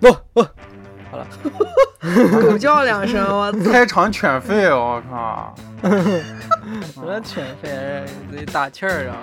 [0.00, 0.42] 不不，
[1.10, 1.26] 好了，
[2.40, 3.58] 狗叫两声，我操！
[3.72, 5.54] 开场犬吠，我靠！
[5.82, 9.16] 什么犬吠，得打气儿啊！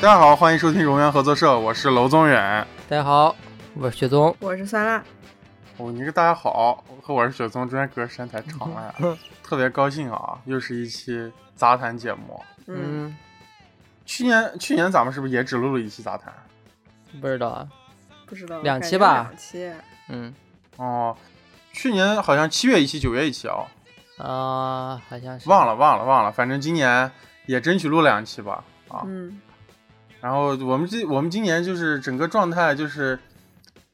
[0.00, 2.66] 大家好，欢迎收听荣源合作社，我是娄宗远。
[2.88, 3.36] 大家好，
[3.74, 4.34] 我是雪宗。
[4.40, 5.00] 我是酸辣。
[5.76, 8.94] 哦，你个大家好，和我是雪宗，中间隔时间太长了呀，
[9.44, 10.36] 特别高兴啊！
[10.46, 12.42] 又是一期杂谈节目。
[12.66, 13.16] 嗯，
[14.04, 16.32] 去年去年咱们是不是也只录了一期杂谈？
[17.20, 17.68] 不知道啊，
[18.26, 19.72] 不知道，两期吧两期。
[20.08, 20.34] 嗯
[20.76, 21.16] 哦，
[21.72, 23.66] 去年好像七月一期，九月一期啊、
[24.18, 27.10] 啊，好像是忘了忘了忘了，反正今年
[27.46, 29.02] 也争取录两期吧啊。
[29.06, 29.40] 嗯
[30.20, 33.18] 然后我们这我们今年就是整个状态就是，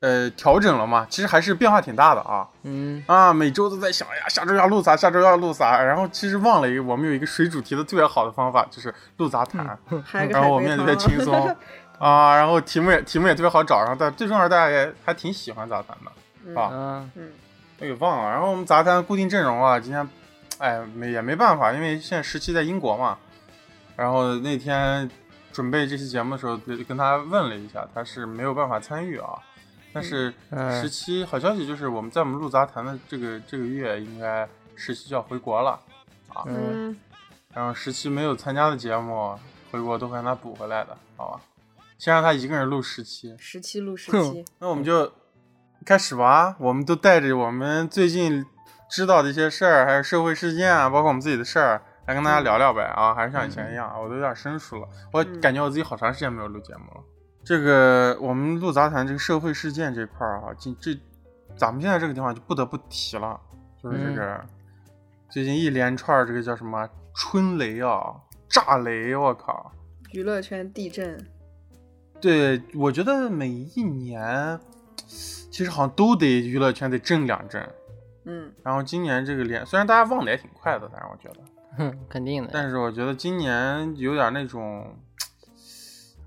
[0.00, 9.76] 呃，调整了嘛，其实还是变化挺大的啊嗯啊，每周都在想，哎呀，下周要录啥，下周要录啥，然后其实忘了一个，我们有一个水主题的特别好的方法，就是录杂谈，
[10.30, 11.34] 然后我们也特别轻松
[11.98, 16.12] 啊，然后题目也题目也特别好找，然后但最重要是大家也还挺喜欢杂谈的，
[16.46, 17.32] 嗯啊嗯嗯
[17.80, 18.30] 我给忘了。
[18.30, 20.08] 然后我们杂谈固定阵容啊，今天，
[20.58, 23.18] 哎，没也没办法，因为现在十七在英国嘛。
[23.96, 25.10] 然后那天
[25.52, 29.30] 准备这期节目的时候，就跟他问了一下，他是没有办法参与啊。
[30.00, 35.70] 但是嗯十七好消息就是，我们在我们录杂谈的这个这个月，应该十七就要回国了
[36.28, 36.44] 啊。
[36.46, 36.96] 嗯嗯
[37.52, 39.36] 然后十七没有参加的节目，
[39.72, 41.40] 回国都会让他补回来的，好吧？
[41.98, 43.34] 先让他一个人录十期。
[43.38, 45.12] 十七录十七，那我们就
[45.84, 46.54] 开始吧。
[46.60, 48.46] 我们都带着我们最近
[48.88, 53.12] 知道的一些事儿，还有社会事件啊，包括我们自己的事儿，来跟大家聊聊呗啊！
[53.12, 54.86] 还是像以前一样，我都有点生疏了。
[55.12, 57.02] 我嗯感觉我自己好长时间没有录节目了。
[57.48, 61.00] 这个我们录杂谈这个社会事件这块儿啊，这这
[61.56, 63.40] 咱们现在这个地方就不得不提了，
[63.82, 64.44] 就是这个、
[65.30, 68.14] 最近一连串儿这个叫什么春雷啊、
[68.50, 69.72] 炸雷，我靠！
[70.12, 71.26] 娱乐圈地震。
[72.20, 74.60] 对，我觉得每一年
[75.06, 77.66] 其实好像都得娱乐圈得震两震。
[78.26, 81.40] 嗯然后今年这个连，虽然大家忘的也挺快的，但是我觉得，
[81.78, 82.50] 哼，肯定的。
[82.52, 84.94] 但是我觉得今年有点那种，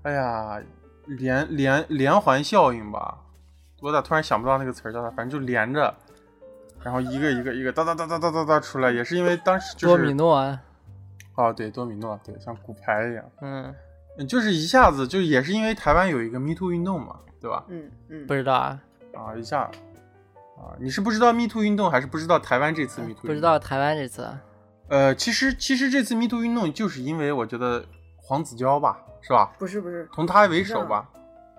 [0.02, 0.60] 哎呀，
[1.06, 3.18] 连连连环效应吧。
[3.80, 5.10] 我咋突然想不到那个词儿叫啥？
[5.10, 5.92] 反正就连着，
[6.82, 10.60] 然后一个一个一个哒哒哒哒哒哒哒出来，也是因为当时就是多米诺啊，
[11.34, 13.74] 哦，对，多米诺，对，像骨牌一样，嗯，
[14.18, 17.64] 嗯就是一下子就也是因为台湾有一个 Me Too 运动嘛，对吧？
[17.68, 18.80] 嗯嗯，不知道啊，
[19.14, 23.22] 啊，一下，啊，你是不知道 Me Too 运动，还是不知道台湾这次 Me Too？
[23.22, 23.58] 不知道。
[23.58, 24.28] 台湾这次，
[24.88, 27.84] 呃，其实其实这次 Me Too 运动，就是因为我觉得
[28.22, 29.52] 黄子佼吧，是吧？
[29.58, 30.08] 不是不是。
[30.14, 31.06] 从他为首吧。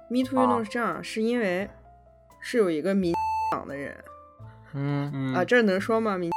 [0.10, 0.44] ，Me Too 啊。
[0.44, 1.70] 运动是这样，是因为
[2.40, 3.14] 是有一个民
[3.52, 3.96] 党的人。
[4.74, 6.18] 嗯嗯，啊，这能说吗？
[6.18, 6.32] 民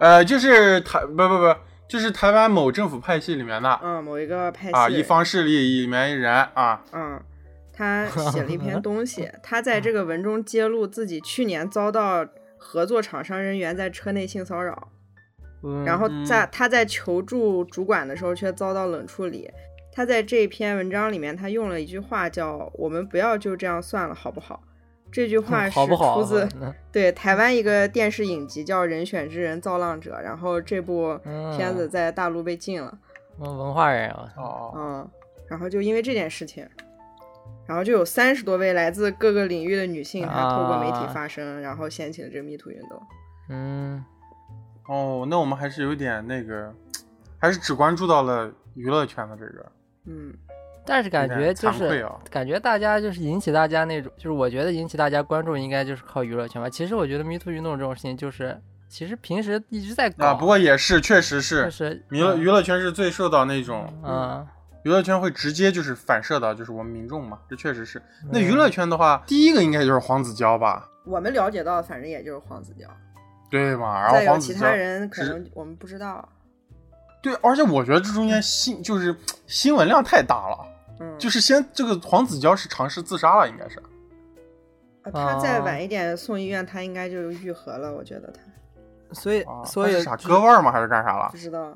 [0.00, 1.54] 呃，就是台不不不，
[1.88, 4.72] 就是台湾某政府派系里面的嗯某一个派系。
[4.74, 7.20] 啊，一方势力里面一人啊，嗯，
[7.72, 14.95] 他写了一篇东西， 他在这个文中揭露自己去年遭到合作厂商人员在车内性骚扰，嗯
[15.84, 19.50] 然后在嗯他在求助主管的时候却遭到冷处理。
[19.92, 24.62] 他在这篇文章里面，他用了一句话叫“我们不要就这样算了，好不好？”
[25.10, 25.74] 这句话 是？
[25.74, 31.18] 出自嗯 对台湾一个电视影集叫《人选之人造浪者》，然后这部
[31.56, 32.92] 片子在大陆被禁了。
[33.40, 35.10] 嗯文化人啊，哦，嗯，
[35.48, 36.66] 然后就因为这件事情，
[37.66, 43.02] 然后就有三十多位来自各个领域的女性，她透过媒体啊发声，然后掀起了这个 Me Too 运动。
[43.48, 44.04] 嗯，
[44.88, 46.72] 哦，那我们还是有点那个，
[47.38, 49.66] 还是只关注到了娱乐圈的这个，
[50.06, 50.32] 嗯
[50.88, 56.70] 但是感觉就是感觉大家就是引起大家那种，就是我觉得引起大家关注应该就是靠娱乐圈吧。
[56.70, 58.56] 其实我觉得 Me Too 运动这种事情就是，
[58.88, 64.46] 其实平时一直在搞，啊，不过也是，确实就是是娱乐娱乐圈是最受到那种嗯
[64.84, 68.00] 娱乐圈会直接就是反射到就是我们民众嘛，这确实是。
[68.30, 72.88] 那嗯娱乐圈的话，第一个应该就是黄子佼吧，我们了解到反正也就是黄子佼，
[73.50, 74.00] 对嘛？
[74.00, 76.28] 然后再有其黄子佼他人可能我们不知道。
[77.22, 79.14] 对，而且我觉得这中间新就是
[79.46, 80.66] 新闻量太大了，
[81.00, 83.82] 嗯，就是先这个黄子佼是尝试自杀了，应该是。
[85.02, 87.92] 呃他再啊晚一点送医院，他应该就愈合了。
[87.94, 90.72] 我觉得他所以啊，所以啥割腕儿吗？
[90.72, 91.36] 还是干啥了不？
[91.36, 91.72] 知道。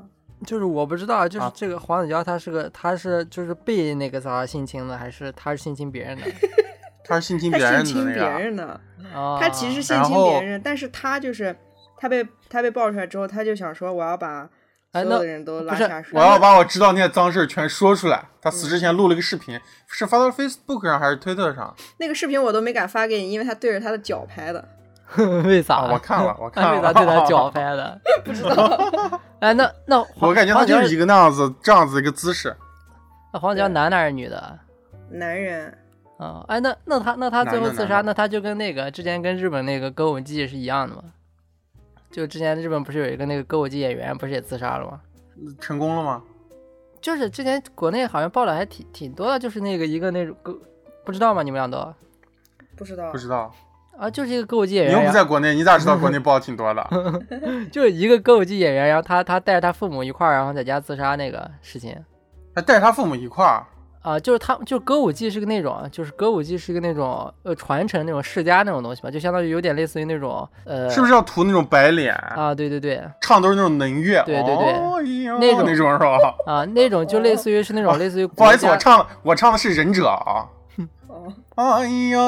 [0.46, 6.23] 就是我不知道，就是啊这个黄子佼他是个他是就是被那个啥性侵的，还是他是性侵别人的？
[7.10, 8.22] 他是性侵别人性侵别。
[8.22, 8.80] 人的，
[9.14, 11.54] 啊，他其实性侵别人，但是他就是
[11.98, 14.48] 他被他被爆出来之后，他就想说我要把
[14.92, 16.18] 所有的人都拉下水。
[16.18, 18.24] 我要把我知道那些脏事儿全说出来。
[18.40, 21.74] 他死之前录了个视频，是发到 Facebook 上还是推特上？
[21.98, 24.66] 那个视频我都没敢发给你，因为他对着他的脚拍的。
[25.44, 25.74] 为啥？
[25.74, 28.00] 啊我看了我 看他为啥了对他脚 拍的？
[28.24, 32.56] 不知道，哎，那那我感觉他就是一个个那样子这样子一个姿势。
[33.32, 34.58] 那黄子佼对男的还是女的？
[35.10, 35.76] 男人，
[36.20, 41.02] 啊，哎，那那他那他最后自杀，那他就跟那个之前跟日本那个歌舞伎是一样的吗？
[42.11, 45.00] 就之前日本不是有一个那个歌舞伎演员不是也自杀了吗？
[45.58, 46.22] 成功了吗？
[47.00, 50.55] 就是之前国内好像报道还挺挺多的，就是那个一个那种歌，
[51.06, 51.43] 不知道吗？
[51.43, 51.94] 你们俩都
[52.76, 53.50] 不知道不知道，
[53.96, 56.87] 啊，就是一个歌舞伎演员你又，不在国内，你咋知道国内 报挺多的？
[57.73, 61.96] 就是一个歌舞伎演员，然后他他带着他父母一块儿，然后在家自杀那个事情
[62.55, 63.64] 还带着他父母一块儿，
[64.02, 72.14] 啊，就是他就是歌舞伎是个那种，就是歌舞伎是个那种呃传承那种世家那种东西吧，就相当于有点类似于那种呃，是不是要涂那种白脸？
[72.14, 72.55] 啊？
[72.55, 75.00] 对对对唱都是那种能乐，对对对哦
[75.38, 76.35] 那种那种是吧？
[76.47, 80.47] 啊，那种就类似于是那种类似于不好意思，我唱我唱的是忍者啊。
[81.08, 82.19] 哦，哎呀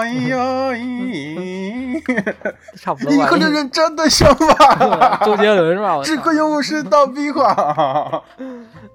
[0.00, 2.02] 哎呀咦！
[2.76, 3.38] 差不多吧你和。
[3.38, 5.20] 这人真的像吧？
[5.24, 5.96] 周杰伦是吧？
[5.96, 8.22] 我 操只可用是当壁画。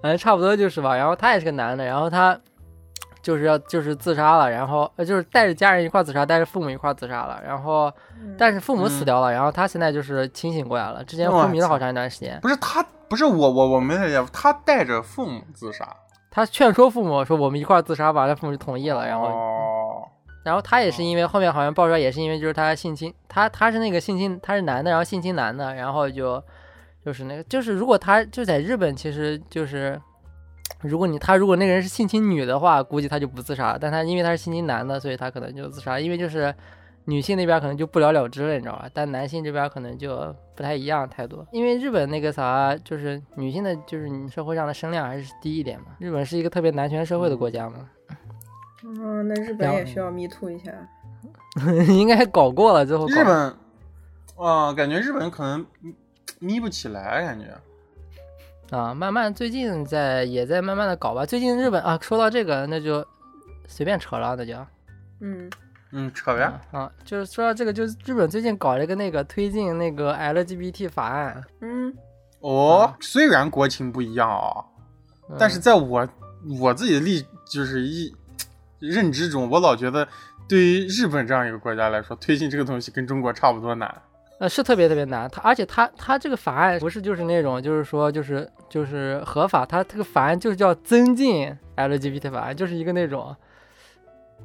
[0.01, 0.95] 反正差不多就是吧。
[0.95, 2.39] 然后他也是个男的，然后他
[3.21, 7.41] 就是要就是自杀了，然后呃就是带着家人一块儿自杀，带着父母一块儿自杀了。
[7.45, 7.91] 然后
[8.37, 12.39] 但是父母死掉了，然后他现在就是清醒过来了，之前昏迷了好长一段时间。
[12.41, 15.85] 不是他，不是我，我我没太解，他带着父母自杀，
[16.31, 19.05] 他劝说父母说我们一块儿自杀吧，他父母就同意了。
[19.05, 20.07] 然后哦，
[20.45, 26.41] 然后他也是因为后面好像爆出来，也是因为就是他性侵，他他是那个性侵，他是男的，然后性侵男的，然后就
[27.05, 29.99] 就是那个就是如果他就在日本，其实就是
[30.81, 36.53] 如果你他如果那个人是性侵女的话，估计他就不自杀了，但他因为他是性侵男的，所以他可能就自杀，因为就是
[37.05, 38.89] 女性那边可能就不了了之了，你知道吧？
[38.93, 47.89] 但男性这边可能就不太一样态度，因为日本那个啥就是女性的，就是你社会上的声量还是低一点嘛，日本是一个特别男权社会的国家嘛。
[48.83, 50.71] 嗯，那日本也需要 me too 一下。
[51.89, 53.55] 应该搞过了之后搞，日本，
[54.37, 55.65] 啊，感觉日本可能
[56.37, 57.47] 眯不起来，感觉。
[58.77, 61.25] 啊，慢慢最近在也在慢慢的搞吧。
[61.25, 63.03] 最近日本啊，说到这个，那就
[63.67, 64.53] 随便扯了，那就
[65.21, 65.49] 嗯，
[65.91, 66.43] 嗯，扯呗。
[66.43, 71.91] 啊啊，就是说到这个，就是日本最近搞了一个那个推进那个 LGBT 法案，嗯，
[72.41, 74.63] 哦，虽然国情不一样啊，
[75.29, 76.07] 嗯但是在我
[76.59, 78.15] 我自己的立就是一
[78.77, 80.07] 认知中，我老觉得
[80.47, 84.01] 对于日本这样一个国家来说，推进这个东西跟中国差不多难。
[84.39, 85.29] 呃是特别特别难。
[85.29, 93.35] 它而且它它这个法案不是就是那种就是说就是就是合法，它这个法案就是叫增进 LGBT 法案，就是一个那种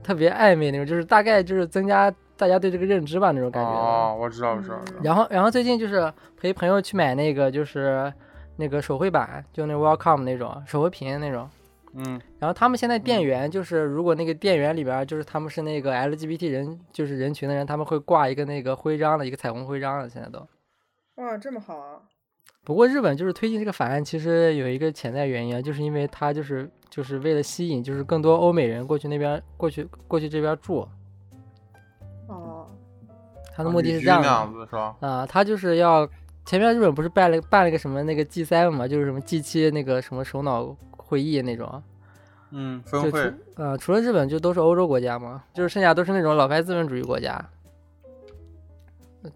[0.03, 3.71] 特别暧昧那种，就是大概就是增加大家对这个认知吧那种感觉。
[3.71, 4.99] 哦，我知道，我知道，我知道。
[5.03, 8.13] 然后，然后最近就是陪朋友去买那个，就是
[8.57, 11.49] 那个手绘板，就那 Welcome 那种手绘屏那种。
[11.97, 20.39] 嗯，然后他们现在店员就是，如果那个店员里边就是他们是那个 LGBT 人，就是人群的人，他们会挂一个那个徽章的一个彩虹徽章的，现在都。
[21.23, 22.01] 哇，这么好啊！
[22.65, 30.89] 不过日本就是推进这个法案，其实有一个潜在原因啊，就是因为它就是就是为了吸引就是更多欧美人过去那边过去过去这边住，
[32.27, 32.67] 哦，
[33.55, 34.27] 他的目的是这样的。
[34.27, 34.97] 样子是吧？
[35.01, 36.09] 啊，他就是要
[36.45, 40.75] 前面日本不是办了办了个什么那个 G 7嘛，就是什么 G 7那个什么首脑
[41.15, 41.83] 会议那种，
[42.51, 43.35] 嗯，就除分会。
[43.65, 47.43] 呃除了日本就都是欧洲国家嘛，就是剩下都是那种老牌资本主义国家。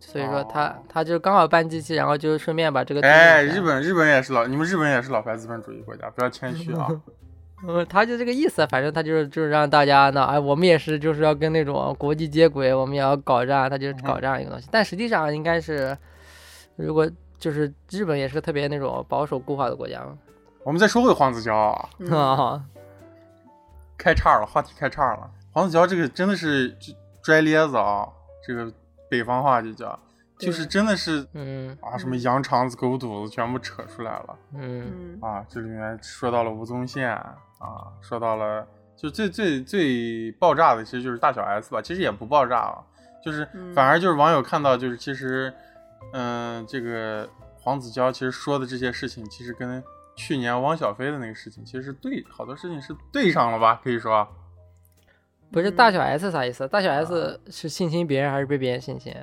[0.00, 6.88] 所以说他、哦他就刚好办机器然后就顺便把这个哎，日本日本也是老，你们日本也是老牌资本主义国家，不要谦虚啊。
[7.66, 14.68] 嗯， 他就这个意思，反正他就是就是让大家呢，哎，我们也是就是要跟那种国际接轨，我们也要搞这样，他就搞这样一个东西。
[14.70, 15.96] 但实际上应该是，
[16.76, 20.18] 如果就是日本也是个特别那种保守固化的国家嘛，
[20.64, 21.54] 我们再说回黄子佼
[22.10, 22.62] 啊，
[23.96, 25.30] 开叉了，话题开叉了。
[25.52, 28.06] 黄子佼这个真的是就拽咧子啊，
[28.46, 28.70] 这个
[29.10, 29.98] 北方话就叫，
[30.38, 31.76] 就是真的是嗯。
[31.80, 34.36] 啊，什么羊肠子、狗肚子全部扯出来了。
[34.54, 35.18] 嗯。
[35.18, 35.18] 嗯。
[35.20, 35.44] 啊！
[35.48, 42.78] 这里面说到了吴宗宪啊，说到了就最最最爆炸的，其实就是大小 S 吧，其实也不爆炸啊，
[43.24, 43.74] 就是嗯。
[43.74, 45.52] 反而就是网友看到就是其实，
[46.12, 47.28] 嗯、这个
[47.60, 49.82] 黄子佼其实说的这些事情，其实跟
[50.18, 53.80] 去年汪小菲的那个事情其实是对，好多事情是对上了吧？
[53.84, 54.26] 可以说。
[55.52, 56.66] 不是大小 S 啥意思？
[56.66, 59.14] 大小 S 是性侵别人还是被别人性侵？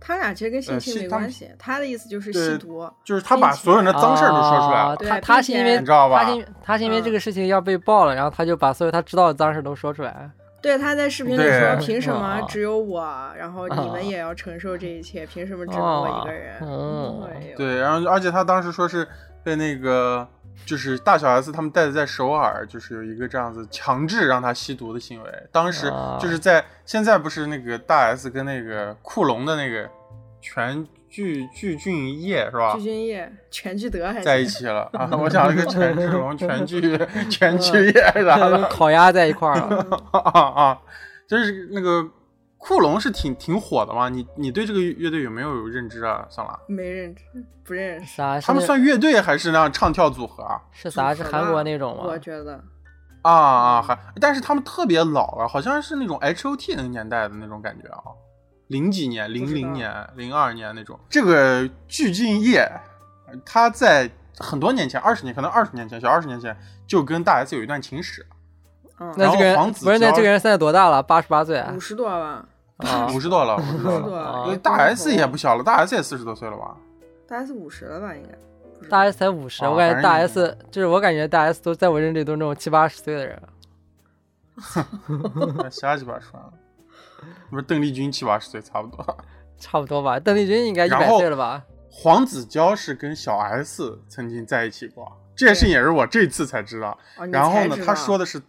[0.00, 2.90] 他俩其实跟性侵没关系，他的意思就是吸毒。
[3.04, 10.30] 就是他把所有人的脏事儿都说出来了，他他是因为你知道吧他是因为他是因为嗯这个事情要被爆了，然后他就把所有他知道的脏事都说出来。
[10.60, 15.24] 对，他在视频里说：“凭什么啊只有我，然后你啊们也要承受这一切？
[15.24, 19.06] 凭什么只有我一个人？”哦哎呦，对，然后而且他当时说是
[19.48, 20.28] 被那个
[20.66, 25.30] 就是大小 S 他们带的在首尔，就是有一个这样子强制让他吸毒的行为。
[25.50, 29.88] 当时啊就是在现在不是那个大 S 跟那个库龙的那个
[30.42, 32.82] 全聚聚俊业是吧聚？
[32.82, 35.08] 俊业、全聚德还在一起了啊！
[35.16, 37.00] 我想了个全志龙、 全聚
[37.30, 40.02] 全聚业啥的 烤鸭在一块儿了。
[40.12, 40.78] 啊啊！
[41.26, 42.06] 就是那个
[42.58, 46.26] 库龙是挺挺火的嘛，你你对这个乐队有没有认知啊？
[46.28, 47.22] 算了，没认知，
[47.64, 48.16] 不认识。
[48.16, 48.40] 啥？
[48.40, 50.60] 他们算乐队还是那样唱跳组合啊？
[50.72, 51.14] 是啥？
[51.14, 52.18] 是韩国那种吗我？
[52.18, 52.62] 觉得
[53.22, 58.02] 啊啊，还但是他们特别老了，好像是那种 H O T 那个年代的那种感觉啊，
[58.66, 60.98] 零几年、零零年、零二年那种。
[61.08, 62.68] 这个具俊晔，
[63.46, 68.26] 他在很多年前，二十年可能二十年前，小二十年前就跟大 S 有一段情史，
[69.00, 71.02] 嗯，那这个人黄子不是那这个人现在多大了？
[71.02, 71.80] 八十八岁啊五？
[71.80, 72.44] 十多吧，
[72.78, 74.56] 啊 五十多了，五十多了。
[74.58, 76.76] 大 S 也不小了，大 S 也四十多岁了吧？
[77.26, 78.14] 大 S 五十了吧？
[78.14, 78.88] 应该。
[78.88, 83.42] 大 S 才五十，啊我感觉大 S 就是我感觉大 S 都在我认知里都是那种七八十岁的人。
[85.70, 86.52] 瞎鸡巴说，
[87.50, 89.04] 不是邓丽君七八十岁差不多。
[89.58, 91.64] 差不多吧，邓丽君应该一百岁了吧？
[91.90, 96.96] 黄子佼是跟小 S 曾经在一起过，这件事情也是我这次才知道。
[97.32, 98.40] 然后呢，他说的是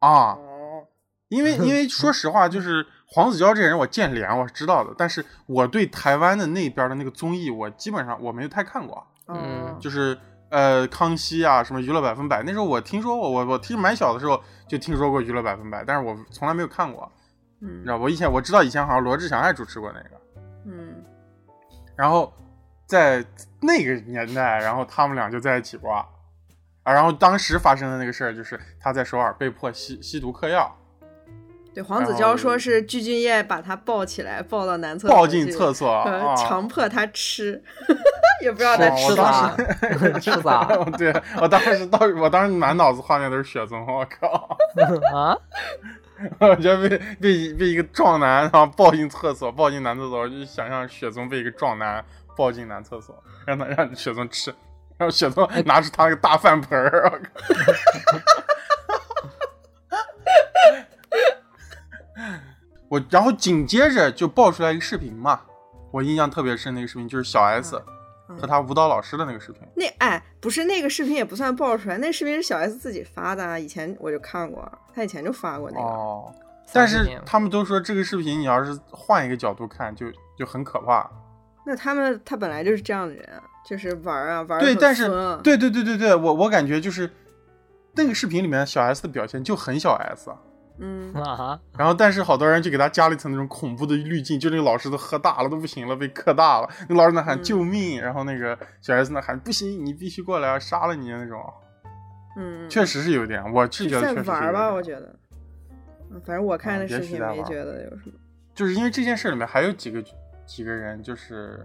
[0.00, 0.86] 啊，哦，
[1.28, 9.36] 因为因为说实话，就是黄子佼这个人我见脸我是知道的，但是我对台湾的那边的那个综艺，我基本上我没有太看过，哦。
[9.36, 9.76] 嗯。
[9.78, 10.18] 就是
[10.50, 17.10] 呃康熙啊，什么娱乐百分百，那时候我听说过，我我听蛮小的时候就听说过娱乐百分百，但是我从来没有看过，
[17.60, 20.20] 你嗯知道，我以前我知道以前好像罗志祥还主持过那个，
[20.66, 21.04] 嗯，
[21.96, 22.32] 然后
[22.86, 23.24] 在
[23.60, 26.04] 那个年代，然后他们俩就在一起过。
[26.90, 30.76] 啊，然后当时发生的那个事儿，就是他在首尔被迫吸吸毒嗑药，
[31.72, 36.04] 对，黄子佼说是具俊晔把他抱起来，抱到男厕抱所抱进厕所！
[36.36, 37.62] 强迫他吃，
[38.42, 39.56] 也不知道他 吃啥？
[40.18, 40.64] 吃啥
[40.98, 44.58] 对我当时到我当时满脑子画面都是雪松，我靠！
[45.14, 45.36] 啊？
[46.38, 52.04] 我觉得被被被一个壮男然后抱进厕所，抱进男厕所，我就想象雪松被一个壮男
[52.36, 53.14] 抱进男厕所，
[53.46, 54.54] 让他让雪松吃，
[55.00, 57.40] 然后雪宗拿出他那个大饭盆儿，我靠！
[62.90, 65.40] 我然后紧接着就爆出来一个视频嘛，
[65.90, 67.82] 我印象特别深，那个视频就是小 S
[68.28, 69.62] 嗯和他舞蹈老师的那个视频。
[69.74, 75.82] 那哎，不是那个视频也不算爆出来，那视频是小 S 自己发的啊，以前我就看过，他以前就发过那个。
[75.82, 76.30] 哦，
[76.74, 81.10] 但是他们都说这个视频你要是换一个角度看，就就很可怕。
[81.64, 85.08] 那他们他本来就是这样的人啊，就是玩啊玩儿对，但是
[85.42, 87.08] 对对对对对，我我感觉就是
[87.94, 90.30] 那个视频里面小 S 的表现就很小 S，
[90.78, 91.60] 嗯， 啊？
[91.76, 101.40] 然后但是好多人就给他加了一层那种恐怖的滤镜，就那个老师都喝大了都不行了，被磕大了，那老师那喊嗯救命，然后那个小 S 那喊不行，你必须过来，要杀了你那种，
[102.36, 105.14] 嗯，确实是有点，我是觉得就在确实是玩吧，我觉得。
[106.12, 108.12] 嗯反正我看啊那视频没觉得有什么。
[108.52, 110.02] 就是因为这件事里面还有几个
[110.44, 111.64] 几个人，就是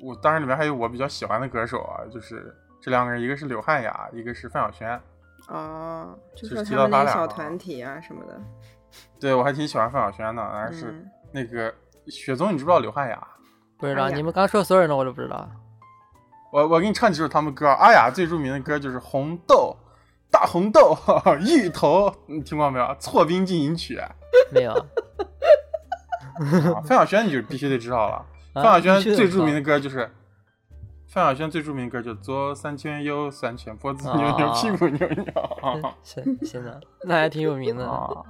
[0.00, 5.00] 我当然里面还有我比较喜欢的歌手啊，就是这两个人，一个是刘汉雅，一个是范晓萱。
[5.48, 8.40] 哦，就就说他们那个提到他俩小团体啊什么的。
[9.20, 11.74] 对我还挺喜欢范晓萱的，但是嗯那个
[12.06, 13.28] 雪宗，你知不知道刘汉雅？
[13.78, 15.48] 不知道，你们刚说所有人的我都不知道。
[16.52, 17.68] 我我给你唱几首他们歌。
[17.68, 19.76] 阿雅最著名的歌就是《红豆》。
[20.30, 20.94] 大红豆，
[21.40, 22.94] 芋头，你听过没有？
[23.00, 24.10] 错冰进行曲，啊
[24.52, 24.74] 没有。
[26.84, 28.26] 范晓萱你就必须得知道了。
[28.58, 30.10] 啊范晓萱最著名的歌就是，
[31.08, 35.24] 范晓萱最著名的歌就左三圈右三圈，脖子扭扭，啊屁股扭扭。
[36.04, 37.86] 是行的，那还挺有名的。
[37.88, 38.24] 啊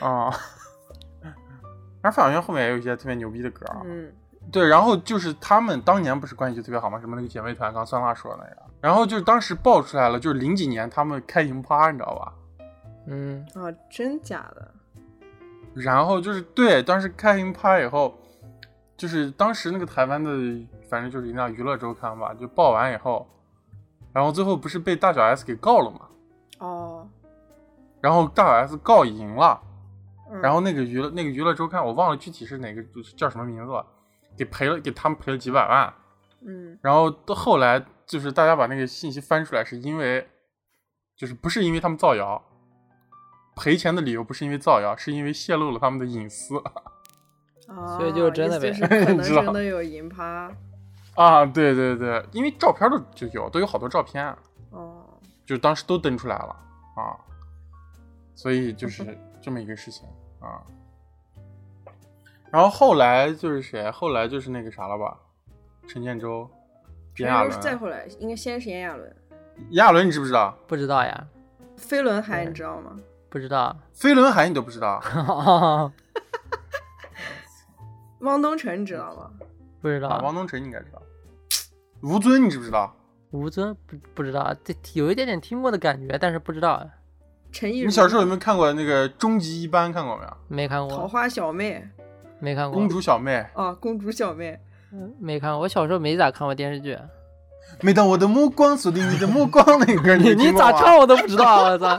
[0.00, 0.30] 啊！
[2.02, 3.82] 而范晓萱后面也有一些特别牛逼的歌啊。
[3.84, 4.12] 嗯
[4.50, 6.98] 对，然后就是他们当年不是关系就特别好吗？
[7.00, 8.62] 什么那个姐妹团，刚酸辣说的那个。
[8.80, 12.32] 然后就是当时爆出来了，就是零几年他们开营趴，你知道吧？
[13.08, 14.72] 嗯，哦，真假的？
[15.74, 18.18] 然后就是对，当时开营趴以后，
[18.98, 20.30] 就是当时那个台湾的，
[20.90, 23.26] 反正就是那娱乐周刊吧，就报完以后，
[24.12, 26.00] 然后最后不是被大小 S 给告了嘛？
[26.58, 27.08] 哦，
[28.00, 29.62] 然后大小 S 告赢了，
[30.32, 32.84] 嗯然后那个娱乐那个娱乐周刊我忘了具体是哪个
[33.16, 33.86] 叫什么名字了，
[34.36, 35.94] 给赔了给他们赔了几百万。
[36.40, 40.28] 嗯然后到后来就是大家把那个信息翻出来，是因为
[41.16, 42.42] 就是不是因为他们造谣，
[43.54, 46.72] 赔钱的理由不是因为造谣，是因为泄露了他们的隐私哦，
[47.68, 50.50] 所以就是真的呗就是可能 知道真的有银趴。
[51.14, 51.44] 啊！
[51.44, 54.24] 对对对，因为照片都就有，都有好多照片，
[54.70, 55.04] 哦，
[55.44, 56.56] 就当时都登出来了
[56.94, 57.18] 啊，
[58.34, 60.06] 所以就是 这么一个事情
[60.40, 60.62] 啊。
[62.50, 63.90] 然后后来就是谁？
[63.90, 65.18] 后来就是那个啥了吧？
[65.88, 66.48] 陈建州、
[67.16, 67.76] 炎亚陈是再。
[67.76, 69.02] 后来，应该先是炎亚纶，
[69.70, 70.56] 炎亚纶你知不知道？
[70.66, 71.26] 不知道呀，
[71.76, 72.96] 飞轮海你知道吗？
[73.28, 73.76] 不知道。
[73.92, 75.02] 飞轮海你都不知道？
[78.20, 79.30] 汪东城你知道吗？
[79.80, 80.08] 不知道。
[80.08, 81.00] 啊，王东城你应该知道。
[82.02, 82.94] 吴尊你知不知道？
[83.30, 86.88] 吴尊不不知道，这有一点点听过的感觉，但是不知道，
[87.52, 89.90] 陈意如，你小时候有没有看过那个《终极一班》？
[89.92, 90.36] 看过没有？
[90.48, 91.86] 没看过，桃花小妹
[92.40, 94.58] 没看过，公主小妹，啊，公主小妹，
[94.92, 95.60] 嗯没看过。
[95.60, 96.96] 我小时候没咋看过电视剧，
[97.80, 101.98] 每当我的目光锁定你的目光，那个歌你你咋唱我都不知道，我操！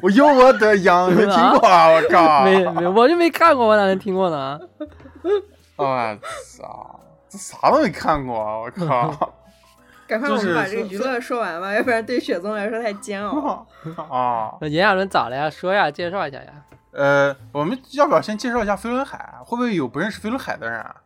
[0.00, 1.88] 我有我的羊，没听过啊！
[1.88, 4.58] 我靠，没没，我就没看过，我哪能听过呢？
[5.76, 6.18] 我
[6.56, 8.58] 操，这啥都没看过啊！
[8.58, 9.34] 我靠
[10.06, 13.66] 赶快我们把这个娱乐说完吧，要不然对雪宗来说太煎熬。
[14.10, 14.56] 啊！
[14.60, 15.50] 那炎亚纶咋了呀？
[15.50, 16.52] 说呀，介绍一下呀。
[16.92, 19.34] 呃，我们要不要先介绍一下飞轮海？
[19.44, 20.96] 会不会有不认识飞轮海的人啊？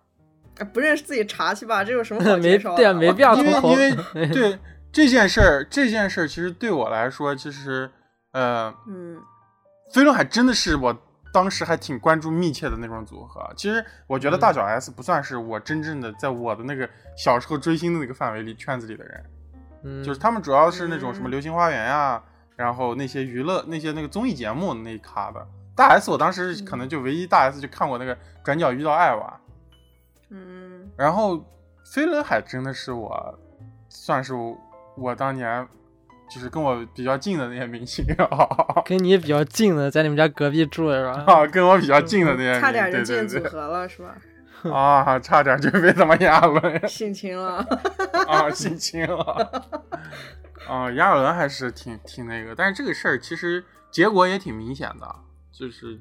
[0.60, 2.76] 啊不认识自己查去吧，这有什么好介绍的？
[2.76, 3.78] 对啊，没必要因为从头因。
[3.78, 4.58] 为对
[4.92, 7.90] 这件事儿，这件事儿其实对我来说，其实
[8.32, 9.20] 呃，嗯
[9.92, 10.96] 飞轮海真的是我
[11.32, 13.46] 当时还挺关注密切的那种组合。
[13.56, 19.24] 其实我觉得大小 S 不算是我真正的在我的那个小时候追星的那个范围里圈子里的人，
[19.84, 22.22] 嗯，就是他们主要是那种什么嗯流星花园呀、
[22.56, 25.46] 然后那些娱乐那些那个综艺节目那一咖的。
[25.74, 29.40] 大 S 我当时可能就唯一大 S 就看过那个《转角遇到爱吧》，
[30.30, 30.90] 嗯。
[30.96, 31.42] 然后
[31.94, 33.38] 飞轮海真的是我
[33.88, 34.34] 算是
[34.96, 35.66] 我当年
[36.32, 41.24] 就是跟我比较近的那些明星啊， 跟你比较近的，在你们家隔壁住是吧？
[41.26, 44.16] 啊，跟我比较近的那些明星，差点就进组合了是吧？
[44.72, 47.56] 啊，差点就被他妈炎亚伦 性侵了，
[48.26, 49.70] 啊性侵了。
[50.66, 55.14] 啊，炎亚伦还是挺挺那个，但是这个事儿其实结果也挺明显的，
[55.52, 56.00] 就是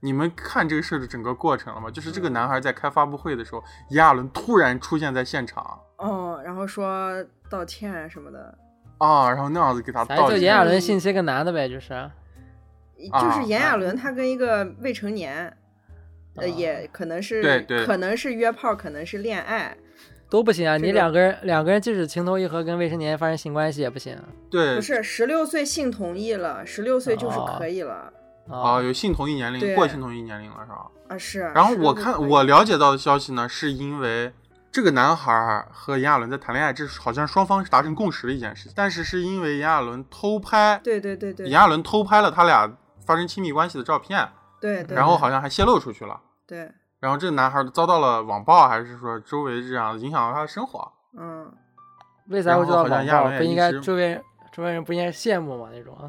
[0.00, 1.90] 你们看这个事儿的整个过程了吗？
[1.90, 8.56] 就是这个男孩在开发布会的时候，炎亚伦突然出现在现场哦，然后说道歉什么的，
[9.04, 10.30] 啊，然后那样子给他反道歉。
[10.32, 12.10] 正就炎亚纶性侵个男的呗，就是。
[13.20, 15.52] 就是炎亚啊纶他跟一个未成年，
[16.36, 19.76] 呃，啊也可能是对对可能是约炮，可能是恋爱，
[20.30, 20.78] 都不行啊！
[20.78, 24.16] 这个你两个人两个人即使情投意合，跟未成年发生性关系也不行
[24.48, 28.12] 对不是十六岁性同意了，十六岁就是哦可以了
[28.48, 28.82] 啊，啊。
[28.82, 30.86] 有性同意年龄，对过性同意年龄了是吧？
[31.08, 31.40] 啊，是。
[31.56, 34.32] 然后我16就可以看我了解到的消息呢，是因为
[34.72, 42.72] 这个男孩儿和炎亚纶在谈恋爱，这是好像双方是达成共识的一件事情，但是是因为炎亚纶偷拍，对对对对炎亚纶偷拍了他俩
[43.04, 44.26] 发生亲密关系的照片，
[44.60, 46.18] 对对，然后好像还泄露出去了。
[46.46, 50.90] 对，然后这个男孩儿遭到了网暴，还是说周围这样影响了他的生活？
[51.18, 51.52] 嗯，
[52.28, 53.30] 为啥会知道然后好像网暴？
[53.30, 55.68] 亚纶不应该周围人周围人不应该羡慕吗？
[55.70, 56.08] 那种啊。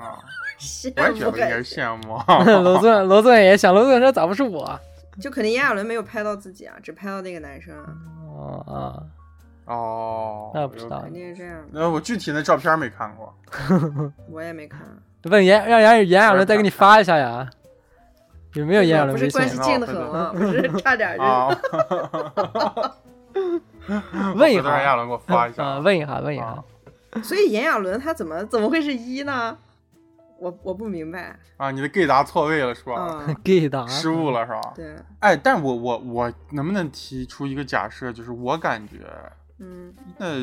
[0.00, 0.16] 啊，
[0.58, 2.18] 羡我也觉得应该是羡慕。
[2.62, 4.80] 罗 顿罗顿也想，罗顿说咋不是我？
[5.20, 7.86] 就肯定炎亚纶没有拍到自己啊，只拍到那个男生啊，
[8.26, 11.62] 哦啊，哦，那不知道肯定是这样。
[11.70, 13.34] 那我具体那照片没看过。
[14.30, 14.80] 我也没看，
[15.24, 17.48] 问炎让炎炎亚纶再给你发一下呀？
[18.54, 19.48] 有没有炎亚纶不是关？
[19.48, 20.30] 系近的很吗？
[20.34, 21.56] 不是 差点就啊，
[24.36, 26.64] 问一下亚纶给我发一下啊，问一下问一下啊。
[27.22, 29.56] 所以炎亚纶他怎么怎么会是一呢？
[30.42, 32.94] 我我不明白啊，你的 gay 答错位了是吧？
[33.00, 33.34] 啊。
[33.44, 34.72] gay 的啊失误了是吧？
[34.74, 39.06] 对，哎，但我我我能不能提出一个假设，就是我感觉，
[39.58, 40.40] 嗯那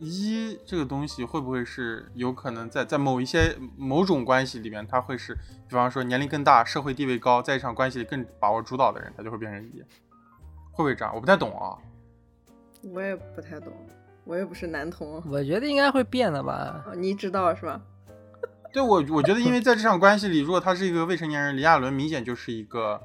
[0.00, 5.34] 一这个东西会不会是有可能在在某一些某种关系里面，它会是，
[5.66, 9.80] 比方说年龄更大、社会地位高，在一场关系里更把握主导的人，他就会变成一，
[10.72, 11.12] 会不会这样？
[11.14, 11.78] 我不太懂啊。
[12.94, 13.72] 我也不太懂，
[14.24, 16.84] 我也不是男同，我觉得应该会变的吧。
[16.86, 17.80] 哦你知道是吧？
[18.72, 23.00] 对我，我觉得因为在这场关系里，如果他是一个未成年人，李亚伦明显就是一个，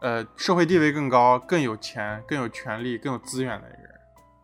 [0.00, 3.92] 呃，社会地位更高、更有钱、更有权利、更有资源的一个人。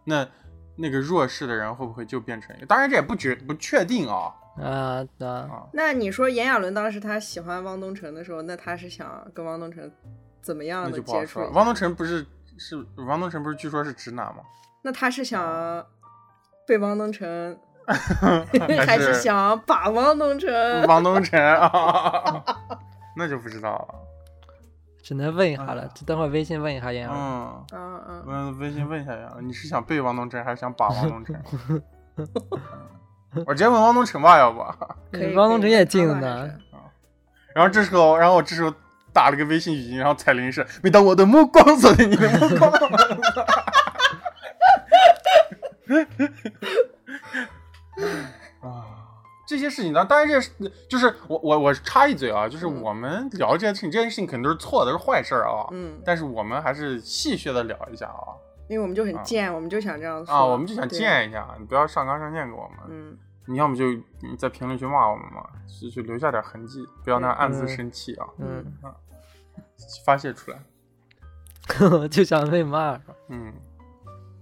[0.04, 0.28] 那
[0.76, 2.66] 那个弱势的人会不会就变成一个？
[2.66, 5.66] 当然这也不绝不确定啊啊啊，啊！
[5.72, 9.90] 那你说炎亚纶当时他喜欢汪东城的时候，那他是想跟汪东城
[10.40, 11.02] 怎么样那的。
[11.02, 11.40] 接触？
[11.52, 14.42] 汪东城不是是汪东城不是据说是直男吗？
[14.82, 15.84] 那他是想
[16.66, 17.58] 被汪东城，
[18.60, 20.86] 还还是想把汪东城？
[20.86, 22.44] 王东城啊？
[23.16, 23.94] 那就不知道了。
[25.02, 25.90] 只能问一下了哎呀。
[26.04, 27.16] 等会儿微信问一下炎亚纶。
[27.18, 31.36] 嗯，嗯嗯，问微信问一下呀，你是想背汪东城还是想把汪东城？
[33.46, 34.62] 我直接问汪东城吧，要不？
[35.10, 35.34] 可以。
[35.34, 36.50] 汪东城也进进了呢。
[37.54, 38.72] 然后这时候，然后我这时候
[39.12, 42.70] 打了个微信语音，然后彩铃是每当我的目光锁定你的目光。
[48.60, 48.84] 啊，
[49.46, 50.50] 这些事情呢，当然这是
[50.88, 55.66] 就是我我我插一嘴啊，就是嗯我们聊这件事情，这件事情肯定都是错的，都是坏事儿啊。
[55.72, 58.36] 嗯，但是我们还是戏谑的聊一下啊
[58.68, 62.78] 因为我们就很啊贱，我们就想这样说啊，我们就想贱一下，你不要上纲上线给我们。
[62.90, 65.42] 嗯，你要么就你在评论区骂我们嘛，
[65.80, 68.62] 就就留下点痕迹，不要那样暗自生气啊，嗯，
[70.04, 70.58] 发泄出来。
[72.10, 73.14] 就想被骂是吧？
[73.28, 73.52] 嗯，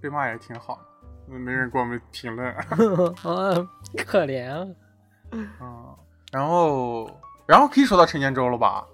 [0.01, 0.83] 被骂也挺好的，
[1.27, 2.47] 没人给我们评论。
[3.23, 3.69] 啊，
[4.07, 4.67] 可怜啊！
[5.33, 5.49] 嗯，
[6.33, 7.11] 然后
[7.47, 8.87] 然后可以说到陈建州了吧？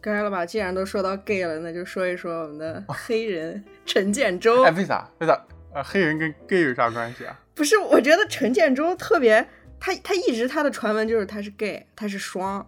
[0.00, 0.46] 该了吧？
[0.46, 4.64] 既然都说到 gay 了，那就说一说我们的黑人陈建州。
[4.64, 5.08] 哎，为啥？
[5.18, 5.46] 为啥？
[5.72, 7.38] 呃，黑人跟 gay 有啥关系啊？
[7.54, 9.46] 不是，我觉得陈建州特别，
[9.78, 12.66] 他他一直他的传闻就是他是 gay，他是双，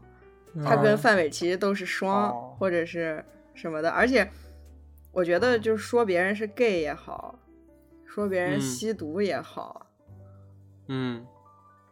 [0.65, 4.31] 他跟范玮琪都是双、哦或者是什么的，而且
[5.11, 7.37] 我觉得就是说别人是 gay 也好，
[8.13, 9.87] 说别人嗯吸毒也好，
[10.89, 11.25] 嗯，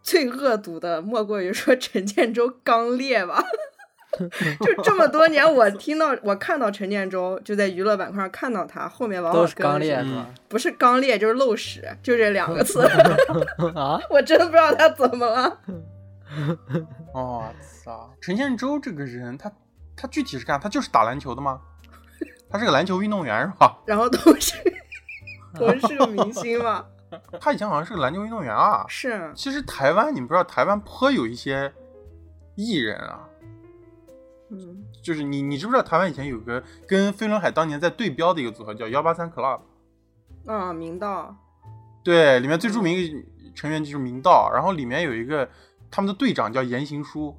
[0.03, 3.43] 最恶毒的莫过于说陈建州刚烈吧。
[4.61, 10.27] 就这么多年，我听到我看到陈建州就在娱乐板块上看到他，后面往往都是刚烈是吧？
[10.49, 12.83] 不是刚烈就是漏屎，就这两个词。
[13.75, 15.59] 啊，我真的不知道他怎么了。
[17.15, 17.45] 哦，
[17.83, 18.13] 操！
[18.21, 19.51] 陈建州这个人，他
[19.97, 20.61] 他具体是干？
[20.61, 21.61] 他就是打篮球的吗？
[22.51, 23.79] 他是个篮球运动员是吧？
[23.87, 24.55] 然后都是
[25.61, 26.85] 都是个明星嘛，
[27.41, 28.85] 他以前好像是个篮球运动员啊。
[28.89, 29.31] 是。
[29.35, 31.73] 其实台湾，你们不知道，台湾颇有一些
[32.57, 33.29] 艺人啊，
[34.51, 34.85] 嗯。
[35.03, 39.61] 就是你你知不知道台湾以前有个跟飞轮海当年在对标的一个组合叫幺八三 club，
[40.47, 41.35] 啊，明道。
[42.05, 45.49] 对，里面最著名一个成员就是明道，然后里面有一个
[45.91, 47.35] 他们的队长叫言行书，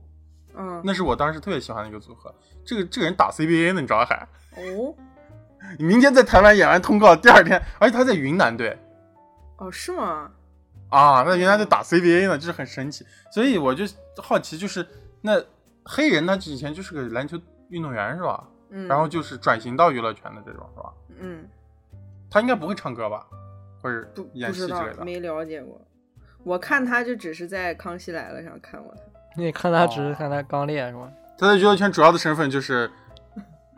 [0.56, 0.82] 嗯。
[0.84, 2.34] 那是我当时特别喜欢的一个组合。
[2.66, 4.28] 这个这个人打 CBA 呢，你知道还？
[4.56, 4.94] 哦
[5.78, 8.78] 你明天在台湾演完通告，第二天，而且他在云南队
[9.58, 10.32] 哦是吗？
[10.90, 13.06] 啊，那云南在打 CBA 呢，就是很神奇。
[13.32, 13.86] 所以我就
[14.18, 14.86] 好奇，就是
[15.22, 15.42] 那
[15.86, 18.44] 黑人他以前就是个篮球运动员是吧？
[18.72, 20.92] 嗯，然后就是转型到娱乐圈的这种是吧？
[21.20, 21.46] 嗯
[22.30, 23.26] 他应该不会唱歌吧，
[23.82, 25.04] 或者不演戏之类的。
[25.04, 25.80] 没了解过。
[26.44, 29.02] 我看他就只是在《康熙来了》上看过他。
[29.36, 31.12] 你看他只哦是看他刚烈是吧？
[31.38, 32.90] 他在娱乐圈主要的身份就是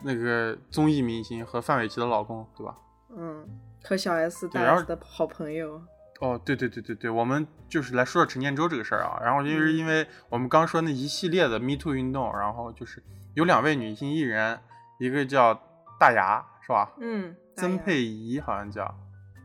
[0.03, 2.77] 那个综艺明星和范玮琪的老公，对吧？
[3.15, 3.47] 嗯，
[3.83, 5.81] 和小 S 大 S 的好朋友。
[6.19, 9.19] 哦，对对对对对，我们就是来说说陈建州这个事儿啊。
[9.21, 14.57] 然后就是嗯因为我们刚说那一系列的 Me Too 运动，然后就是有两位女性艺人，
[14.99, 15.53] 一个叫
[15.99, 16.93] 大牙是吧？
[17.01, 17.77] 嗯，曾。
[17.77, 18.93] 佩仪好像叫。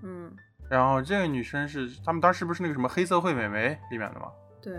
[0.03, 0.33] 嗯，
[0.71, 4.29] 然后这个女生是他们当时不是那个什么黑涩会美眉里面的吗？
[4.63, 4.73] 对，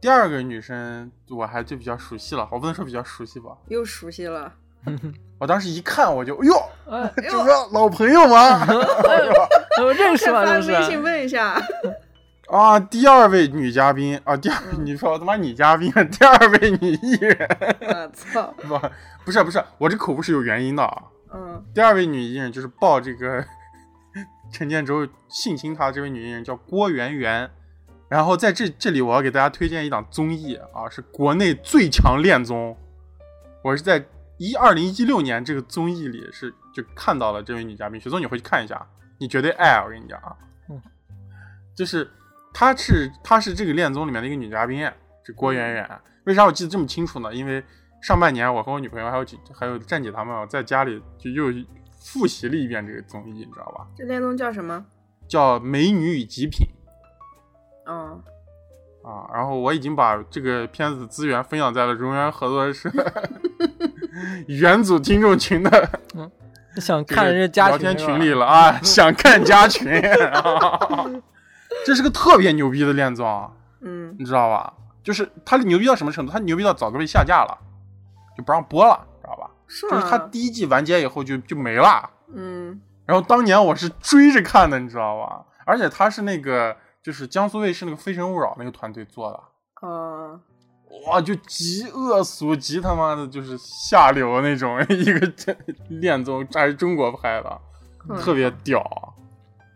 [0.00, 3.56] 第二个女生我还就比较熟悉了，我不能说比较熟悉吧。
[3.68, 4.54] 又熟悉了。
[5.38, 6.54] 我当时一看我就， 哎呦，
[6.90, 8.66] 哎，这不是老朋友吗？
[9.82, 10.44] 我认识吗？
[10.44, 11.60] 快发这是微信问一下。
[12.48, 17.48] 啊，第二位女嘉宾啊，第二，你说他妈女嘉宾， 第二位女艺人，
[17.80, 18.54] 我操。
[18.58, 18.78] 不，
[19.24, 21.02] 不是不是，我这口误是有原因的啊。
[21.34, 23.42] 嗯第二位女艺人就是报这个
[24.52, 27.48] 陈建州性侵她的这位女艺人叫郭媛媛，
[28.08, 32.76] 然后在这这里我要给大家推荐一档综艺啊，是国内最强恋综，
[33.62, 34.04] 我是在
[34.42, 38.84] 一二零一六年这个综艺里是就看到了这位女嘉宾，雪松你回去看一下，
[39.18, 40.36] 你绝对爱，我跟你讲啊，
[40.68, 40.82] 嗯，
[41.76, 42.10] 就是
[42.52, 44.80] 她是她是这个恋综里面的一个女嘉宾，
[45.24, 47.32] 是郭媛媛，为啥我记得这么清楚呢？
[47.32, 47.62] 因为
[48.02, 51.52] 上半年我和我女朋友还有几还有站姐他们，我在家里就又
[52.00, 53.86] 复习了一遍这个综艺，你知道吧？
[53.96, 54.84] 这恋综叫什么？
[55.28, 56.66] 叫《美女与极品
[57.86, 58.20] 哦，》
[59.04, 59.26] 啊。
[59.34, 62.90] 然后我已经把这个片子资源分享在了荣源合作社
[64.46, 65.88] 原组听众群的
[66.76, 68.46] 想看个人家家聊天群里了。
[68.46, 70.00] 啊， 想看加群。
[71.84, 74.72] 这是个特别牛逼的恋综啊，嗯你知道吧？
[75.02, 76.32] 就是它牛逼到什么程度？
[76.32, 77.58] 它牛逼到早都被下架了，
[78.36, 79.50] 就不让播了，知道吧？
[79.66, 79.96] 是吗？
[79.96, 82.08] 就是它第一季完结以后就就没了。
[82.34, 85.42] 嗯然后当年我是追着看的，你知道吧？
[85.66, 89.40] 而且它是那个就是江苏卫视那个《非诚勿扰》那个团队做的，
[89.82, 90.40] 嗯，
[91.06, 95.56] 哇，就极恶俗、极他妈的就是下流那种 一个这
[95.88, 97.60] 恋综，还是中国拍的，
[98.08, 98.80] 嗯特别屌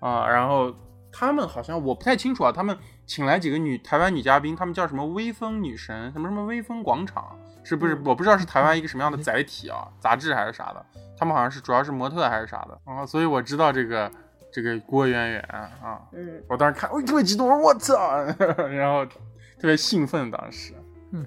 [0.00, 0.26] 啊！
[0.28, 0.72] 然后
[1.12, 7.94] 他们好像我不太清楚啊，他们请来几个女台湾女嘉宾，他们叫什么微风女神，什么什么微风广场，是不是？
[7.94, 10.86] 嗯我不知道是台湾一个什么样的载体啊，杂志还是啥的，
[11.18, 14.10] 他们好像是主要是模特还是啥的啊，所以我知道这个
[14.56, 18.22] 这个郭媛媛啊，嗯我当时看，我特别激动，我说我操，
[18.72, 20.72] 然后特别兴奋当时。
[21.10, 21.26] 嗯。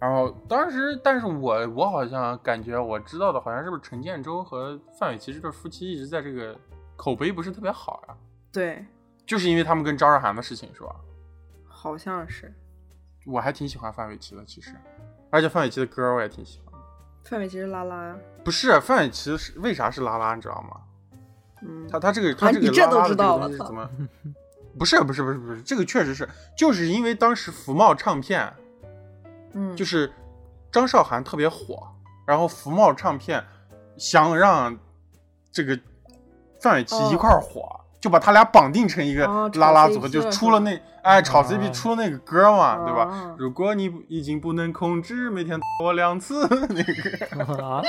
[0.00, 6.58] 然后当时，但是我我好像感觉我知道的，好像是不是陈建州和范玮琪这对夫妻一直在这个
[6.96, 8.16] 口碑不是特别好呀、
[8.50, 8.82] 对，
[9.26, 10.96] 就是因为他们跟张韶涵的事情是吧？
[11.66, 12.50] 好像是
[13.26, 14.74] 我还挺喜欢范玮琪的，其实，
[15.30, 16.86] 而且范玮琪的歌我也挺喜欢的。
[17.24, 18.16] 范玮琪是拉拉呀。
[18.42, 20.80] 不是范玮琪是为啥是拉拉，你知道吗？
[21.62, 23.88] 嗯，他他这个他这个拉拉的这个东西怎么？
[24.78, 28.52] 不是不是不是不是，这个确实是，就是因为当时福茂唱片
[29.54, 30.12] 嗯就是
[30.70, 31.88] 张韶涵特别火，
[32.26, 33.42] 然后福茂唱片
[33.96, 34.78] 想让
[35.50, 35.76] 这个
[36.60, 37.68] 范玮琪一块儿火，
[38.00, 43.34] 就把他俩绑定成一个拉拉组合就出了那哎炒哦 CP 出了那个歌嘛，对吧哦？
[43.36, 47.64] 如果你已经不能控制，每天 我两次 那个。
[47.64, 47.82] 啊，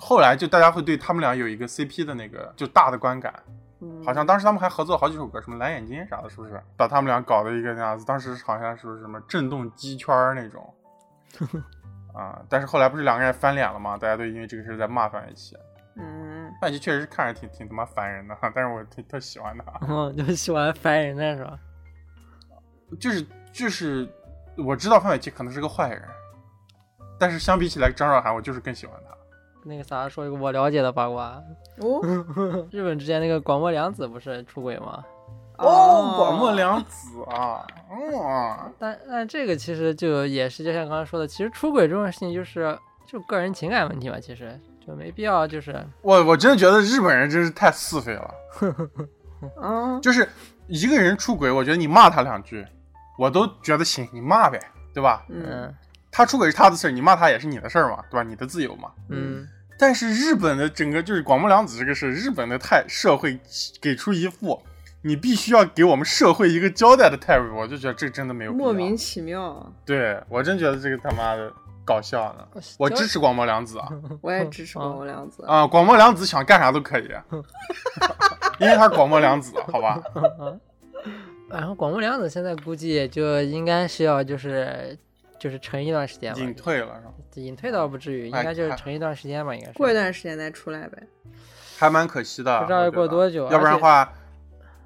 [0.00, 3.34] 后来就大家会对他们俩有一个 CP 的那个就大的观感，
[3.80, 6.62] 嗯好像当时他们还合作了好几首歌，什么蓝眼睛啥的，是不是？
[6.76, 10.74] 把他们俩搞的一个那样子，当时好像是不是什么震动机圈那种
[12.14, 12.40] 啊？
[12.48, 13.96] 但是后来不是两个人翻脸了吗？
[13.96, 15.56] 大家都因为这个事在骂范玮琪。
[15.96, 21.58] 嗯，范玮琪确实是看着挺挺他妈烦人的， 但是我挺特喜欢他，嗯，就喜欢烦人的是吧？
[23.00, 24.08] 就是就是
[24.56, 26.02] 我知道范玮琪可能是个坏人，
[27.18, 29.17] 但是相比起来张韶涵，我就是更喜欢他。
[29.68, 31.40] 那个啥，说一个我了解的八卦，
[31.80, 32.00] 哦
[32.72, 35.04] 日本之前那个广末凉子不是出轨吗？
[35.58, 42.76] 哦，广末凉子啊，哦，但但这个其实就也是就像刚刚说的，其实出轨这种事情就是
[43.06, 48.34] 就个人情感问题嘛，其实就没必要就是我我真的觉得日本人真是太是非了。
[49.60, 50.28] 嗯，就是
[50.68, 52.64] 一个人出轨，我觉得你骂他两句，
[53.18, 54.60] 我都觉得行，你骂呗，
[54.94, 55.24] 对吧？
[55.28, 55.74] 嗯嗯
[56.10, 58.22] 他出轨是他的事儿，你骂他也是你的事儿嘛，对吧？
[58.22, 58.90] 你的自由嘛。
[59.08, 59.46] 嗯
[59.78, 63.38] 但是日本的整个就是广末凉子这个事，日本的太社会
[63.80, 64.60] 给出一副
[65.02, 71.52] 你必须要给我们社会一个交代的态度，我就觉得这真的没有莫名其妙，对我真觉得这个他妈的
[71.84, 72.60] 搞笑呢。
[72.76, 73.88] 我支持广末凉子啊
[74.20, 75.44] 我也支持广末凉子。
[75.46, 75.64] 啊！
[75.66, 77.08] 广末凉子想干啥都可以，
[78.58, 80.02] 因为他是广末凉子，好吧？
[81.48, 84.98] 然后广末凉子现在估计也就应该是要就是
[85.38, 87.12] 就是沉一段时间吧，隐退了是吧？
[87.34, 89.72] 隐退倒不至于，应哎该就是沉一段时间吧，应该是。
[89.74, 91.02] 过一段时间再出来呗。
[91.78, 94.12] 还蛮可惜的，不知道要过多久要不然的话，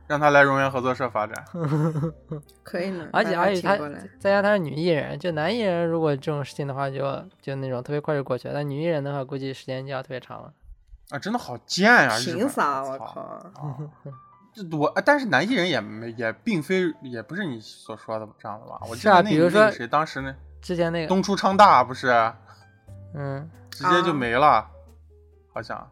[0.07, 1.43] 让他来荣源合作社发展。
[2.62, 3.77] 可以呢，而且把而且他
[4.19, 8.55] 再加上她是女艺人，就男艺人如果这种事情的话就，就那种特别快就过去了。
[8.55, 10.53] 但女艺人的话，估计时间就要特别长了。
[11.11, 12.83] 啊，真的好贱呀、日本凭啥？
[12.83, 13.53] 我靠！
[14.55, 18.79] 啊这我，但是南艺人也没也并非也不是你所说的这样的吧？
[18.88, 22.09] 我记得那比如说那个谁，当时那之前那个，东出昌大不是
[23.15, 24.69] 嗯，直接就啊没了，
[25.53, 25.91] 好像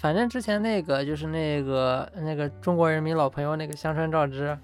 [0.00, 4.56] 反正之前那个就是那个那个中国人民老朋友那个香川照之，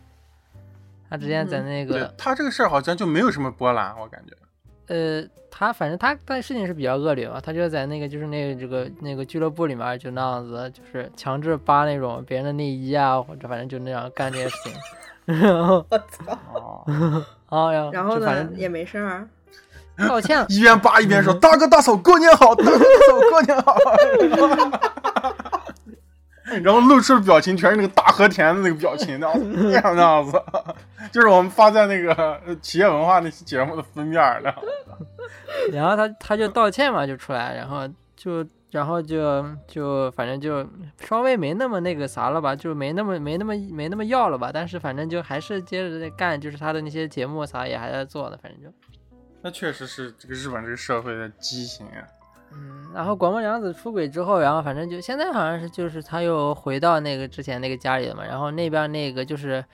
[1.08, 4.34] 他之前在嗯那对个、他这个事儿好像就没有什么波澜，我感觉。
[4.90, 14.72] 呃，他反正他干事情是比较恶劣嘛，他就在那个就是那个这个那个俱乐部里面就那样子，就是强制扒那种别人的内衣啊，或者反正就那样干这些事情。
[15.26, 16.84] 然 后我操！
[17.50, 19.28] 哦，啊，然后然后呢，也没事儿。
[20.08, 23.74] 道歉，一边扒一边说：“大哥大嫂过年好，大哥大嫂过年好。
[26.62, 29.70] ”然后露出的表情全是那个大和田的那个表情，那样子那
[30.02, 30.42] 样子，
[31.12, 32.12] 就是我们发在那个
[32.46, 34.54] 呃企业文化那期节目的封面儿的。
[35.72, 40.66] 然后他他就道歉嘛，就出来，然后就然后就就反正就
[40.98, 48.68] 稍微没那么那个啥了吧，就没那么没那么没那么要了吧，但是反正就还是接着在干，就是他的那些节目啥也还在做的，反正就
[49.42, 52.04] 那确实是这个日本这个社会的畸形啊。
[52.52, 52.90] 嗯。
[52.94, 59.64] 然后广末凉子出轨之后，然后反正就现在好像是就是他又回到那个之前那个家里了嘛，然后那边那个就是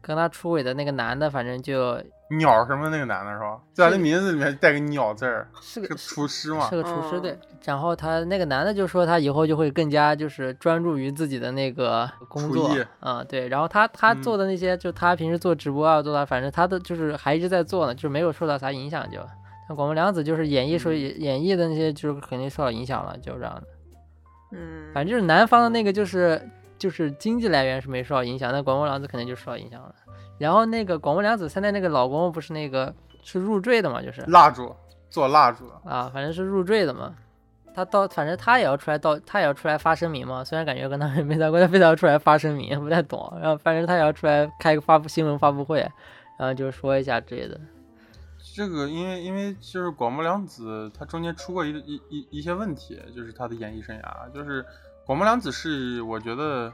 [0.00, 2.02] 跟他出轨的那个男的，反正就
[2.38, 3.58] 鸟什么那个男的是吧？
[3.74, 6.76] 在他的名字里面带个鸟字儿，是个厨师嘛是？
[6.76, 19.18] 个厨师哦对，然后他那个男的就说他以后就会更加就是专注于自己的那个工作厨艺，嗯，对，然后他他嗯做的那些，就他平时做直播啊，做的反正他的就是还一直在做呢，就是没有受到啥影响就。
[19.66, 23.62] 像广播凉子就是演绎说嗯演演绎的那些，就是肯定受到影响了，就这样的。
[24.52, 26.40] 嗯，反正就是南方的那个就是
[26.78, 29.94] 就是经济来源是没受到影响，那广播凉子肯定就受到影响了。
[30.38, 34.74] 然后那个广播凉子现在那个老公不是那个是入赘的嘛，就是蜡烛
[35.08, 37.14] 做蜡烛的，啊，反正是入赘的嘛。
[37.76, 40.44] 他到，反正他也要出来道，他也要出来发声明嘛。
[40.44, 43.36] 虽然感觉跟他没啥关系，非得要出来发声明，不太懂。
[43.40, 45.80] 然后反正他也要出来开个发布新闻发布会，
[46.38, 47.60] 然后就说一下之类的。
[48.54, 54.64] 这个因为因为就是广末凉子，她中间出过一一一一些问题，就是她的演艺生涯，就是
[55.04, 56.72] 广末凉子是我觉得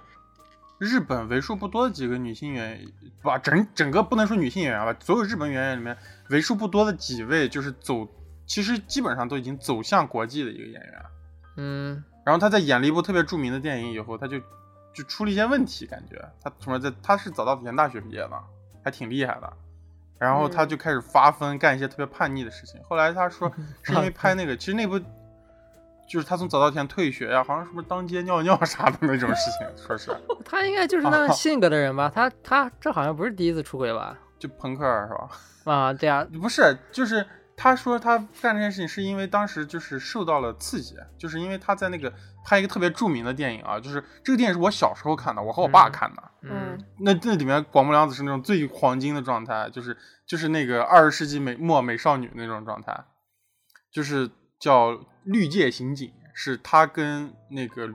[0.76, 5.96] 日本为数不多的几个女性演员，吧，整整个不能说女性演员吧，所有日本演员里面
[6.28, 8.06] 为数不多的几位就是走，
[8.46, 11.04] 其实基本上都已经走向国际的一个演员。
[11.56, 14.38] 嗯然后她在演了一部特别著名的电影以后，她就
[14.92, 18.32] 就出了一些问题，感觉她什么在她是早稻田大学毕业的，
[18.84, 19.50] 还挺厉害的。
[20.20, 22.78] 然后他就开始发疯，干一些特别叛逆的事情。
[22.88, 23.50] 后来他说
[23.82, 24.98] 是因为拍那个，其实那部
[26.06, 32.12] 就是他从早稻田退学呀、好像是不是当街尿尿啥的那种事情，说是 他应该就是那种性格的人吧？
[32.14, 34.18] 他他这好像不是第一次出轨吧？
[34.38, 35.30] 就朋克是吧？
[35.72, 37.24] 啊，对啊，不是，就是
[37.56, 42.12] 他说他干这件事情是因为当时就是受到了刺激，就是因为他在那个
[42.44, 46.22] 拍一个特别著名的电影啊，就是这个电影是我小时候看的，我和我爸嗯看的。
[46.42, 53.04] 嗯那那里面广木凉子是那种最黄金的状态，就是就是那个二十世纪美末美少女那种状态，
[53.90, 54.92] 就是叫
[55.24, 57.86] 《绿界刑警》，是他跟那个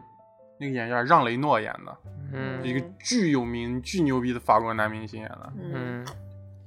[0.59, 1.97] 那个演员让雷诺演的，
[2.33, 5.53] 嗯一个巨有名、巨牛逼的法国男明星演的。
[5.57, 6.07] 嗯嗯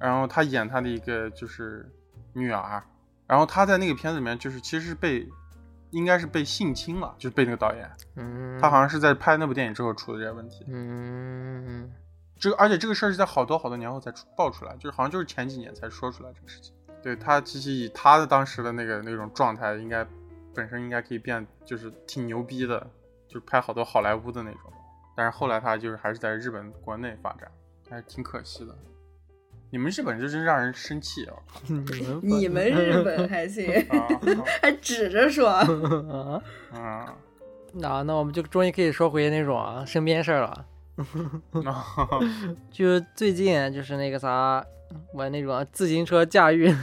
[0.00, 1.88] 然后他演他的一个就是
[2.32, 2.82] 女儿，
[3.26, 5.28] 然后他在那个片子里面就是其实是被
[5.90, 10.64] 应该是被性侵了，就是被那个导演，嗯，他好像是在拍那部电影之后出的这些问题。
[10.68, 11.92] 嗯
[12.38, 16.72] 这个而且这个事儿是在好多好多年后才出爆出来，就是好像就是前几年才说出来这个事情。
[17.02, 20.06] 对他其实以他的当时的那个那种状态，应该
[20.54, 22.78] 本身应该可以变就是挺牛逼的，
[23.26, 24.72] 就是拍好多好莱坞的那种。
[25.16, 27.50] 但是后来他就是还是在日本国内发展，
[27.90, 28.76] 还是挺可惜的。
[29.70, 31.34] 你们日本就真让人生气啊！
[31.68, 31.84] 嗯，
[32.22, 34.08] 你们日本还 行，啊，
[34.62, 36.42] 还指着说，啊，
[36.74, 37.06] 嗯，
[37.74, 40.64] 那那我们就终于可以说回那种啊身边事儿了。
[42.70, 44.64] 就最近就是那个啥，
[45.12, 46.74] 我那种自行车驾驭，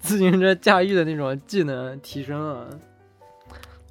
[0.00, 2.68] 自行车驾驭的那种技能提升了。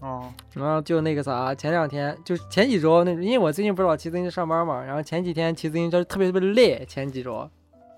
[0.03, 7.49] 哦，然后就那个啥，前两天就前几周那，因为我最近不是老骑自行车上班嘛，然后前几天骑自行车特别特别累，前几周，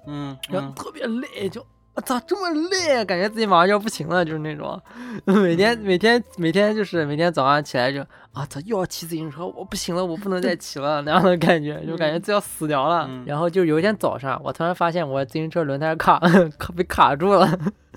[0.05, 1.65] 嗯嗯，然后特别累，就
[1.95, 4.79] 我操这么累，感觉自己马上就要不行了，就是那种，
[5.25, 8.01] 每天每天每天就是每天早上起来就
[8.33, 13.07] 啊操又要骑自行车，我不行了，我不能再骑了那样的感觉，就感觉就要死掉了。
[13.09, 16.19] 嗯然后就有一天早上，我突然发现我自行车轮胎卡
[16.59, 17.47] 卡被卡住了，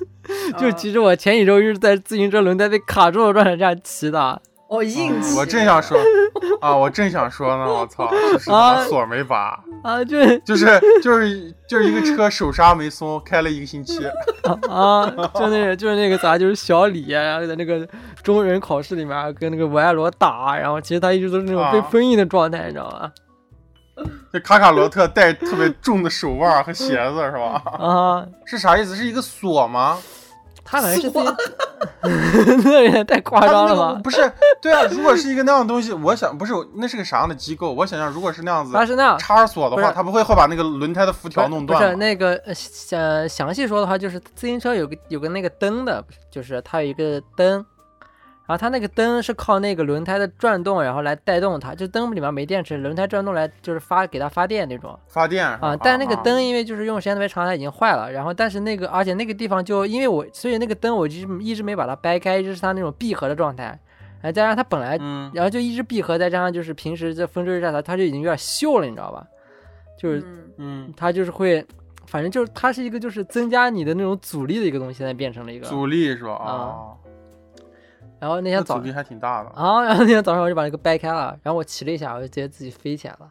[0.58, 4.40] 就啊其实我前几周就是在自行车轮胎被卡住的状态下骑的。
[4.68, 5.98] 哦，硬气，我正想说
[6.60, 9.58] 啊，我正想说呢，我操，就是啊把锁没拔。
[9.82, 14.06] 啊，就是就是就是就是一个车手刹没松，开了一个星期。
[14.68, 17.88] 啊，就那个就是那个啥，就是小李，然后在那个
[18.22, 23.10] 中人考试里面跟那个维埃罗打，然后其实他一直都是那种被啊封印的状态，你知道吗？
[24.32, 27.62] 这卡卡罗特戴特别重的手腕和鞋子是吧？
[27.78, 28.94] 啊，是啥意思？
[28.94, 29.96] 是一个锁吗？
[30.70, 31.28] 他好像是自己，
[32.64, 34.00] 那也太夸张了吧？
[34.04, 37.72] 不是，对啊，如果是一个那样的东西，我想不是那是个啥样的机构？
[37.72, 41.96] 我想想，如果是那样子它是那样，插锁的话，不是他不会会把那个轮胎的辐条弄断不是？
[41.96, 47.64] 那个呃详详细说的话，就是自行车有个有个那个灯的，就是它有一个灯，
[48.48, 54.98] 然后它那个灯是靠那个轮胎的转动，然后来带动它，就灯里面没电池，轮胎转动来就是发给它发电那种。
[55.06, 58.10] 发电啊，但那个啊灯因为就是用时间特别长，它已经坏了。
[58.10, 63.78] 然后，但是那个而且那个地方就因为我，所以那个灯我一直一直没把它掰开，一直是它那种闭合的状态。
[64.20, 69.26] 然后加上它本来，嗯然后就一直闭合，再加上就是平时这风吹日晒它，它就已经有点锈了，你知道吧？
[69.98, 71.64] 就是嗯嗯，它就是会，
[72.06, 75.66] 反正就是它是一个就是增加你的那种阻力的一个东西，现在变成了一个。
[75.68, 76.32] 阻力是吧？
[76.34, 76.74] 啊啊，
[78.20, 83.28] 然后那那天早阻力还挺大的，啊，然后那天早上我就把那个掰开了，然后我骑了一下，我就直接自己飞起来了。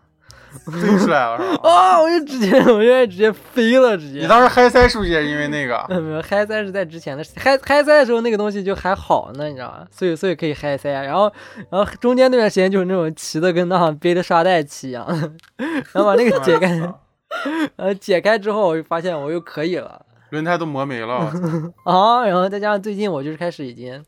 [0.71, 1.61] 飞出来了是吧？
[1.69, 4.21] 啊，我就直接，我就直接飞了，直接。
[4.21, 5.99] 你当时嗨塞是不是也是因为那个？
[5.99, 9.85] 没有嗨塞是在之前的事，嗨嗨塞的时候那个东西就还好呢，你知道吧？
[9.91, 11.31] 所以所以可以嗨塞，然后
[11.69, 15.05] 然后中间那段时间就是那种骑的跟那样背着沙袋骑一样，
[15.57, 16.81] 然后把那个解开，
[17.75, 21.31] 呃解开之后我就发现我又可以了轮胎都磨没了，
[21.83, 24.03] 啊，然后再加上最近我就是开始已经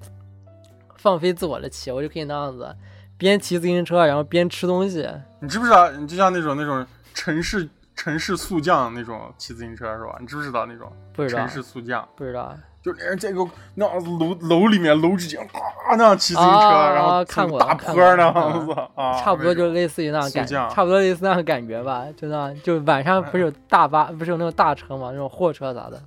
[0.99, 2.75] 放飞自我的骑，我就可以那样子
[3.17, 5.07] 边骑自行车然后边吃东西，
[5.39, 5.89] 你知不知道？
[5.91, 10.15] 你就像那种那种城市城市速降那种骑自行车是吧？
[10.19, 12.07] 你知不知道那种不知道城市速降？
[12.15, 26.01] 不知道就连在一个那楼楼里面楼之间啊那样骑自行车，啊然后看过大坡那样子啊，差不多就类似于那样感，觉差不多类似那样感觉吧，就那样，就晚上不是有大巴，不是有那种大车嘛，那种货车啥的，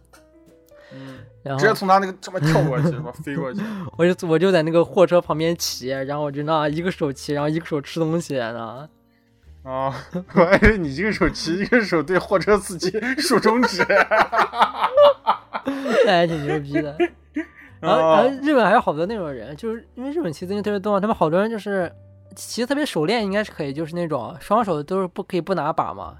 [0.95, 3.13] 嗯，然后直接从他那个上面跳过去吧？
[3.25, 3.61] 飞过去，
[3.97, 8.89] 我就我就在那个货车旁边骑，然后我就那一个手骑，然后一个手吃东西，呢
[9.65, 9.95] 啊！
[10.35, 13.85] 我还以为你一个手骑，一个手对货车司机竖中指。
[16.05, 16.97] 那还挺牛逼的。
[17.81, 21.91] 然后然后日本还有好多那种人，就是因为日本骑自行车特别多嘛，他们好多人就是
[22.35, 26.17] 骑的特别熟练，应该是可以，就是那种双手都是不可以不拿把嘛。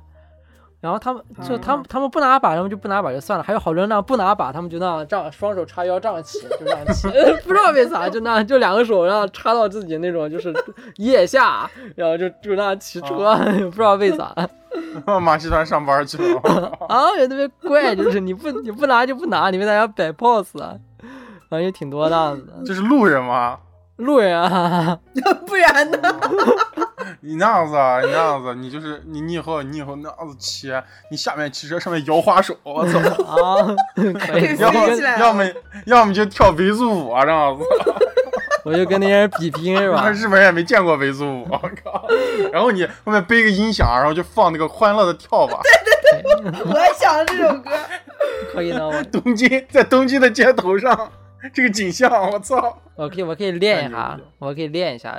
[0.83, 7.09] 然后他们就他们他们不拿把，他们就不拿把就算了，还有好多人那样不拿把，他们就那样这样双手叉腰这样骑，就这样骑，
[7.47, 10.53] 不知道为啥就那样就两个手然后插到自己那种就是
[10.97, 13.37] 腋下，然后就就那样骑车，
[13.71, 14.35] 不知道为啥
[15.23, 16.41] 马戏团上班去了。
[16.89, 20.75] 啊，也特别怪，就是你不你不拿就不拿，你为啥要摆 pose 啊？
[21.49, 22.53] 反正也挺多那样子的。
[22.67, 23.59] 这是路人吗？
[24.03, 24.99] 路人啊，
[25.47, 25.99] 不然呢？
[27.21, 30.73] 你那样子啊，你那样子，你就是你，你以后你以后那样子骑，
[31.11, 32.99] 你下面骑车，上面摇花手，我操！
[33.25, 35.45] 啊，可以， 要么飞起来要么
[35.87, 37.65] 要么就跳维族舞啊，这样子。
[38.65, 40.09] 我就跟那些人比拼是吧？
[40.11, 42.07] 日本人也没见过维族舞，我靠！
[42.53, 45.59] 然后你后面背个音响，然后就放那个欢乐的跳吧。
[46.13, 47.71] 对对对我也想了这首歌。
[48.53, 51.11] 可以的，我东京在东京的街头上，
[51.51, 52.79] 这个景象，我操！
[52.95, 55.17] 我可以我可以练一下我可以练一下。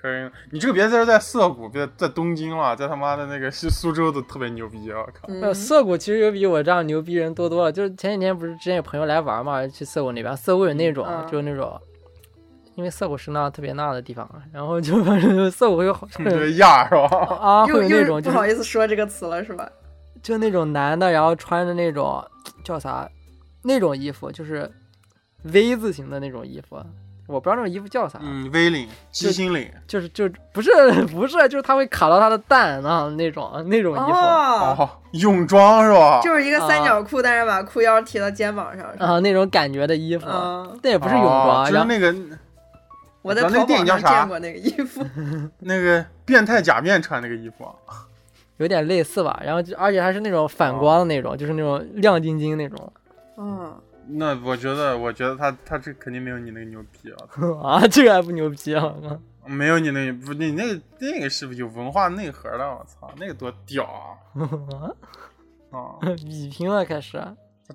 [0.00, 5.54] 可以，你这个别在这在涩谷，别在东京了，在他妈的那个苏苏州都特别牛逼，我靠！
[5.54, 7.72] 涩谷其实有比我这样牛逼人多多了。
[7.72, 11.80] 就是前几天不是之前有朋友来玩嘛，去涩谷那边，涩谷有那种、嗯就是那种，
[12.74, 17.16] 因为涩谷是那特别那的地方，啊然后就反正就涩谷会有好你这个亚是吧？
[17.40, 19.68] 啊，会又又有那种就是不好意思说这个词了是吧？
[20.22, 22.22] 就那种男的，然后穿着那种
[22.62, 23.08] 叫啥
[23.62, 24.70] 那种衣服，就是
[25.42, 26.76] V 字形的那种衣服，
[27.26, 30.70] 我不知道那种衣服叫啥，嗯，V 领、鸡心领，就是就不是
[31.06, 34.12] 不是，就是它会卡到它的蛋啊那种那种衣服。
[34.12, 36.20] 哦，哦，泳装是吧？
[36.22, 38.92] 就是一个三角裤，但是把裤腰提到肩膀上。
[38.92, 42.14] 是吧啊，那种感觉的衣服，嗯，那也不是泳装，哦就是然后那个
[43.22, 45.04] 我在那淘宝上电影叫啥见过那个衣服。
[45.58, 48.06] 那个变态假面穿那个衣服啊，
[48.58, 49.40] 有点类似吧。
[49.44, 52.92] 然后就而且还是那种反光的那种，就是那种亮晶晶那种
[53.36, 53.74] 嗯，
[54.08, 57.18] 那我觉得，我觉得他他这肯定没有你那个牛逼啊，
[57.80, 58.94] 啊，这个还不牛逼啊！
[59.46, 64.18] 没有你那个不，你那个那个是有文化内核的，我操，那个多屌啊！
[65.70, 67.22] 啊，比拼了开始，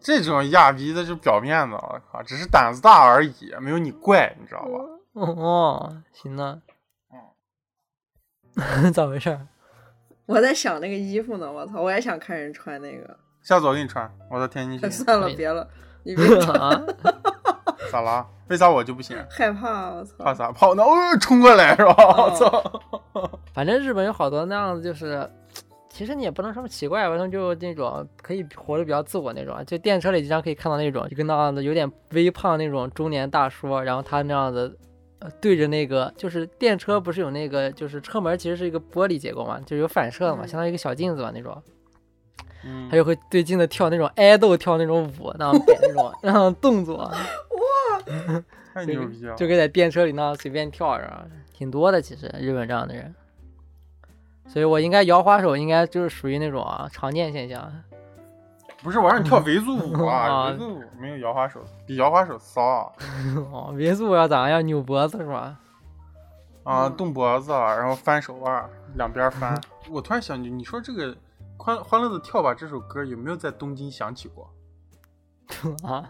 [0.01, 4.79] 这种亚逼的就表面的，我靠，只是胆子大而已，没有你怪，你知道吧？
[5.13, 6.61] 哦，行呢。
[8.93, 9.47] 咋回事儿？
[10.25, 13.17] 我在想那个衣服呢，我操，我也想看人穿那个。
[13.41, 15.67] 下次我给你穿，我到天津去，算了，别了，
[16.03, 16.83] 你别穿， 啊，
[17.91, 18.25] 咋啦？
[18.47, 19.17] 为啥我就不行？
[19.29, 20.15] 害怕，我操。
[20.17, 20.51] 怕啥？
[20.51, 21.95] 怕我那哦冲过来是吧？
[21.97, 22.81] 我操！
[23.53, 25.29] 反正日本有好多那样子，就是
[25.89, 34.77] 其实你也不能说奇怪吧，他们就那种可以活得比较自我那种，就电车里经常可以看到那种，就跟那样子有点微胖那种中年大叔，然后他那样子。
[35.23, 41.55] 呃对着那个，就是电车不是有那个，就是车门其实是一个玻璃结构嘛，就是有反射的嘛，嗯相当于一个小镜子吧那种。
[42.63, 47.11] 嗯他就会对镜子跳那种爱豆跳那种舞，那样摆那种 那样动作，哇
[48.73, 49.35] 太牛逼了！
[49.35, 52.01] 就跟在电车里那样随便跳着，挺多的。
[52.01, 53.13] 其实日本这样的人，
[54.47, 57.71] 所以我应该摇花手应该就是属于那种啊常见现象。
[58.83, 62.93] 不是我让你跳维族舞啊， 啊维族舞没有摇花手，比摇花手骚啊！
[63.51, 64.51] 哦，维族舞要咋样？
[64.51, 65.57] 要扭脖子是吧？
[66.63, 68.63] 啊，嗯动脖子，然后翻手腕，
[68.95, 69.59] 两边翻。
[69.89, 71.13] 我突然想起，你说这个
[71.61, 74.51] 《欢欢乐的跳吧》这首歌有没有在东京响起过？
[75.87, 76.09] 啊，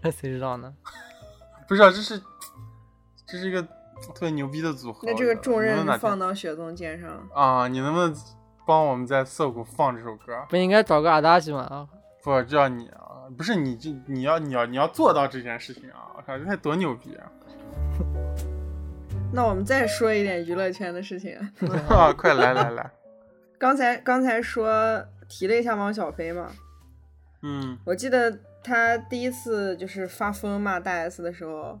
[0.00, 0.74] 那谁知道呢？
[1.68, 2.22] 不是啊，这是
[3.26, 5.02] 这是一个特别牛逼的组合。
[5.06, 7.28] 那这个重任放到雪宗肩上。
[7.34, 8.16] 啊，你能不能
[8.66, 10.42] 帮我们在涩谷放这首歌？
[10.48, 11.86] 不应该找个阿达西吗？
[12.22, 16.16] 不，就要你啊，不是你这你要你要你要做到这件事情啊！
[16.16, 17.30] 我靠，这才多牛逼啊！
[19.32, 21.36] 那我们再说一点娱乐圈的事情。
[21.90, 22.90] 啊，快来来来，
[23.60, 26.50] 刚才刚才说提了一下汪小菲嘛，
[27.42, 27.78] 嗯。
[27.84, 31.78] 我记得他第一次就是发疯骂大 S 的时候，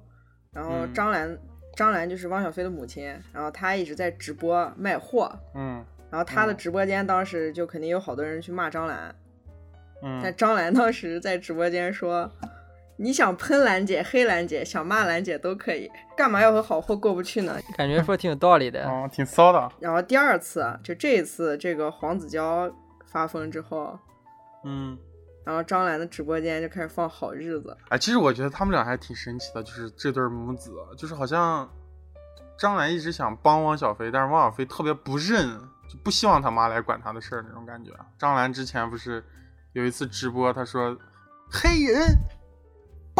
[0.52, 0.92] 然后嗯。
[0.92, 1.38] 张兰、
[1.74, 5.82] 张兰就是汪小菲的母亲，然后她一直在直播卖货，嗯。
[6.10, 6.56] 然后她的嗯。
[6.58, 9.14] 直播间当时就肯定有好多人去骂张兰，
[10.02, 10.20] 嗯。
[10.22, 12.30] 但嗯，张兰当时在直播间说。
[13.02, 17.58] 你想喷兰姐、黑兰姐，想骂兰姐都可以，干嘛要和好货过不去呢？
[17.74, 18.86] 感觉说挺有道理的。
[18.86, 22.70] 哦，挺骚的，然后第二次，啊就这一次，这个黄子佼
[23.06, 23.98] 发疯之后，
[24.64, 24.98] 嗯。
[25.42, 31.66] 然后张兰的直播间就开始放好日子，哎，其实我觉得他们俩还挺神奇的，就是这对母子，就是好像
[32.58, 35.48] 张兰一直想帮汪小菲，但是汪小菲特别不认，
[35.88, 37.90] 就不希望他妈来管他的事儿那种感觉。
[38.18, 39.24] 张兰之前不是
[39.72, 40.94] 有一次直播，她说
[41.50, 42.14] 黑人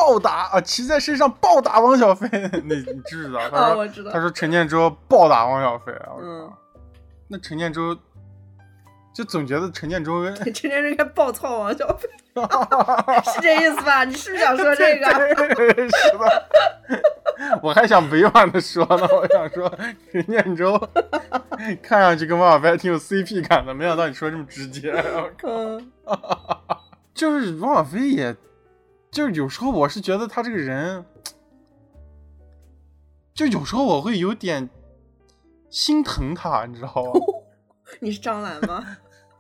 [0.01, 2.27] 暴打啊，骑在身上暴打汪小菲，
[2.65, 3.41] 你你知不知道？
[3.51, 6.51] 他啊，说、我知道他，说陈建州暴打汪小菲，我靠，嗯
[7.29, 7.95] 那陈建州
[9.15, 12.09] 就总觉得陈建州跟 陈建州应该暴操王小菲，
[13.31, 14.05] 是这意思吧？
[14.05, 15.07] 你是不是想说这个？
[15.07, 19.71] 是的，我还想委婉的说呢，我想说
[20.11, 20.81] 陈建州
[21.83, 24.91] 看上去跟王小飞还挺有 CP 感的，没想到你说这么直接。
[24.93, 25.91] 我靠嗯，
[27.15, 28.35] 就是王小飞也，
[29.11, 31.05] 就是有时候我是觉得他这个人，
[33.35, 34.71] 就有时候我会有点
[35.69, 37.13] 心疼他，你知道吗？
[38.01, 38.87] 你是张兰吗？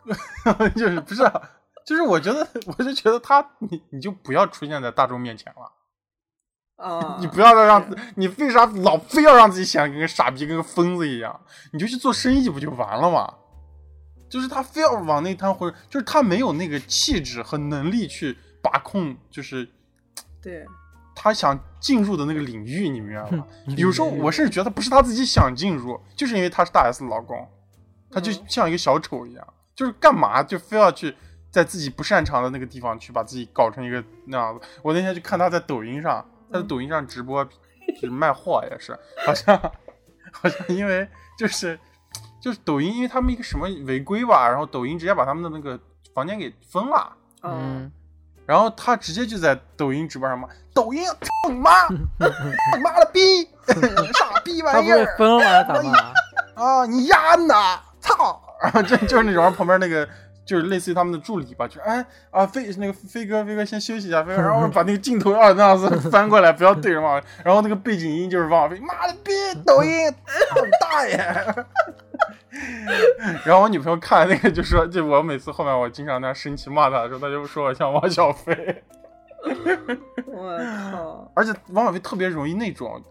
[0.74, 1.50] 就是不是啊，
[1.86, 5.72] 就是我觉得，我就觉得他，你你就不要出现在大众面前了。
[6.84, 11.40] 啊，你不要再让你为啥老非要让自己显得跟个傻逼、跟个疯子一样？
[11.72, 13.34] 你就去做生意不就完了吗？
[14.28, 19.68] 就是他非要往那摊混，就是他没有那个气质和能力去把控，就是
[20.42, 20.66] 对，
[21.14, 23.46] 他想进入的那个领域，你明白吗？
[23.66, 27.48] 嗯有时候我甚至觉得不是他自己想进入，就是因为他是大 S 的老公，
[28.10, 28.44] 他就嗯。
[28.48, 31.14] 像一个小丑一样，就是干嘛就非要去
[31.50, 34.66] 在自己不擅长的那个地方去把自己搞成一个那样子。
[34.82, 38.96] 我那天就看他在抖音上，他在抖音上直播，就是卖货也是，
[39.26, 39.56] 好像
[40.32, 41.08] 好像因为
[41.38, 41.78] 就是
[42.40, 45.78] 就是抖音，因为他们一个什么违规吧，然后抖音直接把他们的那个
[46.14, 47.16] 房间给封了。
[47.42, 47.92] 嗯，嗯，
[48.50, 53.48] 然后他直接就在抖音直播上骂抖音，操你妈，你妈了逼，
[54.18, 55.98] 傻逼玩意儿疯了咋骂？
[56.60, 57.54] 啊，你丫呢，
[58.00, 58.42] 操！
[58.60, 60.04] 然 后就就是那种旁边那个
[60.44, 69.32] 就是类似于他们的助理吧，就哎啊飞那个飞哥飞哥先休息一下，飞哥，然后把那个镜头啊那样子 翻过来，不要对着王，然后那个背景音就是王小飞，妈的逼，
[69.64, 69.90] 抖音，
[70.80, 71.16] 大爷！
[73.44, 78.82] 然后我女朋友看那个就说，就我每次后面我经常那样生气骂她的时候，她就说我像王小飞。
[80.26, 80.58] 我
[80.90, 83.02] 靠，而且王小飞特别容易那种，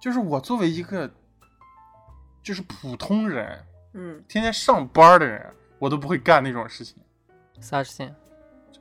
[0.00, 1.08] 就是我作为一个
[2.42, 3.58] 就是普通人，
[3.94, 5.46] 嗯天天上班的人，
[5.80, 6.96] 我都不会干那种事情。
[7.60, 8.14] 啥事情？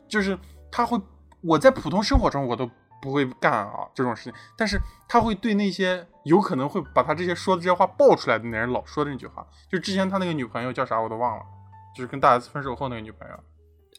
[0.07, 0.37] 就是
[0.71, 1.01] 他会，
[1.41, 2.69] 我在普通生活中我都
[3.01, 11.43] 不会干啊这种事情，但是他会对那些有可能会把他这些说的这些话爆出来的男人老说的那句话，就之前他那个女朋友叫啥我都忘了，
[11.95, 13.39] 就是跟大 S 分手后那个女朋友。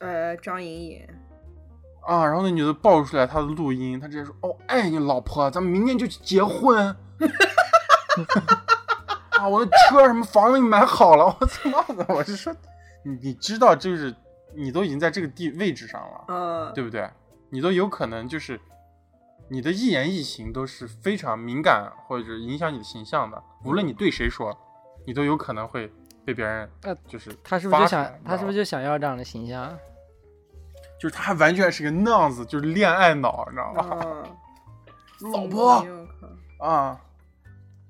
[0.00, 1.08] 呃，张莹颖，
[2.06, 6.96] 啊，然后那女的爆出来她的录音，她直接说：“哦，爱你老婆，咱们明天就去结婚。
[9.38, 12.54] ”啊，我的车什么房子给你买好了，我操妈的，我是说，
[13.04, 14.14] 你你知道，就是
[14.54, 17.08] 你都已经在这个地位置上了，嗯，对不对？
[17.50, 18.60] 你都有可能就是
[19.48, 24.56] 你的一言一行都是非常敏感或者影响你的形象的，无论你对谁说，
[25.06, 25.90] 你都有可能会
[26.24, 29.76] 被别人呃就是他是不是就想他是不是就想要这样的形象？
[31.00, 34.00] 就是他还完全是个那样子，就是恋爱脑，你知道吗？
[35.22, 35.76] 嗯， 老婆。
[35.80, 36.06] 我
[36.58, 37.00] 靠啊，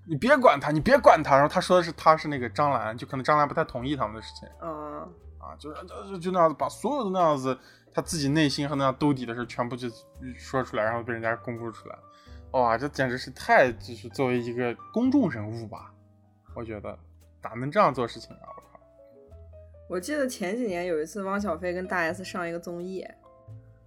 [0.07, 1.35] 你别管他，你别管他。
[1.37, 5.07] 然后他说的是他是那个张兰，就可能张兰不太同意他们的事情啊，
[5.39, 7.57] 啊，就是就就那样子把所有的那样子
[7.93, 9.89] 他自己内心和那样兜底的事全部就
[10.37, 11.99] 说出来，然后被人家公布出来。
[12.53, 15.93] 哇，这简直是太就是作为一个公众人物吧，
[16.55, 16.99] 我觉得
[17.41, 18.43] 咋能这样做事情啊！
[18.57, 18.81] 我靠，
[19.89, 23.07] 我记得前几年有一次汪小菲跟大 S 上一个综艺，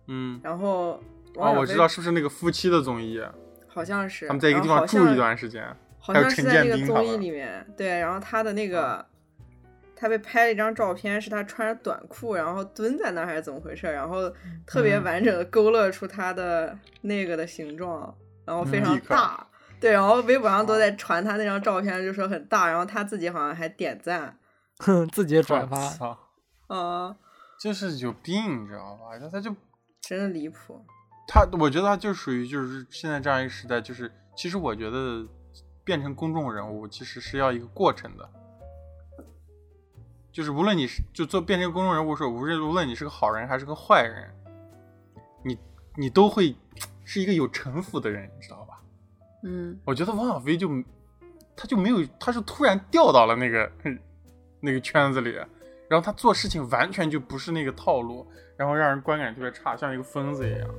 [0.08, 0.94] 嗯，然后
[1.38, 3.22] 啊，我知道是不是那个夫妻的综艺，
[3.68, 9.06] 好像是他们在一个地方住一段时间，好像是在那个综艺里面，对，然后他的那个，
[9.96, 13.88] 他被拍了一张照片，是他穿着短裤，然后蹲在那儿还是怎么回事？
[13.88, 14.30] 然后
[14.68, 15.04] 特别嗯。
[15.04, 19.48] 完整的勾勒出他的那个的形状，然后非常大，
[19.80, 24.38] 对，然后微博上都在传他那张照片，就说很大，然后他自己好像还点赞，
[24.80, 26.18] 哼，自己转发
[26.68, 27.16] 啊、
[27.58, 29.18] 就是有病，你知道吧？
[29.18, 29.56] 他他就
[30.02, 30.86] 真的离谱，
[31.30, 35.26] 他，我觉得他就属于就是现在这样一个时代，就是其实我觉得
[35.84, 38.30] 变成公众人物其实是要一个过程的，
[40.32, 44.34] 就是无论你是就做变成公众人物的时候，无论无论你是个好人还是个坏人，
[45.44, 45.58] 你
[45.96, 46.56] 你都会
[47.04, 48.80] 是一个有城府的人，你知道吧？
[49.44, 50.70] 嗯我觉得王小飞就
[51.56, 53.72] 他就没有，他是突然掉到了那个
[54.62, 55.32] 那个圈子里，
[55.90, 58.26] 然后他做事情完全就不是那个套路，
[58.56, 60.70] 然后让人观感特别差，像一个疯子一样。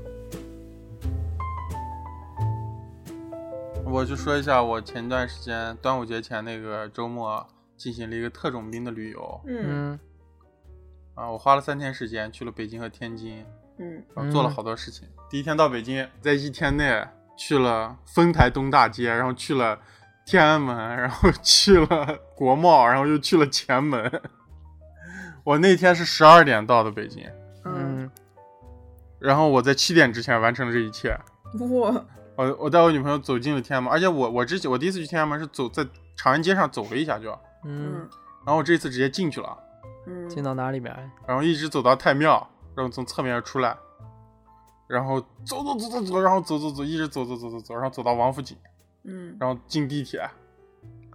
[3.87, 10.01] 我就说一下，我前段时间端午节前那个周末进行了一个特种兵的旅游嗯嗯
[11.15, 13.45] 啊，我花了三天时间去了北京和天津，
[13.79, 15.07] 嗯然后做了好多事情。
[15.31, 17.07] 第一天到北京，在一天内
[17.37, 19.79] 去了丰台东大街，然后去了
[20.27, 24.23] 天安门，然后去了国贸，然后又去了前门。
[25.45, 27.25] 我那天是十二点到的北京，
[27.65, 28.11] 嗯，嗯
[29.21, 31.17] 然后我在七点之前完成了这一切。
[31.61, 32.05] 哇，
[32.37, 37.31] 我我带我女朋友走进了天安门，而且我我之前我第一次去天安门是走在长安街上走了一下就，
[37.65, 38.09] 嗯嗯，
[38.45, 39.57] 然后我这次直接进去了，
[40.07, 40.95] 嗯进到哪里边？
[41.27, 43.77] 然后一直走到太庙，然后从侧面出来，
[44.89, 48.57] 然后走走走走走，然后走走走，一直走走走走走，然后走到王府井，
[49.05, 50.29] 嗯然后进地铁，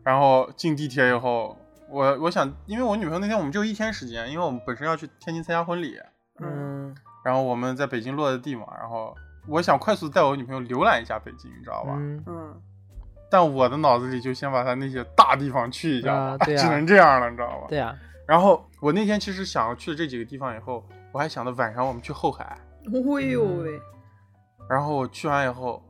[0.04, 1.58] 然后进地铁以后，
[1.90, 5.98] 我我想，因为我女朋友那天我们就一天时间，因为我们本身要去天津参加婚礼，
[6.40, 6.48] 嗯
[6.90, 6.96] 嗯
[7.26, 9.14] 然后我们在北京落的地嘛，然后
[9.50, 11.94] 我想快速带我女朋友浏览一下北京，你知道吧？
[11.98, 12.62] 嗯嗯
[13.32, 17.68] 但我的脑子里就先把她那些大地方去一下 只能这样了，你知道吧？
[17.70, 17.96] 对呀，
[18.28, 22.44] 然后我那天其实想去了这几个地方以后，我还想着晚上我们去后海，
[22.86, 23.80] 哎呦喂，
[24.70, 25.84] 然后我去完以后，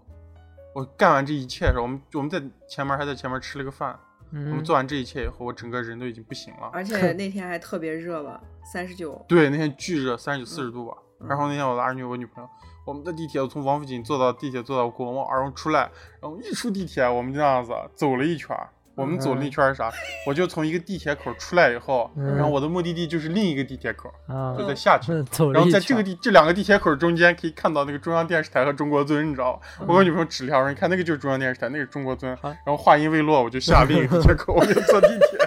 [0.75, 3.97] 我干完这一切的时候，我们我们在前面还在前面吃了个饭。
[4.31, 6.69] 我们嗯做完这一切以后，我整个人都已经不行了。
[6.71, 8.39] 而且 那天还特别热吧，
[8.71, 9.25] 三十九。
[9.27, 10.95] 对，那天巨热，三十九、四十度吧。
[11.21, 12.49] 嗯然后那天我拉着女我女朋友，
[12.85, 15.89] 我们的地铁，我从王府井坐到地铁，坐到鼓楼梦，然后出来，
[16.21, 18.55] 然后一出地铁，我们就那样子走了一圈。
[18.95, 19.89] 我们走了一圈是啥？
[20.27, 25.13] 我就从一个地铁口出来以后，嗯然后我的目的地就是另一个地铁口，啊就，再下去。
[25.53, 29.61] 然后在这个地这两个地铁口中间可以看到那个中央电视台和中国尊，你知道吧？
[29.79, 32.35] 我跟我女朋友指了一下，我说你看那个就是中央电视台，那个是中国尊。
[32.37, 35.39] 好然后话音未落，我就下另一个地铁口，我就坐地铁。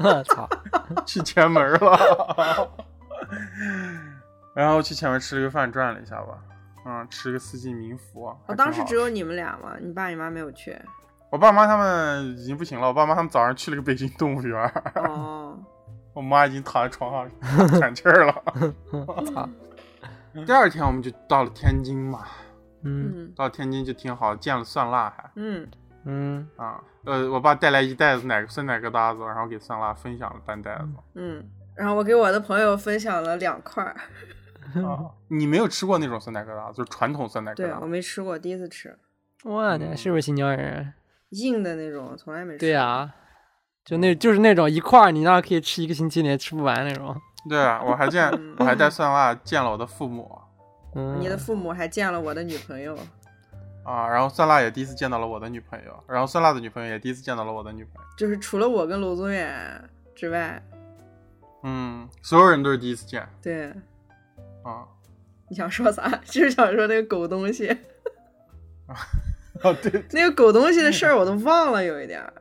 [0.00, 0.46] 我 操，
[1.06, 2.70] 去前门了，
[4.52, 6.36] 然后去前门吃了个饭，转了一下吧，
[6.88, 8.34] 嗯，吃个四季民福。
[8.46, 10.74] 我当时只有你们俩吗，你爸你妈没有去。
[11.30, 15.58] 我爸妈他们已经不行了，我爸妈他们早上去了个北京动物园，哦，
[16.14, 18.34] 我妈已经躺在床上 喘气儿了。
[19.34, 19.46] 操，
[20.46, 22.24] 第二天我们就到了天津嘛，
[22.82, 25.68] 嗯嗯到天津就挺好，见了蒜辣还嗯，
[26.04, 30.88] 嗯啊，呃，我爸带来一袋子奶酸奶疙瘩子，然后给蒜辣分享了半袋子。
[31.14, 33.94] 嗯，然后我给我的朋友分享了两块儿，
[34.74, 37.86] 啊， 你没有吃过那种酸奶疙瘩，就是传统酸奶疙瘩对我。
[37.86, 38.96] 没吃过，第一次吃
[39.44, 40.92] 我的是不是新疆人？
[41.30, 42.58] 硬的那种，从来没吃。
[42.58, 43.14] 对啊、
[43.84, 47.14] 就那就是那种一块儿，你那可以吃一个星期，你也吃不完那种。
[47.48, 50.30] 对啊，我还见嗯我还带蒜辣见了我的父母
[50.94, 52.96] 嗯，你的父母还见了我的女朋友，
[53.84, 58.00] 啊，然后蒜辣也第一次见到了我的女朋友，然后蒜辣的女朋友也第一次见到了我的女朋友。
[58.16, 60.60] 就是除了我跟娄宗远之外，
[61.62, 63.72] 嗯，所有人都是第一次见对，
[64.68, 64.86] 啊。
[65.48, 66.08] 你想说啥？
[66.26, 67.68] 就是想说那个狗东西，
[69.62, 72.32] 哦，对，那个狗东西的事儿我都忘了，有一点儿。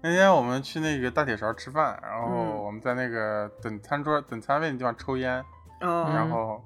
[0.00, 5.44] 那天我们去那个大铁勺吃饭，然后嗯我们在那个等餐桌、等餐位的地方抽烟，
[5.80, 6.64] 哦，然后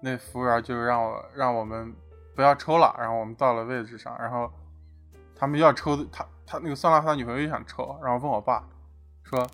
[0.00, 1.92] 那服务员就让我让我们
[2.36, 4.48] 不要抽了，然后我们到了位置上，然后
[5.34, 8.64] 他们要抽，他他那个酸辣他女朋友又想抽，然后问我爸
[9.24, 9.44] 说：“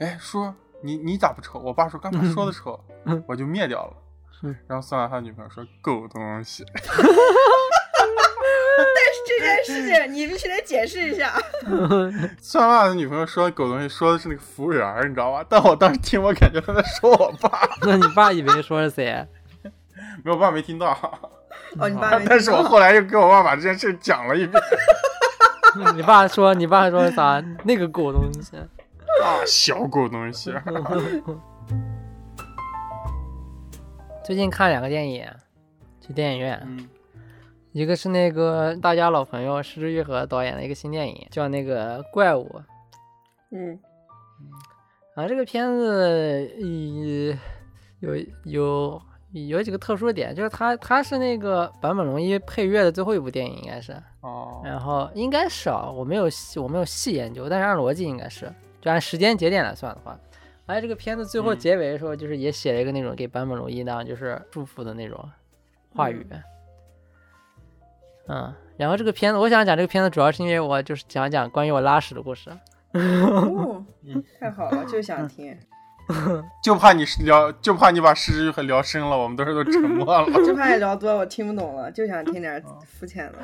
[0.00, 0.52] 哎，叔，
[0.84, 2.78] 你你咋不抽？”我爸说：“干嘛说的抽？”
[3.26, 3.92] 我就灭掉了。
[4.42, 6.62] 嗯然后酸辣他女朋友说：“狗东西。
[6.76, 6.84] 但
[9.14, 11.32] 是这件事情你必须得解释一下。
[12.38, 15.42] ”酸辣的女朋友说：“狗东西”说的是那个服务员儿，你知道吧？
[15.48, 19.26] 但我当时听，我感觉他在说我爸，那你爸以为说是谁？
[20.22, 20.90] 没有，我爸没听到。
[21.78, 24.62] 哦，你爸没但是我后来又跟我爸把这件事讲了一遍。
[25.94, 27.42] 你爸说，你爸说啥？
[27.64, 28.58] 那个狗东西。
[29.24, 30.52] 啊， 小狗东西。
[34.22, 35.26] 最近看两个电影，
[35.98, 36.86] 去电影院，嗯
[37.72, 42.44] 一个是那个大家老朋友石之愈合导演的一个新电影，叫那个《怪物》。
[43.50, 43.78] 嗯
[45.16, 47.36] 啊，这个片子呃
[48.00, 49.02] 有有
[49.32, 53.92] 有几个特殊点，就是它它是那个坂本龙一配乐的最后一部电影，应该是。
[54.20, 58.50] 哦，然后应该是啊，我没有细我没有细研究，但是按逻辑应该是，
[58.84, 60.18] 就按时间节点来算的话，
[60.66, 65.26] 而且这个片子最后嗯结尾的时候，就是也写了一个那种给坂本龙一那样就是祝福的那种
[65.94, 66.26] 话语。
[68.28, 72.50] 嗯，然后这个片子，我想讲这个片子，主要是因为我就是讲讲关于我拉屎的故事。
[72.92, 73.82] 哦，
[74.38, 75.56] 太好了，就想听，
[76.62, 80.26] 就怕你聊，就怕你把事实和聊深了，我们都是都沉默了。
[80.44, 83.38] 就怕你聊多我听不懂了，就想听点肤浅的。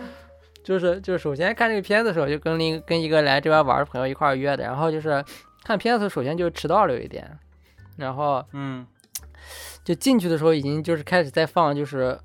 [0.63, 5.25] 就是就是首先看这个片子的时候，就跟另一跟一个来这边玩的朋友一块儿约的，然后就是
[5.65, 7.39] 看片子首先就迟到了有一点，
[7.97, 8.87] 然后嗯
[9.85, 12.19] 就进去的时候已经就是开始在放，就是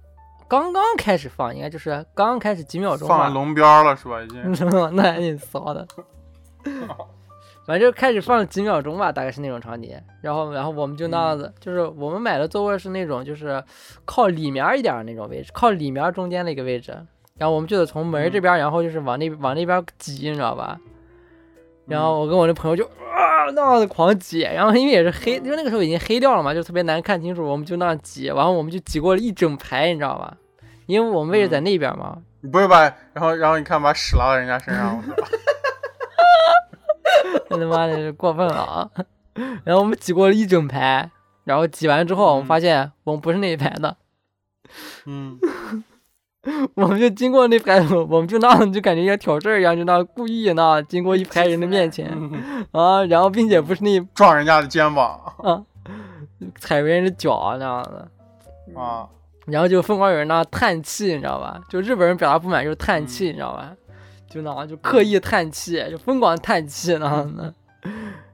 [0.47, 4.21] 刚刚开始放，应该就是刚刚开始几秒钟吧放，龙标了是吧？
[4.21, 4.41] 已经。
[4.95, 5.87] 那还挺骚的。
[7.65, 9.99] 反正就开始放了几秒钟吧，大概是那种场景。
[10.21, 13.63] 然后，然后我们就那样子，就是我们买的座位是那种就是
[14.05, 16.95] 靠里面一点那种位置，靠里面中间的一个位置。
[17.37, 20.79] 然后我们就得从门这边，然后就是往那往那边挤，你知道吧？
[21.85, 30.37] 然后我跟我那朋友就啊那样子狂挤，然后因为也是黑，因为那个时候已经黑掉了嘛，就特别难看清楚，我们就那样挤，然后我们就挤过了一整排，你知道吧？
[30.85, 35.15] 因为我们位置在那边嘛，你不会把，然后然后你看把屎拉到人家身上，我操
[37.49, 38.89] 这他妈的过分了啊！
[39.65, 41.09] 然后我们挤过了一整排，
[41.43, 43.97] 然后挤完之后，我们发现我们不是那一排的，
[45.05, 45.37] 嗯，
[46.75, 52.07] 我们就经过那排，我们就那样就感觉要挑事儿一样，就那故意那经过一排人的面前。
[52.71, 55.19] 啊，然后并且不是那撞人家的肩膀。
[55.37, 55.63] 啊
[56.59, 58.07] 踩别人的脚那样的，
[58.79, 59.07] 啊，
[59.45, 61.59] 然后就疯狂有人那叹气，你知道吧？
[61.69, 63.73] 就日本人表达不满就是叹气，你知道吧？
[64.29, 67.53] 就那就刻意叹气，就疯狂叹气那样的。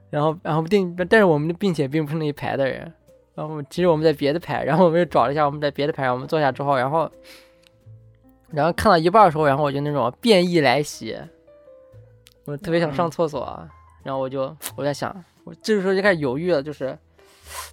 [0.09, 2.91] 然后，然后并但是我们并且并不是那一排的人，
[3.36, 7.09] 然后其实我们在别的排，然后我们又找了一下我们在别的排，我们坐下之后，然后
[8.51, 11.17] 然后看到一半的时候，然后我就那种变异来袭，
[12.45, 13.67] 我特别想上厕所，
[14.03, 16.97] 然后我就我在想，我这个时候就开始犹豫了，就是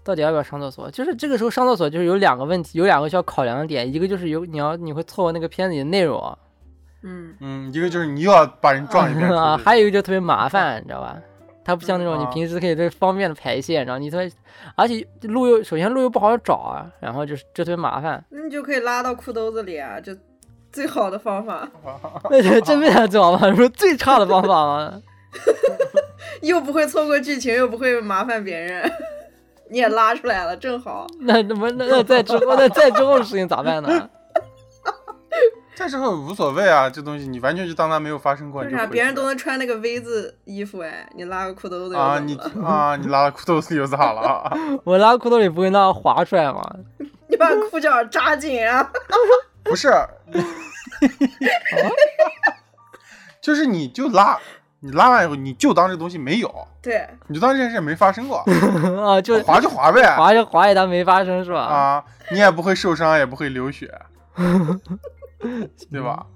[0.05, 0.91] 到底要不要上厕所？
[0.91, 6.39] 就是这个时候上厕所就是有两个问题，有两个需要考量的点，一个就是有你要你会错过那个片子里的内容，
[7.03, 11.21] 嗯嗯，一个就是你又要把人撞一遍 啊，还有一个就特别麻烦，你知道吧？
[11.65, 14.33] 它不像那种你啊平时可以特别方便的排泄，然后你特别，
[14.75, 18.25] 而且路又首先路又不好找啊，然后就是就特别麻烦。
[18.31, 20.17] 那你就可以拉到裤兜子里啊，这
[20.73, 21.69] 最好的方法，
[22.31, 23.55] 那这真没啥最好吗？
[23.55, 24.93] 说最差的方法吗？
[26.43, 28.91] 又不会错过剧情，又不会麻烦别人，
[29.71, 31.07] 你也拉出来了，正好。
[31.21, 34.09] 那那么那那在之后那在之后的事情咋办呢？
[35.75, 38.63] 这时候无所谓啊，这东西你完全就当它没有发生过。
[38.65, 44.21] 为啥别人都能穿那个 V 字衣服哎，你拉个裤兜子啊，你啊，你拉个裤兜子又咋了？
[44.21, 46.61] 啊我拉裤兜里不会那样滑出来吗？
[47.29, 48.91] 你把裤脚扎紧啊！
[49.69, 49.93] 不是，
[53.41, 54.39] 就是你就拉，
[54.81, 58.39] 你拉完以后你就当这东西没有，对，你就当这件事没发生过，
[59.01, 60.03] 啊，就划就划呗。
[60.17, 61.61] 划就划也当没发生是吧？
[61.61, 63.93] 啊，你也不会受伤，也不会流血，
[65.91, 66.27] 对吧？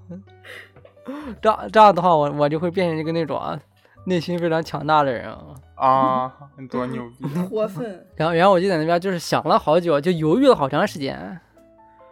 [1.41, 3.59] 这样这样的话，我我就会变成一个那种啊
[4.05, 5.37] 内心非常强大的人啊。
[5.75, 7.27] 啊，你多牛逼！
[7.49, 8.05] 过分。
[8.15, 11.39] 然后然后我就在那边就是想了好久，就犹豫了好长时间。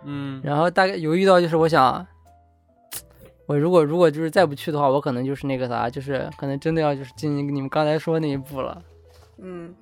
[0.03, 2.05] 嗯然后大概犹豫到就是我想，
[3.45, 8.81] 我如果如果就是再不去的话，我可能就是那个啥，就是可能真的要就是进你们刚才说那一步了。
[9.37, 9.73] 嗯，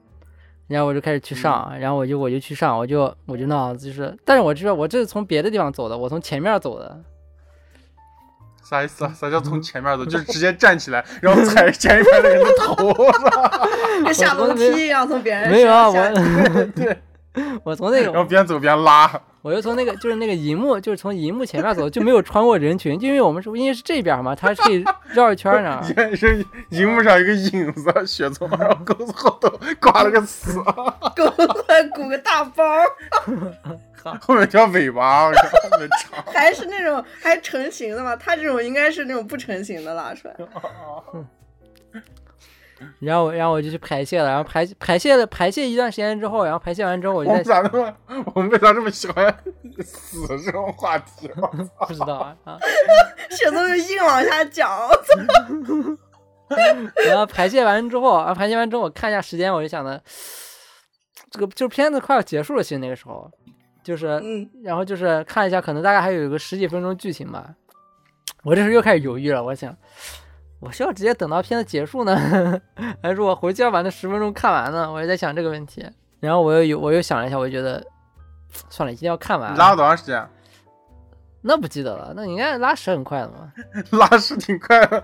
[0.68, 7.00] 然后我就开始去上，然后我就我就去上，我就我就那样子就是，但是我知道我这是从别的地方走的，我从前面走的。
[8.64, 9.12] 啥意思啊？
[9.16, 10.06] 啥叫从前面走？
[10.06, 12.76] 就是直接站起来，然后踩前面那个人的头，
[13.14, 13.68] 是吧？
[14.06, 15.94] 跟下楼梯一样从别人没有啊，我
[16.76, 16.98] 对，
[17.64, 19.10] 我从那个然后边走边拉。
[19.42, 24.84] 我就从那个就是那个银幕，就是从银幕前面走，就没有穿过人群，就因为我们是因为是这边嘛，它可以
[25.14, 25.82] 绕一圈呢。
[25.96, 30.62] 也是荧幕上有个影子，雪从，然后钩子后头挂了个死，
[31.16, 32.64] 狗子鼓个大包，
[34.22, 36.24] 后面条尾巴，我靠，特别长。
[36.34, 38.16] 还是那种还成型的嘛？
[38.16, 40.36] 他这种应该是那种不成型的拉出来。
[43.00, 49.34] 然后我然后我就去排泄了，然后排排泄了排泄一段时间之后，然后排泄完之后我就在我们咋那么，我们为啥这么喜欢
[49.84, 51.30] 死这种话题？
[51.88, 52.58] 不知道啊啊，
[53.32, 54.70] 雪松就硬往下讲，
[57.08, 60.02] 然后排泄完之后，然后排泄完之后我看一下时间，我就想的，
[61.30, 63.30] 这个就片子快要结束了，其实那个时候
[63.84, 67.54] 就是嗯，然后就是看一下，可能大概还有一个十几分钟剧情吧。
[68.44, 69.76] 我这时候又开始犹豫了，我想，
[70.60, 72.62] 我是要直接等到片子结束呢，
[73.02, 74.92] 还是我回去要把那十分钟看完呢？
[74.92, 75.86] 我也在想这个问题。
[76.20, 77.82] 然后我又有我又想了一下，我就觉得
[78.70, 79.58] 算了，一定要看完你。
[79.58, 80.28] 拉了多长时间？
[81.42, 83.54] 那不记得了，那你应该拉屎很快的嘛。
[83.98, 85.02] 拉屎挺快的，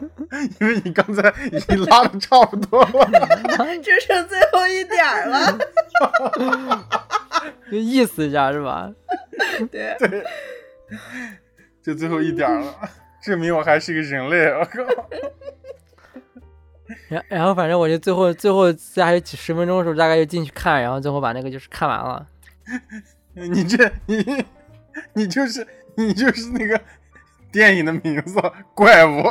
[0.59, 3.09] 因为你刚才已经拉的差不多了。
[3.81, 5.57] 就剩最后一点儿了。
[7.71, 8.91] 就意思一下是吧？
[9.71, 9.95] 对，
[11.81, 12.73] 就最后一点儿了，
[13.25, 14.45] 证明我还是个人类。
[14.51, 14.83] 我靠！
[17.09, 22.27] 然然后反正我就最后最后在还有几十分钟的时候，大概就进去看，然后最后把那个就是看完了。
[23.33, 24.45] 你这你
[25.13, 25.65] 你就是
[25.95, 26.79] 你就是那个
[27.51, 28.39] 电影的名字
[28.73, 29.21] 《怪物》。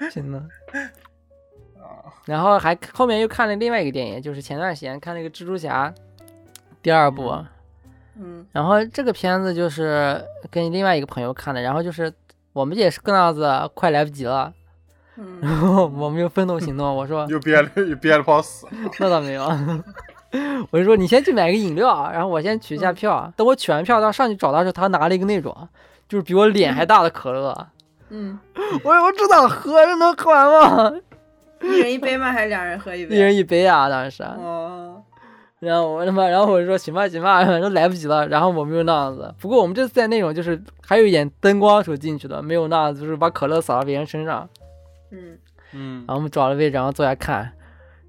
[0.10, 0.42] 真的。
[2.26, 5.92] 然后还后面又看了另外一个电影，就是前段时间看那个蜘蛛侠
[6.82, 7.44] 第二部，
[8.20, 12.12] 嗯然后这个片子就是跟另外一个朋友看的，然后就是
[12.52, 14.52] 我们也是跟那样子快来不及了，
[15.16, 18.66] 嗯， 然后我们就分头行动，我说又憋了又憋了泡屎。
[18.98, 19.44] 那倒没有，
[20.70, 25.56] 我就说你先去买个饮料，然后我先取一下票，等我取完票他上去找他的时候，他拿了一个那种
[26.08, 27.68] 就是比我脸还大的可乐，
[28.10, 28.38] 嗯，
[28.84, 29.86] 我说我这咋喝？
[29.86, 30.92] 这能喝完吗？
[31.62, 32.32] 一人一杯吗？
[32.32, 33.14] 还是两人喝一杯？
[33.14, 34.22] 一人一杯啊，当时。
[34.22, 34.99] 哦，
[35.60, 38.26] 然后我他妈，然后我就说行吧行吧， 反正来不及了。
[38.28, 44.48] 然后我们就那样子，不过我们这次在那种就是还有一点灯光时候进去的，没有那样子就是把可乐洒到别人身上。
[45.12, 45.38] 嗯
[45.72, 47.52] 嗯然后我们找了位置，然后坐下看，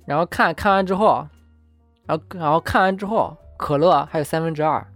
[0.07, 1.27] 然后看看完之后，
[2.05, 4.87] 然后然后看完之后，可乐还有三分之二，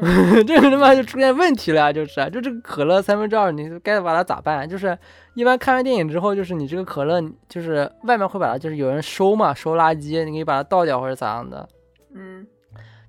[0.00, 4.68] 嗯， 这个他妈就出现问题了呀，就是就这个可乐三分之二，你该把它咋办？
[4.68, 4.96] 就是
[5.34, 11.68] 一般看完电影之后，就是你这个可乐，就是外面会把它就是有人收嘛，收垃圾，你可以把它倒掉或者咋样的。
[12.14, 12.46] 嗯，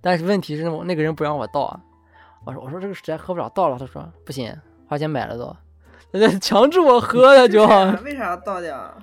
[0.01, 1.79] 但是问题是我那个人不让我倒啊，
[2.45, 4.55] 我说我说这个实在喝不了倒了，他说不行，
[4.88, 5.55] 花钱买了都，
[6.11, 8.95] 他就强制我喝了就，为啥为啥要倒掉啊？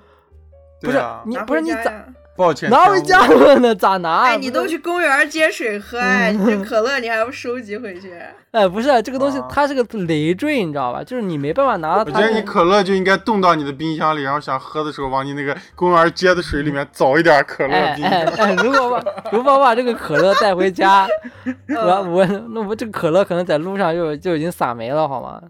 [0.80, 2.04] 不是啊，你不是你咋
[2.34, 3.74] 抱歉，哪有天误加仑的？
[3.74, 4.22] 咋拿？
[4.22, 8.12] 哎，你都去公园接水喝，哎，你这可乐你还要收集回去？
[8.52, 11.02] 哎，不是这个东西啊，它是个累赘，你知道吧？
[11.04, 12.10] 就是你没办法拿到它。
[12.10, 18.54] 我觉得你可乐就应该冻到你的冰箱里，然后想喝的时候往你那个公园接的水里面凿一点可乐哎！
[18.62, 21.06] 如果把 如果把这个可乐带回家，
[21.68, 25.40] 我嗯我那我这个可乐可能在路上就就已经洒没了，好吗？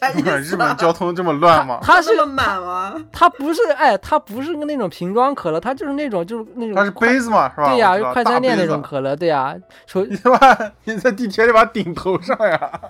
[0.00, 0.36] 啥意思啊？
[0.38, 1.78] 日本交通这么乱吗？
[1.82, 2.94] 它是个满吗？
[3.12, 7.68] 它不是哎，它不是个那种瓶装可乐，它就是那种就是那种它是杯子嘛，是吧？
[7.68, 8.80] 对呀，快餐店那种。
[8.80, 9.54] 可乐，对呀。
[9.86, 12.80] 首你把你在地铁里把它顶头上呀，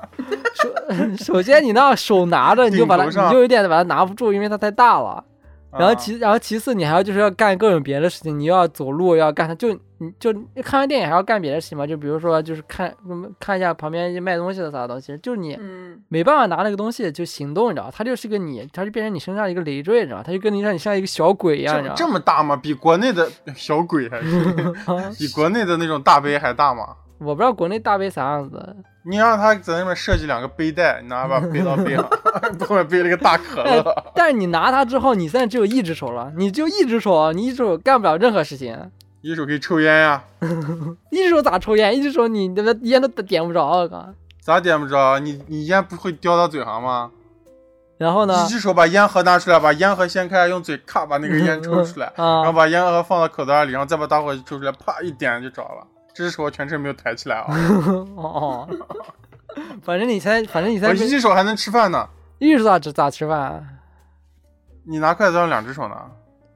[0.55, 5.25] 首 首先你那样手拿着，你就把它，你就有点把它拿不住，因为它太大了。
[5.73, 17.95] 然后啊其然后其次你还要就是要干各种别的事情，你要走路要干它，就你就看完电影还要干别的事情嘛，就比如说就是看嗯看一下旁边卖东西的啥东西，就是你嗯，没办法拿那个东西就行动，你知道吧？
[17.97, 20.25] 它就是个你，它就变成你身上一个累赘，你知道吧？
[20.27, 22.55] 它就跟你让你像一个小鬼一样，你知这道这么大吗？
[22.57, 24.45] 比国内的 小鬼还是？
[25.19, 26.89] 比国内的那种大杯还大吗？
[27.25, 32.09] 我不知道国内大杯啥样子，你让他在那边设计两个背带，你拿把背到背上，
[32.69, 34.05] 后面背了个大可哎乐。
[34.15, 38.77] 但是你拿它之后，你现在只有一只手了，你就一只手，你一只手干不了任何事情。
[39.21, 40.25] 一只手可以抽烟呀，
[41.11, 41.97] 一只手咋抽烟？
[41.97, 44.09] 一只手你那个烟都点不着，我靠！
[44.41, 45.19] 咋点不着？
[45.21, 47.11] 你你烟不会叼到嘴上吗？
[47.99, 48.49] 然后呢一？
[48.49, 55.87] 只手把烟盒拿出来，把烟盒掀开，用嘴咔把那个烟抽出来， 然后啊，把烟盒放到口袋里，然后再把打火机抽出来，啪一点就着了。
[56.15, 57.47] 这只手我全程没有抬起来啊，
[58.17, 58.69] 哦 哦，
[59.83, 62.09] 反正你现在，反正你才我在一只手还能吃饭呢。
[62.39, 63.63] 一只手咋吃咋吃饭啊？
[64.85, 65.95] 你拿筷子要两只手呢？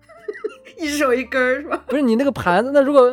[0.79, 1.83] 一只手一根儿是吧？
[1.87, 3.11] 不是你那个盘子，那如果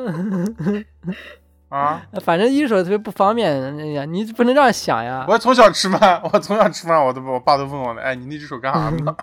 [1.70, 2.02] 啊！
[2.22, 5.26] 反正一只手特别不方便，哎呀，你不能这样想呀。
[5.28, 9.16] 我从小吃饭，我从小吃饭，我都我爸都问我了，哎，你那只手干啥呢？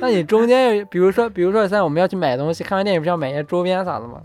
[0.00, 4.20] 那你中间，比如说，比如说现在我们要去买东西，看完电影不是要买一些周边啥的吗？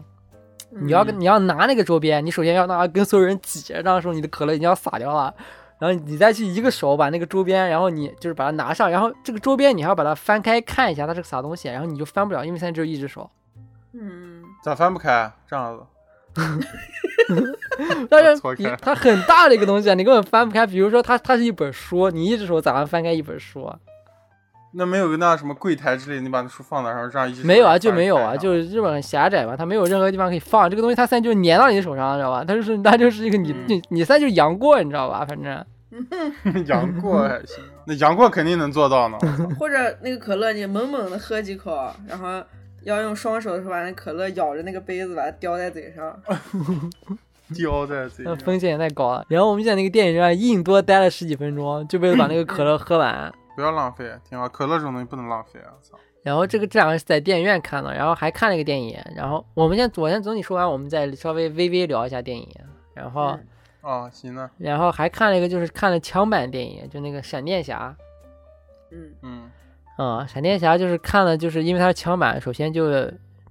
[0.82, 5.34] 你要跟你要拿那个周边，你首先要拿跟所有人挤，这样时候你的可乐已经要洒掉了，
[5.80, 13.30] 然后你再去一个手把那个周边，然后你就是把它拿上，然后这个周边你还要把它翻开看一下它是个啥东西，然后你就翻不了，因为现在只有一只手。
[13.94, 15.32] 嗯，咋翻不开？
[15.50, 15.86] 这样子，
[18.10, 20.68] 但是 你 它很大的一个东西啊，你根本翻不开。
[20.68, 23.80] 比如说它它是一本书，你一只手咋能翻开一本书啊？
[24.78, 32.44] 那没有个那什么柜台之类的，你把那书放那，然后这样一直没有啊，就没有啊，就是日本很狭窄嘛，它没有任何地方可以放这个东西，它现在就粘到你的手上，知道吧？
[32.46, 35.26] 它就是它就是一个你嗯你你现在就杨过，你知道吧？
[35.26, 35.66] 反正
[36.68, 39.18] 杨过还行，那杨过肯定能做到呢。
[39.58, 42.44] 或者那个可乐你猛猛的喝几口，然后
[42.84, 46.20] 要用双手的时候把那可乐咬着那个杯子，把它叼在嘴上。
[47.56, 49.24] 叼在嘴上，那风险也太高了。
[49.30, 53.32] 然后我们在那个电影院硬多待了十几分钟，就为了把那个可乐喝完。
[53.56, 54.48] 不要浪费，挺好。
[54.50, 55.72] 可乐这种东西不能浪费啊！
[55.82, 59.00] 操，然后这个这两个是在电影院看的，然后还看了一个电影。
[59.16, 62.48] 然后我们先我先总体说完，我们再稍微微微聊一下电影。
[62.94, 63.48] 然后、嗯
[63.82, 67.96] 哦，行了，然后还看了一个就是看了枪版电影，就那个闪电侠。
[68.92, 69.52] 嗯嗯，
[69.98, 72.86] 啊、闪电侠就是看了，就是因为它是枪版，首先就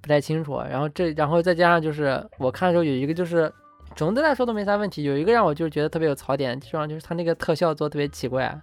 [0.00, 3.52] 不太清楚，然后这然后再加上就是我看的时候有一个就是
[3.94, 8.60] 总的来说都没啥问题，有一个让我就觉得特别有槽点的地方，就是它那个特效做得特别奇怪，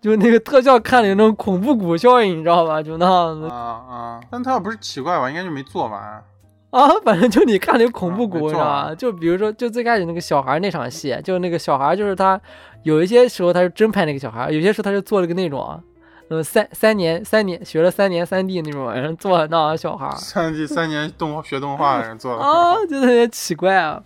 [0.00, 2.82] 就那个特效看了有那种恐怖谷效应，你知道吧？
[2.82, 6.22] 就那样子啊啊，但他要不是奇怪吧，应该就没做完。
[6.70, 8.94] 啊，反正就你看那个恐怖谷，你知道吧？
[8.94, 12.40] 就比如说就最开始那个小孩那场戏，就那个小孩就是他
[12.82, 15.82] 有一些时候他是真拍那个小孩，有些时候他就做了个那种。
[16.28, 22.42] 呃，三三年三年学了三年三 D 那种人做那小孩儿，三 D 三年动画 学动画的人做的。
[22.42, 24.02] 啊，就特别奇怪啊！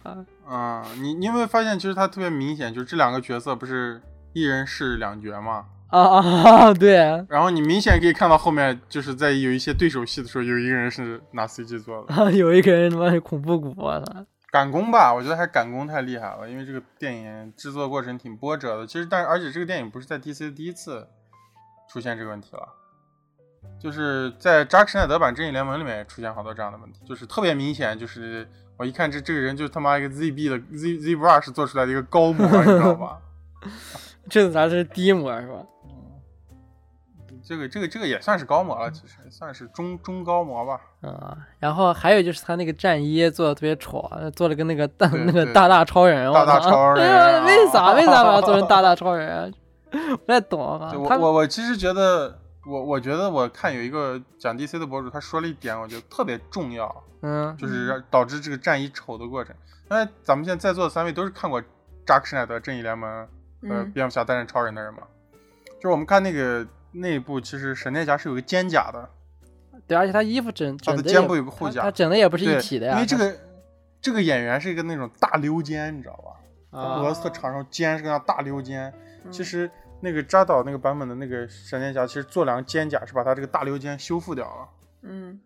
[0.47, 4.03] 啊、你你有没有发现，其实他特别明显，就是这两个角色不是
[4.35, 5.65] 一人饰两角嘛？
[5.91, 6.95] 啊啊，对，
[7.29, 14.25] 然后你明显可以看到后面，就是在有一些对手戏的时候，有一个人是拿 CG 做的，啊，有一个人他妈是恐怖谷，我操！
[14.53, 18.87] 赶工吧，我觉得还赶工太厉害了，因为这个电影制作过程挺波折的。
[18.87, 21.07] 其实，但而且这个电影不是在 DC 第一次
[21.89, 22.69] 出现这个问题了，
[23.81, 33.19] 就是在扎克施耐德版《正义联盟》里面也出现好多这样的问题，就是特别明显，就是我一看这这个人就是他妈一个 ZB 的 Z Z Brush 做出来的一个高模，你知道吧？
[34.29, 34.65] 这是啥？
[34.69, 35.65] 这是低模是吧？
[37.51, 40.81] 这个这个这个也算是高模了，其实也算是中中高模吧。
[41.01, 49.51] 啊，然后还有就是他那个战衣做的特别丑，做了个那个大 那个大大超人，大大超人为啥为啥把他做成大大 超人啊？
[49.91, 50.93] 不太懂啊。
[50.95, 59.53] 我我我其实觉得，我我觉得我看有一个讲 DC 的博主，他说了一点，我觉得特别重要，嗯就是让导致这个战衣丑的过程。
[59.91, 61.61] 因为咱们现在在座的三位都是看过
[62.07, 63.11] 扎克施奈德《正义联盟》
[63.69, 65.01] 和嗯蝙蝠侠大战超人的人嘛，
[65.81, 69.09] 就是我们看那个那一部，其实闪电侠是有个肩甲的，
[69.87, 73.37] 对，而且他衣服整他的肩整的也部有个护甲他他整的也不是一体的呀，因为这个
[74.01, 76.79] 这个演员是一个那种大溜肩，你知道吧？
[76.79, 78.93] 啊俄罗斯特场上肩是个那大溜肩。
[79.25, 79.71] 嗯其实
[80.01, 84.69] 那个扎导那个版本的那个闪电侠，其实做两个肩甲是把他这个大溜肩修复掉了，
[85.03, 85.39] 嗯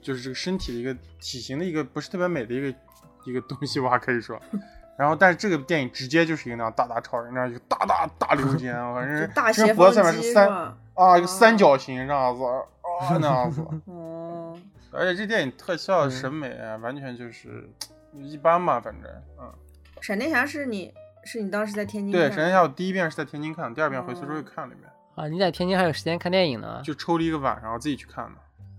[0.00, 2.78] 就是这个身体的一个体型的一个不是特别美的一个
[3.24, 4.40] 一个东西吧，可以说。
[4.98, 10.76] 然后，但是这个电影直接就是一个那样大大超人，那样一个大大大溜肩， 反正就大斜身脖子上面是三吧？
[10.94, 13.64] 啊一个哦三角形这样子啊 那样子。
[13.86, 17.68] 嗯，而且这电影特效嗯审美啊，完全就是
[18.12, 19.52] 一般吧，反正嗯。
[20.00, 20.92] 闪电侠是你
[21.24, 26.82] 是你当时在天津对，看的闪电侠我第一遍是在天津看的，第二遍回苏州又看了一遍，啊，你在天津还有时间看电影呢？
[26.84, 28.32] 就抽了一个晚上我自己去看的。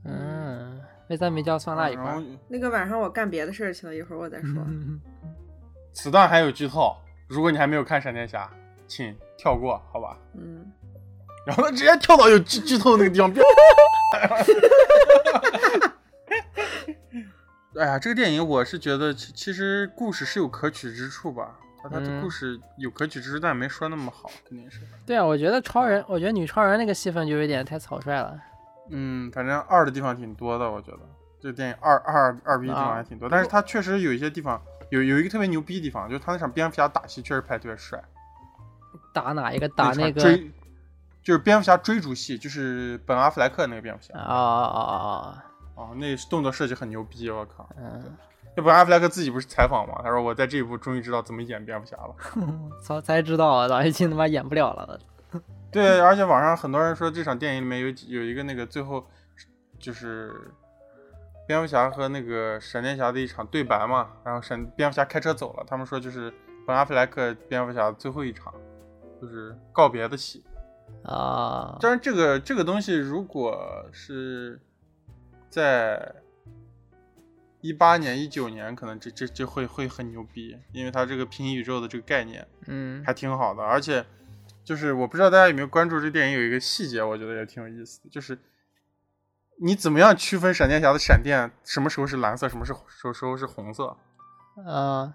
[0.06, 2.22] 嗯，为啥没叫酸辣一块？
[2.50, 4.62] 那个晚上我干别的事儿去了，一会儿我再说。
[5.94, 6.94] 此段还有剧透，
[7.28, 8.50] 如果你还没有看闪电侠，
[8.86, 10.18] 请跳过，好吧？
[10.34, 10.70] 嗯，
[11.46, 13.44] 然后他直接跳到有剧剧透的那个地方，别
[17.82, 24.80] 哎呀，这个电影我是觉得其其实故事是有可取之处吧，他他这嗯故事有可取之处，但没说那么好，肯定是。
[25.06, 28.40] 对啊，我觉得超人，我觉得女超人那个戏份就有点太草率了。
[28.90, 31.00] 嗯，反正二的地方挺多的，我觉得
[31.42, 38.00] 这个电影二二二逼地方还挺多，但是它确实有一些地方有有一个特别牛逼的地方，就是他那场蝙蝠侠打戏确实拍得特别帅，
[39.14, 39.68] 打哪一个？
[39.70, 40.22] 打那个？
[40.22, 40.52] 追
[41.24, 45.08] 就是蝙蝠侠追逐戏，就是本阿弗莱克那个蝙蝠侠啊啊啊
[45.76, 45.84] 啊！
[45.84, 47.68] 啊，那动作设计很牛逼，我靠！
[47.78, 48.16] 嗯，
[48.58, 50.02] 那本阿弗莱克自己不是采访吗？
[50.04, 52.16] 他说我在这一部终于知道怎么演蝙蝠侠了。
[52.84, 55.00] 早才知道啊，早已经他妈演不了了。
[55.72, 59.04] 对，而且网上很多人说这场电影里面有有一个那个最后
[59.80, 60.32] 就是
[61.48, 66.32] 蝙蝠侠和那个闪电侠的一场对白嘛，然后闪蝙蝠侠开车走了，他们说就是
[66.68, 68.54] 本阿弗莱克蝙蝠侠最后一场
[69.22, 70.44] 就是告别的戏。
[71.04, 74.60] 啊，当然，这个这个东西如果是
[75.50, 76.16] 在
[77.62, 84.06] 一八年、一九年，可能这这这会会很牛逼，因为它这个平行宇宙的这个概念嗯还挺好的，而且
[84.64, 88.38] 就是我不知道大家有没有关注这电影有一个细节，我觉得也挺有意思的，就是
[89.62, 93.98] 你怎么样区分闪电侠的闪电什么时候是蓝色，什么时候时候时候是红色？
[94.66, 95.14] 啊，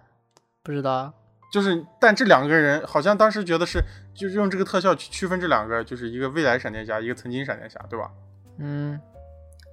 [0.63, 1.15] 不知道。
[1.51, 3.83] 就是，但这两个人好像当时觉得是，
[4.15, 8.11] 就是用这个特效去区分这两个，就是一个未来闪电侠，一个曾经闪电侠，对吧？
[8.59, 9.01] 嗯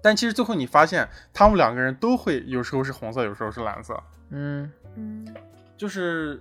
[0.01, 5.27] 但其实最后你发现，他们两个人都会有时候是红色，有时候是蓝色，嗯嗯
[5.75, 6.39] 就是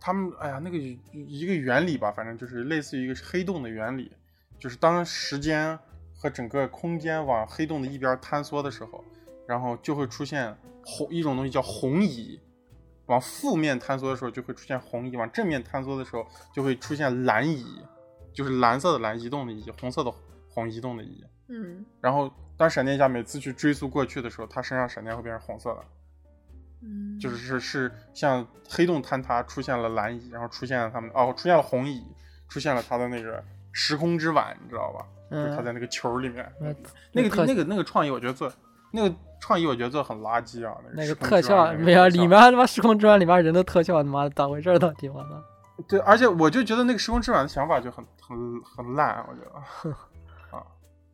[0.00, 4.10] 他们哎呀那个一个原理吧，反正就是类似于一个黑洞的原理，
[4.58, 5.78] 就是当时间
[6.14, 9.04] 和整个空间往黑洞的一边坍缩的时候，
[9.46, 10.54] 然后就会出现
[10.84, 12.38] 红一种东西叫红移。
[13.10, 17.82] 往负面坍缩的时候就会出现红移，往正面坍缩的时候就会出现蓝移，
[18.32, 20.12] 就是蓝色的蓝移动的移，红色的
[20.48, 21.24] 红移动的移。
[21.48, 25.84] 嗯然后当闪电侠每次去追溯过去的时候，他身上闪电会变成红色的，
[26.82, 32.04] 嗯，就是是是像黑洞坍塌出现了蓝移，然后出现了他们哦出现了红移，
[32.48, 33.42] 出现了他的那个
[33.72, 35.04] 时空之碗，你知道吧？
[35.28, 36.72] 就是他嗯，在那个球里面，那
[37.10, 38.52] 那个那个那个创意我觉得做
[38.92, 44.78] 那个创意我觉得做的很垃圾啊，那个特效没有，里面他妈时空之碗里面人的特效，他妈的咋回事儿？
[44.78, 45.28] 到底我操！
[45.88, 49.90] 对，而且我就觉得那个时空之碗的想法就很很很烂，我觉得
[50.56, 50.62] 啊，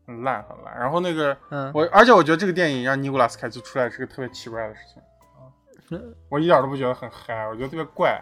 [0.06, 0.76] 很烂很烂。
[0.76, 5.00] 然后那个嗯，我，而且我觉得这个电影让尼古拉斯凯奇出来是个特别奇怪的事情
[5.38, 5.46] 啊
[5.92, 8.20] 嗯，我一点都不觉得很嗨，我觉得特别怪，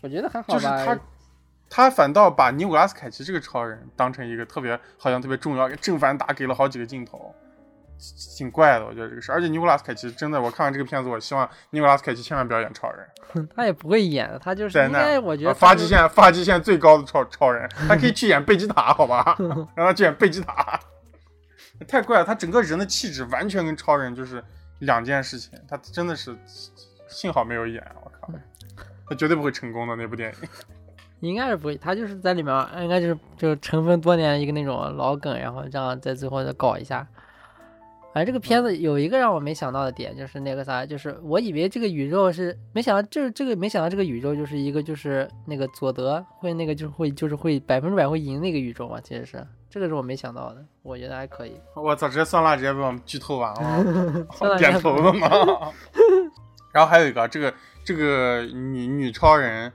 [0.00, 0.82] 我觉得还好就是吧。
[0.86, 0.98] 他
[1.68, 7.34] 他反倒把尼古拉斯凯奇这个超人当成一个特别好像特别重要，给正反打给了好几个镜头。
[8.36, 13.06] 挺怪的，我觉得这个事，而且尼古拉斯凯奇真的，我看完这个片子，我希望尼古拉斯凯奇千万不要演超人，
[13.54, 19.36] 他也不会演，他就是灾难应该，我觉得啊发际线发际线最高的超超人， 他可以去演贝吉塔，好吧，
[19.76, 20.80] 让他去演贝吉塔，
[21.86, 24.42] 太怪了，他整个人的气质完全跟超人就是
[24.80, 26.34] 两件事情，他真的是
[27.08, 28.32] 幸好没有演，我靠，
[29.08, 30.48] 他绝对不会成功的那部电影。
[31.20, 37.06] 应该是不会，他就是在里面，应该就是就是尘封多年的一个那种老梗，然后这样在最后再搞一下。
[38.12, 51.52] 哎，这个片子有一个让我没想到的点，就是那个啥，就是我以为这个宇宙是，没想到就是这个，没想到这个宇宙就是一个就是那个佐德会那个就是会就是会百分之百会赢那个宇宙嘛，其实是这个是我没想到的，我觉得还可以。
[51.76, 54.26] 我操，直接酸辣直接被我们剧透完了，
[54.58, 55.72] 点头了吗？
[56.74, 57.54] 然后还有一个，这个
[57.84, 59.72] 这个女女超人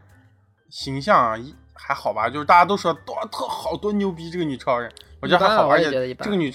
[0.69, 6.53] 形象啊，一还好吧，就是大家都说多特好多牛逼，这个女超人，我觉得还好，一般我而且也觉得一般这个女。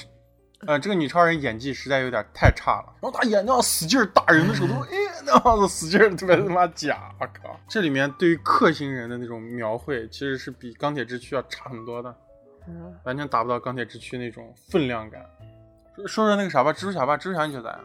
[0.67, 4.91] 呃，这个女超人演技实在有点太差了，然后她演那样使劲打人的时候，都哎
[5.25, 7.59] 那样子使劲，特别他妈假，我靠！
[7.69, 12.15] 这里面对于克星人的那种描绘，其实是比钢铁之躯要差很多的。
[12.69, 15.25] 嗯完全达不到钢铁之躯那种分量感。
[16.07, 17.81] 说说那个啥吧，蜘蛛侠吧，蜘蛛侠你觉得咋样？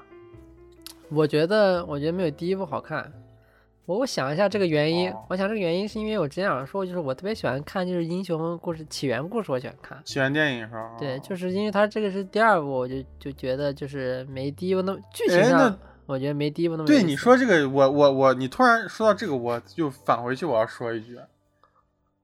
[1.09, 3.11] 我觉得，我觉得没有第一部好看。
[3.85, 10.01] 我我想一下这个原因，哦我想这个原因是因为我之前想说，就是我特别喜欢看就是英雄故事起源故事，我喜欢看。
[10.03, 10.95] 起源电影是吧？
[10.97, 15.77] 对，就是因为它这个是第二部，我就就觉得就是没第一部那么剧情上，
[16.07, 21.19] 我觉得没第一部那么对你说这个，我我我，你突然说到这个，我就返回去我要说一句，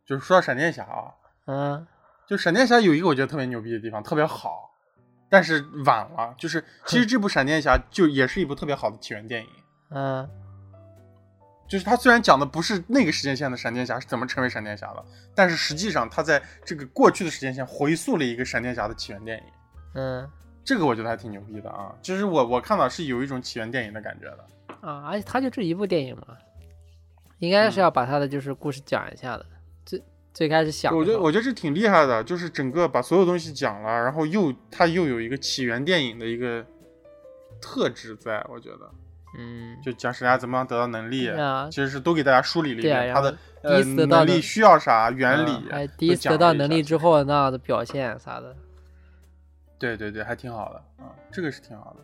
[0.06, 1.14] 就是说到闪电侠啊，
[1.46, 1.88] 嗯
[2.28, 4.72] 就闪电侠有一个我觉得特别牛逼的地方，特别好，
[5.30, 6.34] 但是晚了。
[6.38, 9.50] 就是其实 这部闪电侠就也是一部特别好的起源电影，
[9.90, 10.30] 嗯
[11.72, 19.44] 就是他虽然讲的不是那个时间线的闪电侠是怎么成为闪电侠的，但是实际上他在这个过去的时间线回溯了一个闪电侠的起源电影，
[19.94, 20.30] 嗯
[20.66, 21.96] 这个我觉得还挺牛逼的啊。
[22.02, 24.46] 其实我我看到是有一种起源电影的感觉的。
[24.82, 26.36] 啊，而且他就这一部电影嘛，
[27.40, 29.46] 应该嗯是要把他的就是故事讲一下的。
[29.86, 30.04] 最
[30.34, 36.66] 最开始想我觉得我觉得这挺厉害的，就是整个把所有东西讲了，然后又他又有一个起源电影的一个
[37.62, 38.92] 特质在，我觉得
[39.38, 45.52] 嗯就讲闪电侠怎么样得到能力，啊其实是都给大家梳理了一遍他的第一次得到的能力需要啥原理
[45.98, 48.56] 第都一次得到能力之后那样的表现啥的。
[49.80, 52.04] 对对对，还挺好的啊、这个是挺好的。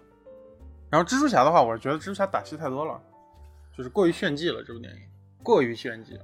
[0.89, 2.99] 然后蜘蛛侠的话，我觉得蜘蛛侠打戏太多了，
[3.77, 4.99] 就是过于炫技了，这部电影
[5.43, 6.21] 过于炫技了。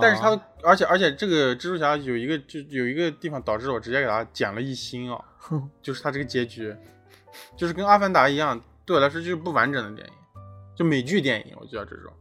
[0.00, 5.24] 但是啊它，而且而且这个蜘蛛侠有一个就有一个地方导致我直接给他减了一星啊，
[5.80, 6.74] 就是他这个结局，
[7.56, 10.14] 就是跟阿凡达一样，对我来说就是不完整的电影，
[10.74, 12.12] 就美剧电影，我就要这种。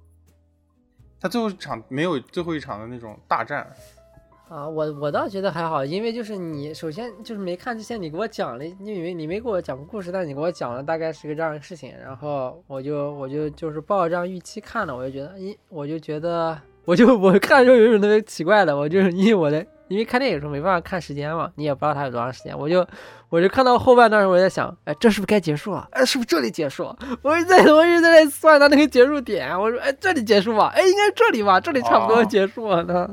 [1.19, 3.65] 他最后一场没有最后一场的那种大战，
[4.49, 22.85] 啊，我我倒觉得还好，因为就是你首先就是没看之前你给我讲了，你以为你没给我讲过故事，但你给我讲了大概是个这样的事情，然后我就我就就是抱着这样预期看的，我就觉得，因我就觉得我就我看的时候有一种特别奇怪的，我就是因为我的因为看电影的时候没办法看时间嘛，你也不知道它有多长时间，我就
[23.29, 25.87] 我就看到后半段时候我在想，哎，这是不是该结束了？
[25.91, 26.93] 哎，是不是这里结束？
[27.21, 33.09] 我一直在我一直在算它那个结束点，我说，哎，这里结束吧，哎，应该这里吧，这里差不多哦结束了呢。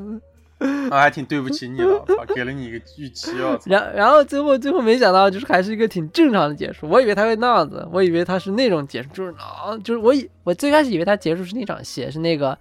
[0.91, 2.05] 啊，还挺对不起你的，
[2.35, 3.62] 给了你一个预期，我操。
[3.64, 6.87] 然然后最后最后没想到，就是还是一个挺正常的结束。
[6.87, 12.59] 我以为他会那样子，我以为他是那种结束，就是啊，就是我以我最开始以为他结束是那场戏，是那个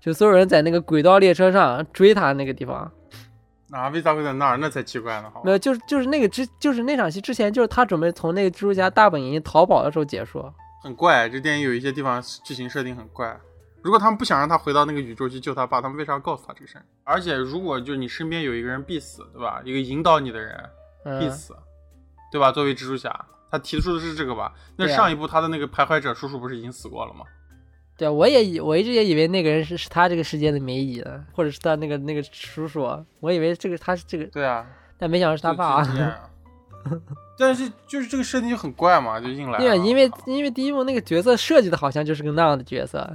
[0.00, 2.90] 就所有人在那个轨道列车上追他那个地方，
[3.72, 4.56] 啊，为啥会在那儿？
[4.58, 10.44] 那才奇怪呢，好吧没有，就是就是那个之就是那场戏之前，就是他准备从那个蜘蛛侠大本营逃跑的时候结束。
[10.82, 13.34] 很怪，这电影有一些地方剧情设定很怪。
[13.82, 16.84] 如果他们不想让他回到那个宇宙去救他爸，他们为啥要告诉他这个事儿？
[17.02, 19.60] 而且如果就是你身边有一个人必死，对吧？
[19.64, 20.54] 一个引导你的人
[21.18, 21.56] 必嗯，死，
[22.30, 22.52] 对吧？
[22.52, 24.52] 作为蜘蛛侠，他提出的是这个吧？
[24.76, 27.24] 那上一部他的那个徘徊者叔叔不是已经死过了吗？
[28.02, 32.82] 对，我也以我一直也以为那个人是是他这个世界的梅姨的，或者是他那个那个叔叔，
[33.20, 34.66] 我以为这个他是这个，对啊，
[34.98, 35.82] 但没想到是他爸。
[35.82, 36.28] 啊
[37.38, 39.58] 但是就是这个设定就很怪嘛，就硬来了。
[39.58, 43.08] 对啊，因为因为第一部那个角色设计的好像就是个那样的角色，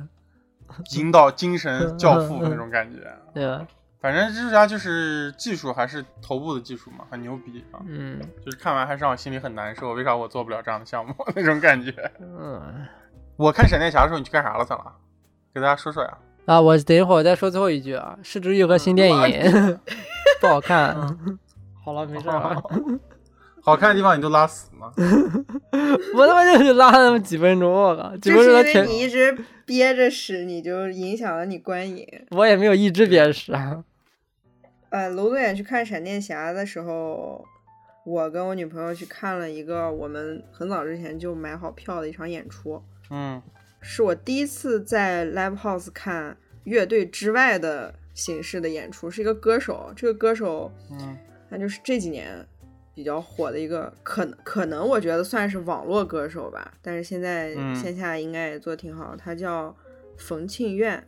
[0.96, 3.00] 引导精神教父那种感觉。
[3.34, 3.68] 对吧？
[4.00, 7.82] 反正蜘蛛侠就是技术还是头部的技术嘛，很牛逼啊！
[7.86, 11.92] 嗯就是看完还是让我心里很难受，为啥我做不了这样的项目 那种感觉。
[12.22, 12.88] 嗯
[13.38, 14.92] 我看闪电侠的时候，你去干啥了，算了？
[15.54, 16.18] 给大家说说呀。
[16.46, 19.80] 啊，我等一会儿我再说最后一句啊，《失之愈合》新电影
[20.42, 20.96] 不好看。
[21.84, 22.62] 好了，没事儿啊，
[23.62, 24.92] 好看的地方你都拉死嘛。
[26.16, 32.08] 我他妈就是拉了那么几分钟，我靠，几就是因为分钟的前你一直憋着屎，你就影响了你观影。
[32.32, 33.84] 我也没有一直憋屎啊。
[34.90, 37.44] 呃，娄宗远去看闪电侠的时候，
[38.06, 43.42] 我跟我女朋友去看了一个我们很早之前就买好票的一场演出，嗯，
[43.82, 51.18] 是我第一次在 live house 看乐队之外的形式的演出，是一个歌手，这个歌手嗯，
[51.50, 52.46] 那就是这几年
[52.94, 59.16] 比较火的一个，可能可能我觉得算是网络歌手吧，但是现在嗯线下应该也做得挺好。
[59.16, 59.76] 他叫
[60.18, 61.08] 冯庆苑，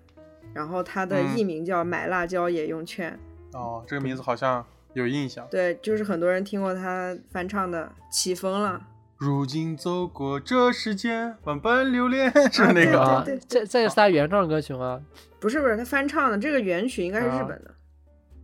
[0.54, 3.20] 然后他的嗯艺名叫买辣椒也用券。
[3.54, 4.64] 哦，这个名字好像
[4.94, 5.48] 有印象。
[5.50, 8.80] 对，就是很多人听过他翻唱的《起风了
[9.20, 13.02] 如今走过这世间，万般留恋， 是那个。
[13.02, 15.02] 啊对，这这个是他原创歌曲吗？》，
[15.40, 17.76] 不是不是他翻唱的，这个原曲应该是日啊本的，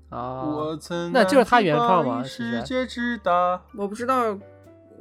[0.09, 2.17] 啊，我曾那就是他原创吗？
[2.17, 3.61] 吗是不是世界之大。
[3.75, 4.37] 我不知道。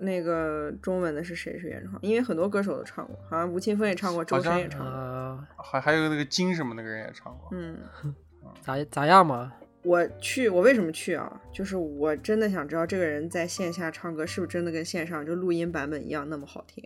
[0.01, 1.97] 那个中文的是谁是原创？
[2.03, 4.91] 因为很多歌手都唱过，好像吴青峰也唱过，周深也唱过。
[4.91, 7.49] 啊，还还有那个金什么那个人也唱过。
[7.53, 7.79] 嗯，
[8.61, 9.53] 咋咋样嘛？
[9.85, 11.41] 我去，我为什么去啊？
[11.53, 16.83] 就是我真的想知道这个人在线下唱歌是不是真的跟线上就录音版本一样那么好听。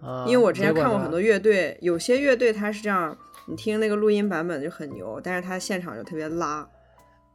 [0.00, 3.16] 啊，因为我之前看过很多乐队，有些乐队他是这样，
[3.46, 6.68] 你听那个录音版本就很牛，但是他现场就特别拉，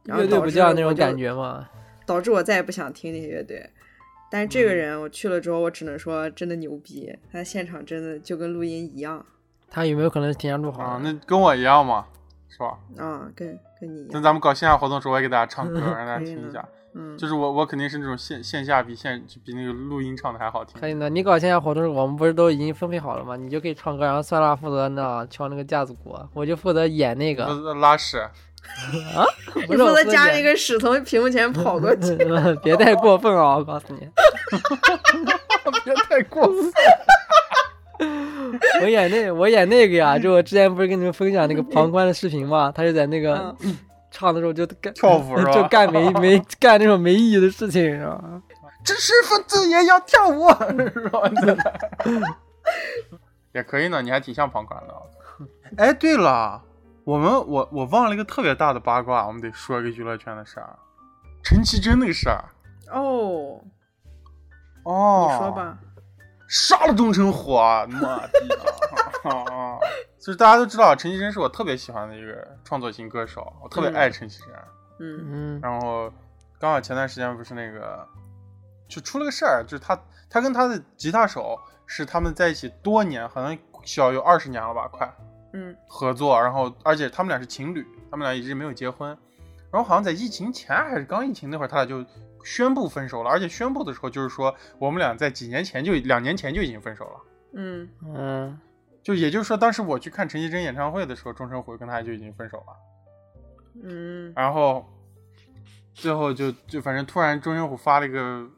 [0.04, 1.68] 然后乐队不就那种感觉吗？
[2.04, 3.68] 导致我再也不想听那些乐队。
[4.28, 9.24] 但是这个嗯人我去了之后，我只能说真的牛逼，他现场真的就跟录音一样
[9.70, 12.06] 他有没有可能是提前录好啊，那跟我一样嘛，
[12.56, 12.78] 是吧？
[12.96, 13.46] 嗯，跟
[13.78, 14.22] 跟你一等样。
[14.22, 16.66] 咱们搞线下活动的时候，我也给大家唱歌，让大家听一下。
[16.94, 20.80] 嗯，就是我，我肯定是那种线线下比线就比那个录音唱的还好听。
[20.80, 23.36] 可以呢，你搞线下活动时，我们不是都已经分配好了吗？
[23.36, 27.44] 你就可以唱歌，然后酸辣负责那敲那个架子鼓，我就负责演那个。
[27.74, 28.30] 拉屎，啊
[29.68, 32.16] 你负责是我负演夹那个屎从屏幕前跑过去。
[32.64, 33.56] 别太过分啊！
[33.58, 34.08] 我告诉你，
[35.84, 36.72] 别太过分。
[38.82, 43.54] 我演那我演那个呀，就我之前不是跟你们分享那个旁观的视频嘛，他就在那个
[44.10, 48.42] 唱的时候就干跳舞是吧 就干没没干那种没意义的事情，是吧？
[48.84, 50.48] 知识分子也要跳舞，
[50.78, 51.20] 是吧？
[53.52, 54.94] 也可以呢，你还挺像旁观的。
[55.76, 56.62] 哎，对了，
[57.04, 60.78] 我们我我忘了一个特别大的八卦，我们得说一个娱乐圈的事儿，
[61.42, 62.44] 陈绮贞那个事儿。
[62.92, 63.60] 哦，
[64.84, 65.78] 哦，你说，吧。
[66.48, 67.86] 杀了钟成虎啊！
[67.86, 68.30] 妈的
[69.30, 69.78] 啊！
[70.18, 74.50] 就是大家都知道，陈绮贞是我特别喜欢的一个创作型歌手，我特别嗯爱陈绮贞。
[74.98, 76.10] 嗯嗯然后
[76.58, 78.06] 刚好前段时间不是那个，
[78.88, 80.00] 就出了个事儿，就是他
[80.30, 85.12] 他跟他的吉他手是他们在一起多年，好像小有二十年了吧，快
[85.52, 89.08] 嗯合作，然后而且他们俩是情侣，他们俩一直没有结婚，
[89.70, 92.04] 然后好像在疫情前还是刚疫情那会儿，他俩就
[92.46, 97.20] 宣布分手了，而且宣布的时候就是说我们俩在几年前就两年前就已经分手了。
[97.54, 97.88] 嗯。
[98.04, 98.60] 嗯。
[99.02, 102.66] 就也就是说，当时我去看陈绮贞演唱会的时候，钟成虎跟他就已经分手了。
[103.82, 104.32] 嗯。
[104.36, 104.86] 然后
[105.92, 108.48] 最后就就反正突然钟成虎发了一个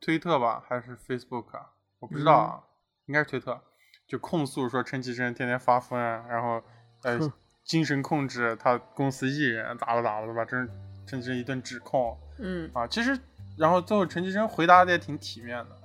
[0.00, 1.70] 推特吧，还是 Facebook 啊，
[2.00, 2.62] 我不知道啊，
[3.06, 3.60] 应该是推特，
[4.08, 6.62] 就控诉说陈绮贞天天发疯，啊然后
[7.02, 7.18] 呃
[7.64, 10.68] 精神控制他公司艺人，咋了咋了的吧，真
[11.08, 12.86] 陈绮贞一顿指控嗯啊。
[12.86, 13.18] 其实
[13.56, 15.78] 然后最后陈绮贞回答的也挺体面的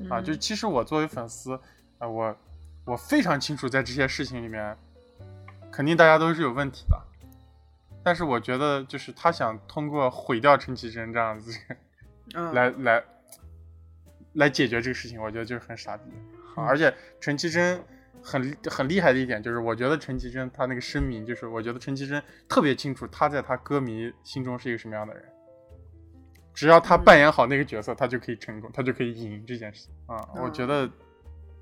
[0.00, 1.58] 嗯啊，就其实我作为粉丝
[1.98, 2.36] 啊、我
[2.84, 4.76] 我非常清楚在这些事情里面，
[5.72, 7.02] 肯定大家都是有问题的。
[8.04, 11.58] 但是我觉得，就是他想通过毁掉陈绮贞这样子
[12.34, 13.02] 啊来来
[14.34, 16.04] 来解决这个事情，我觉得就是很傻逼。
[16.54, 17.82] 啊、而且陈绮贞
[18.26, 25.24] 很很厉害的一点就是，我觉得陈绮贞她那个声明，就是我觉得陈绮贞特别清楚她在她歌迷心中是一个什么样的人。
[26.52, 30.28] 只要她扮演好那个角色，她就可以成功，她就可以赢这件事情啊！
[30.42, 30.90] 我觉得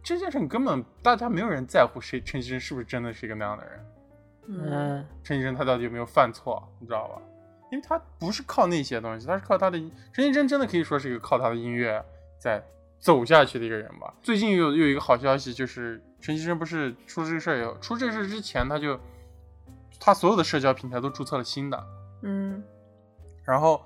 [0.02, 3.86] 这件事情根本大家没有人在乎谁陈绮贞是不是真的是一个那样的人。
[4.46, 7.20] 嗯嗯陈绮贞她到底有没有犯错，你知道吧？
[7.72, 9.78] 因为她不是靠那些东西，她是靠她的
[10.12, 12.02] 陈绮贞真的可以说是一个靠她的音乐
[12.38, 12.62] 在
[13.04, 14.14] 走下去的一个人吧。
[14.22, 18.98] 最近又又有一个好消息，就是陈绮贞不是出这个事儿以后，出这个事儿之前，他就
[20.00, 21.86] 他所有的社交平台都注册了新的，
[22.22, 22.64] 嗯
[23.44, 23.84] 然后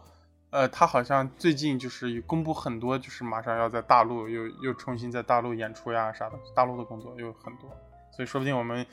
[0.50, 7.68] 呃，他好像最近就是公布很多，就是马上要在大陆又又重新在大陆演出呀啥的，大陆的工作又很多，
[8.12, 8.86] 所以说不定我们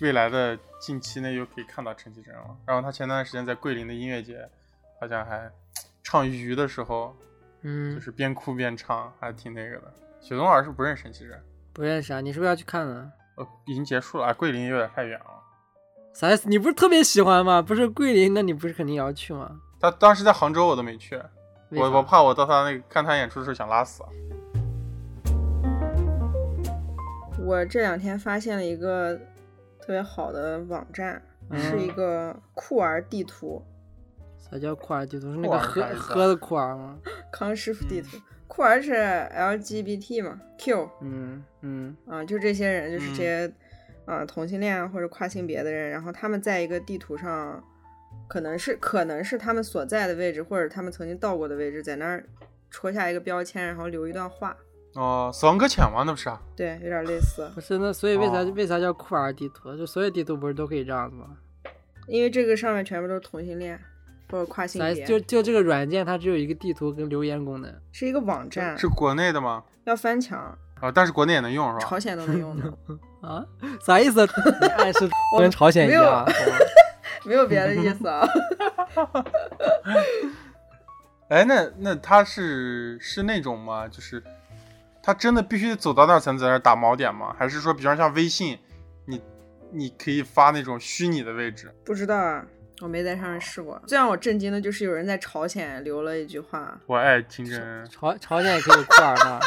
[0.00, 2.56] 未来的近期内又可以看到陈绮贞了。
[2.64, 4.48] 然后他前段时间在桂林的音乐节，
[4.98, 5.50] 好像还
[6.02, 7.14] 唱鱼的时候，
[7.66, 9.92] 就嗯，是边哭边唱，还挺那个的。
[10.20, 11.36] 雪松老师不认识陈绮贞，
[11.72, 12.20] 不认识啊？
[12.20, 13.10] 你是不是要去看呢？
[13.36, 15.26] 呃，已经结束了，啊，桂林有点太远了。
[16.14, 16.48] 啥意思？
[16.48, 17.60] 你不是特别喜欢吗？
[17.60, 19.60] 不是桂林，那你不是肯定也要去吗？
[19.80, 21.20] 他当时在杭州，我都没去，
[21.70, 24.02] 我我怕我到他那个看他演出的时候想拉死。
[27.38, 29.16] 我这两天发现了一个
[29.78, 31.20] 特别好的网站，
[31.54, 33.62] 是一嗯个酷儿地图，
[34.50, 35.32] 啥叫酷儿地图？
[35.32, 36.96] 是那个喝喝的库尔吗？
[37.32, 38.16] 康师傅地图。
[38.48, 43.52] 酷儿是 LGBT 嘛，Q 嗯嗯啊，就这些人，就是嗯这些
[44.06, 47.62] 啊、同性恋啊或者跨性别的人，然后他们在一个地图上，
[48.28, 52.24] 可能是可能是他们所在的位置，或者他们曾经到过的位置，在那儿
[52.70, 54.56] 戳下一个标签，然后留一段话。
[54.94, 56.04] 哦，死亡搁浅吗？
[56.06, 56.40] 那不是啊？
[56.56, 59.76] 对，有点类似， 不是那所以为啥、哦为啥叫酷儿地图？
[59.76, 61.36] 就所有地图不是都可以这样子吗？
[62.06, 63.78] 因为这个上面全部都是同性恋
[64.30, 67.72] 或者跨性别，就就这个软件它只有一个地图跟留言功能。
[67.92, 69.62] 是一个网站，是国内的吗？
[69.84, 70.38] 要翻墙，
[70.80, 71.78] 啊、但是国内也能用是吧？
[71.80, 72.72] 朝鲜都能用的，
[73.22, 73.44] 啊？
[73.80, 74.26] 啥意思？
[74.60, 76.26] 你暗示我跟朝鲜一没有样？
[77.24, 78.28] 没有别的意思啊。
[81.28, 83.88] 哎，那那他是是那种吗？
[83.88, 84.22] 就是
[85.02, 87.34] 他真的必须走到那儿才能在那儿打锚点吗？
[87.38, 88.58] 还是说，比方像微信，
[89.06, 89.20] 你
[89.72, 91.72] 你可以发那种虚拟的位置？
[91.84, 92.44] 不知道啊，
[92.80, 93.80] 我没在上面试过。
[93.86, 99.40] 最让我震惊的就是有人在朝鲜留了一句话，我爱金正恩，朝朝鲜也可以有库尔吗？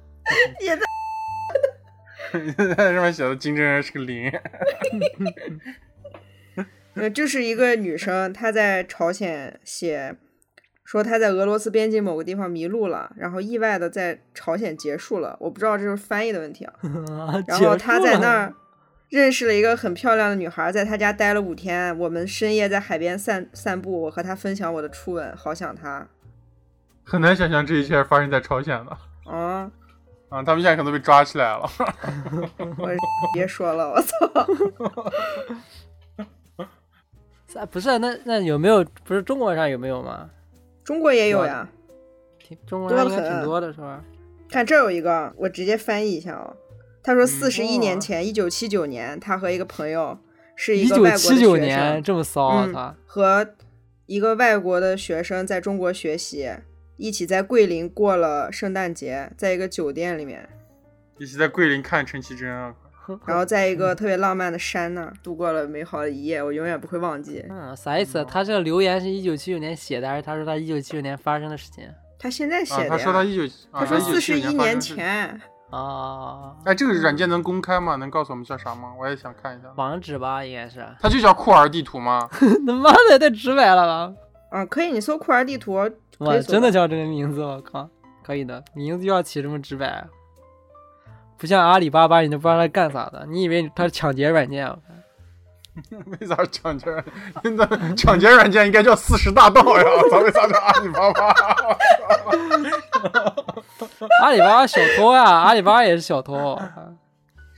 [0.60, 4.30] 也在 在上面写的金正恩是个零。
[6.94, 10.16] 呃，就是一个女生，她在朝鲜写
[10.84, 15.36] 说她在俄罗斯边境某个地方迷路了，然后意外的在朝鲜结束了。
[15.40, 16.74] 我不知道这是翻译的问题啊。
[17.46, 18.54] 然后她在那儿
[19.08, 21.96] 认识了一个很漂亮的女孩，在她家待了五天。
[21.98, 26.08] 我们深夜在海边散散步，我和她分享我的初吻，好想她。
[27.04, 28.96] 很难想象这一切发生在朝鲜的。
[29.30, 29.70] 啊
[30.28, 31.70] 啊，他们现在可能被抓起来了。
[32.78, 32.96] 我
[33.32, 34.16] 别说了，我操！
[37.60, 38.84] 啊不是那那有没有？
[39.04, 40.28] 不是中国上有没有吗？
[40.82, 41.68] 中国也有呀，
[42.38, 44.02] 挺中国上应该挺多的是吧？
[44.50, 46.52] 看这有一个，我直接翻译一下啊。
[47.06, 50.18] 他说，四十一年前，一九七九年，他和一个朋友
[50.56, 51.36] 是一个外国的学生。
[51.36, 52.68] 一九七九年这么骚啊！
[52.74, 53.48] 他和
[54.06, 56.50] 一个外国的学生在中国学习，
[56.96, 60.48] 一起在桂林过了圣诞节，在一个酒店里面。
[61.18, 62.74] 一起在桂林看陈绮贞啊。
[63.24, 67.44] 然后在一个 特别浪漫的山那儿度过了美好的一夜，我永远不会忘记。
[67.48, 68.24] 嗯，啥意思？
[68.28, 71.88] 他这个留言是一九七九年写的，还是他说他一九七九年发生的事情？
[72.18, 72.88] 他现在写的。
[72.88, 75.40] 他说他一九，他说四十一年前。
[75.70, 76.54] 啊。
[76.64, 77.96] 哎，这个软件能公开吗？
[77.96, 78.92] 能告诉我们叫啥吗？
[78.98, 79.68] 我也想看一下。
[79.76, 80.86] 网址吧，应该是。
[81.00, 82.28] 它就叫酷儿地图吗？
[82.32, 84.14] 他妈的太直白了吧！
[84.50, 85.74] 啊，可以，你搜酷儿地图。
[86.18, 87.42] 哇，真的叫这个名字？
[87.42, 87.88] 我靠，
[88.24, 90.06] 可以的，名字就要起这么直白。
[91.36, 93.26] 不像阿里巴巴，你都不知道它干啥的。
[93.28, 94.66] 你以为它是抢劫软件？
[94.66, 95.02] 我看。
[96.20, 96.86] 为啥抢劫？
[97.42, 99.84] 那抢劫软件应该叫四十大盗呀！
[100.10, 101.34] 咋为啥叫阿里巴巴？
[104.22, 105.22] 阿里巴巴小偷呀！
[105.24, 106.58] 阿里巴巴也是小偷。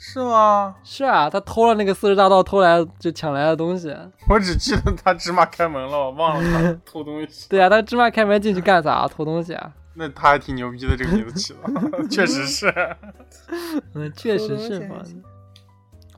[0.00, 0.74] 是吗？
[0.84, 3.94] 是啊，他偷了那个四十大盗偷来就抢来的东西。
[4.28, 7.48] 我只记得他芝麻开门了，我忘了他偷东西。
[7.48, 9.06] 对啊，他芝麻开门进去干啥？
[9.08, 9.70] 偷东西啊？
[9.94, 12.72] 那他还挺牛逼的，这个名字起的，确实是。
[13.94, 14.96] 嗯，确实是嘛。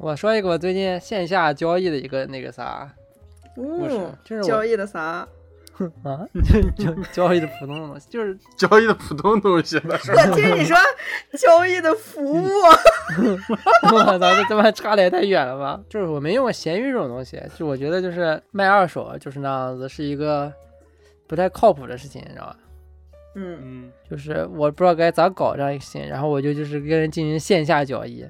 [0.00, 2.90] 我说一个我最近线下交易的一个那个啥，
[3.54, 5.28] 不是，就是交易的啥？
[6.04, 6.26] 啊，
[6.76, 9.76] 交交易的普通东西，就是 交易的普通东西。
[9.86, 10.76] 我听你说
[11.38, 12.48] 交易的服务，
[13.92, 15.80] 我操，这他妈差的也太远了吧？
[15.88, 20.52] 就是我没用过闲鱼这种东西，就我觉得就是卖二手就是那样子，是一个
[21.26, 22.56] 不太靠谱的事情，你知道吧？
[23.36, 28.26] 嗯嗯，就是我不知道该咋搞这样一个事情，然后我就就是跟人进行线下交易，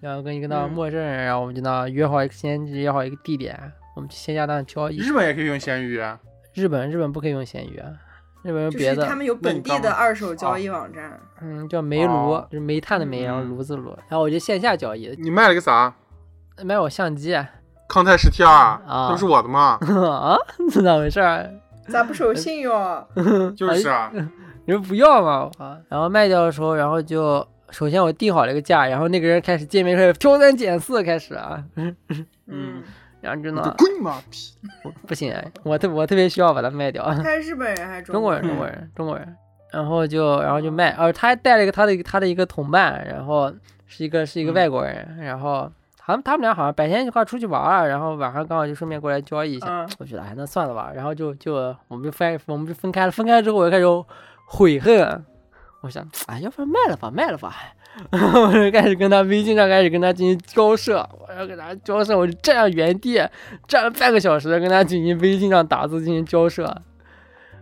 [0.00, 3.58] 然后跟一个那陌生人，然后我们就那约好先约好一个地点，
[3.94, 4.98] 我们去线下那交易。
[4.98, 6.18] 日本也可以用闲鱼啊？
[6.54, 7.88] 日本日本不可以用闲鱼啊，
[8.42, 9.06] 日本有别的。
[9.06, 11.18] 他们有本地的二手交易网站。
[11.42, 13.90] 嗯，叫煤炉，就是煤炭的煤，然后炉子炉。
[14.08, 15.14] 然后我就线下交易。
[15.18, 15.92] 你卖了个啥？
[16.64, 17.36] 卖我相机。
[17.88, 19.78] 康泰十 T 二啊，都是我的吗？
[20.10, 20.36] 啊？
[20.72, 21.20] 这咋回事？
[21.88, 23.06] 咋不守信用？
[23.54, 24.10] 就是啊，
[24.66, 25.50] 你说不要嘛？
[25.58, 31.62] 啊，然后卖掉的时候，然后就首先我定好了一个价，然后那个人开始见面开始挑三拣四，开始啊，
[32.46, 32.82] 嗯，
[33.20, 34.38] 然后真的滚妈逼，
[35.06, 37.04] 不行，我特我特别需要把它卖掉。
[37.14, 38.42] 他是日本人还是中国人？
[38.42, 39.36] 中国人，中国人。
[39.72, 43.52] 然后就然后就卖，呃，他还带了一个他的他的一个同伴，然后
[43.86, 45.70] 是一个是一个外国人，然后。
[46.08, 49.84] 他们他们俩好像白天一块出去玩了，然后晚上刚好就顺便过来交易一下。
[49.98, 50.92] 我觉得哎，那算了吧。
[50.94, 53.10] 然后就就我们就分我们就分开了。
[53.10, 53.84] 分开之后我就开始
[54.46, 55.24] 悔恨，
[55.86, 57.54] 我想哎，要不然卖了吧，卖了吧。
[58.10, 63.18] 我就开始跟他微信上开始跟他进行交涉，我要跟他交涉，我就站在原地
[63.66, 66.76] 站了半个小时，跟他进行微信上打字进行交涉。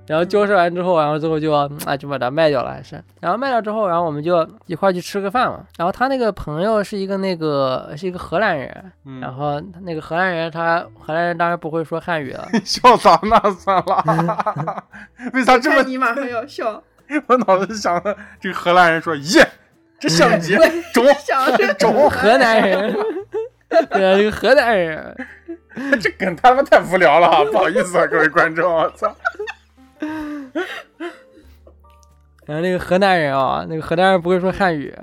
[0.06, 3.02] 然后交涉完之后，然后最后就啊就把它卖掉了，还是。
[3.20, 5.64] 然后卖掉之后，然后我们就一块去吃个饭嘛。
[5.78, 8.92] 然后他那个朋友是一个那个是一个荷兰人，
[9.22, 12.46] 然后那个荷兰人他荷兰人当然不会说汉语了。
[12.66, 13.40] 笑啥呢？
[13.52, 14.84] 算了，
[15.32, 15.82] 为啥这么？
[15.84, 16.82] 你马上要笑。
[17.26, 19.46] 我脑子想的这个荷兰人说耶，
[19.98, 20.56] 这相机
[20.92, 21.04] 中
[21.78, 22.92] 中河南人，
[23.68, 25.16] 对啊，这个河南人，
[26.00, 29.14] 这梗他妈太无聊了，不好意思啊，各位观众，我操。
[32.46, 34.94] 然后那个河南人啊，那个河南人不会说汉语，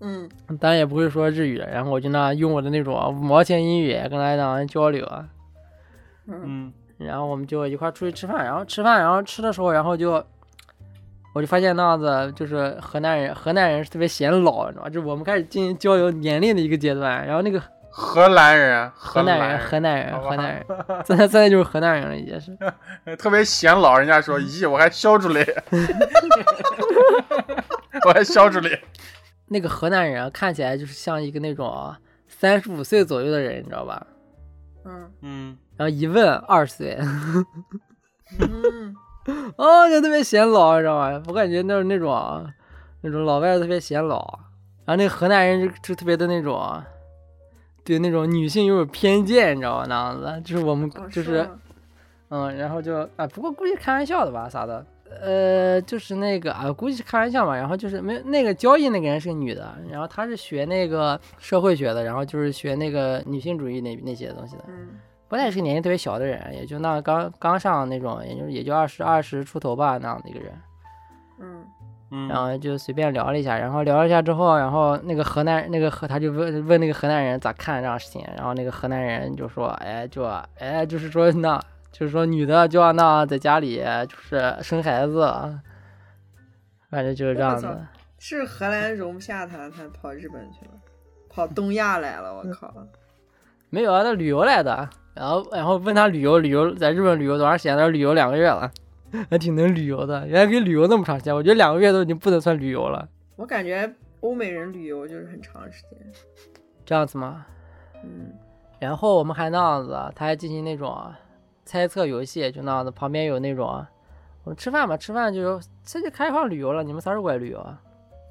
[0.00, 0.28] 嗯，
[0.60, 1.56] 当然也不会说日语。
[1.58, 5.10] 然后我就那用我的那种五毛钱英语跟他那交流，
[6.26, 8.44] 嗯，然后我们就一块出去吃饭。
[8.44, 10.22] 然后吃饭，然后吃的时候，然后就
[11.32, 14.90] 我就发现那样子，就是河南人，河南人是特别显老，你知道吧？
[14.90, 17.26] 就我们开始进行交流年龄的一个阶段。
[17.26, 17.62] 然后那个。
[17.94, 20.64] 河南人，河南人，河南人，河南人，
[21.04, 22.56] 现在现在就是河南人了，也是
[23.20, 23.98] 特别显老。
[23.98, 25.46] 人家说， 咦，我还笑出来，
[28.08, 28.80] 我还笑出来。
[29.48, 31.94] 那个河南人看起来就是像一个那种
[32.28, 34.06] 三十五岁左右的人，你知道吧？
[34.86, 35.58] 嗯嗯。
[35.76, 36.98] 然后一问二十岁，
[38.40, 38.96] 嗯，
[39.56, 41.22] 哦，就特别显老，你知道吧？
[41.28, 42.46] 我感觉那是那种
[43.02, 44.38] 那种老外特别显老。
[44.84, 46.82] 然后那个河南人就就特别的那种。
[47.84, 49.86] 对那种女性又有偏见，你知道吧？
[49.88, 51.48] 那样子就是我们就是，
[52.28, 54.86] 嗯，然后就啊，不过估计开玩笑的吧，啥的。
[55.20, 57.56] 呃，就是那个啊，估计是开玩笑嘛。
[57.56, 64.64] 然后就是没有那个交易那个人是个女的，然后她是学那个社会学的，然后就是学那个女性主义那那些东西的。
[64.68, 64.88] 嗯
[65.32, 70.52] 不太是个年纪特别小的人，也就那刚刚上那种，也就是也就二十二十出头吧那样的一个人。
[71.40, 71.64] 嗯
[72.10, 80.22] 嗯，然后就随便聊了一下，然后聊了一下之后，然后那个河南那个河他就问问那个河南人咋看这样事情，然后那个河南人就说，哎，就
[80.58, 81.58] 哎就是说那，
[81.90, 85.22] 就是说女的就要那在家里就是生孩子，
[86.90, 87.74] 反正就是这样子。
[88.18, 90.72] 是荷兰容不下他，他跑日本去了，
[91.30, 92.70] 跑东亚来了，我靠！
[93.70, 98.70] 没有啊，他旅游来的，然后然后问他旅游旅游在日本旅游多长时间，他说旅游两个月了，
[99.30, 105.98] 还挺能旅游的，原来可以旅游那么长时间，我觉得两个月都已经不能算旅游了，我感觉欧美人旅游就是很长时间。
[106.84, 107.44] 这样子吗？
[108.04, 108.32] 嗯
[108.80, 111.00] 然后我们还那样子，他还进行那种
[111.64, 113.66] 猜测游戏，就那样子，旁边有那种，
[114.42, 117.78] 我们吃饭吧，吃饭就这就开放旅游了，你们啥时候过来旅游啊？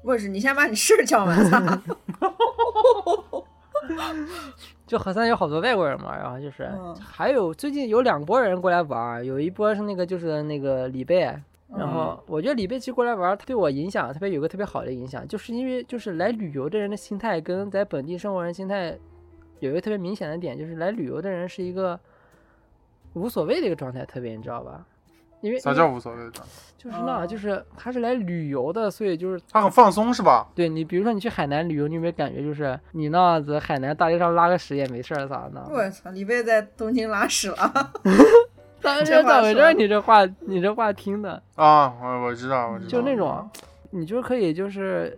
[0.02, 1.38] 不是，你先把你事儿讲完。
[3.88, 4.14] 操
[4.86, 11.20] 就河南有好多外国人嘛，然后就是、嗯还有最近有两拨人过来玩，有一波是那个就是那个李贝，
[11.74, 18.98] 然后我觉得李贝其实过来玩，他对我影响特别有个特别好的影响，就是因为就是来旅游的人的心态跟在本地生活人心态
[19.60, 21.98] 有一个特别明显的点，就是来旅游的人是一个
[23.14, 24.84] 无所谓的一个状态，特别你知道吧？
[25.42, 26.32] 因为啥叫无所谓的？
[26.78, 30.48] 就是那，哦就是他是来旅游的，所以就是他很放松是吧？
[30.54, 35.64] 对你，比如说你去海南旅游，你有没有感觉就是你那样子海南大街上拉个屎也没事儿啥的？
[35.70, 37.92] 我操，你别在东京拉屎了。
[38.82, 39.22] 咋回事？
[39.22, 39.60] 咋回事？
[39.60, 43.48] 说你这话，你这话听的，啊，我我知道，我知道，就那种，
[43.90, 45.16] 你就可以就是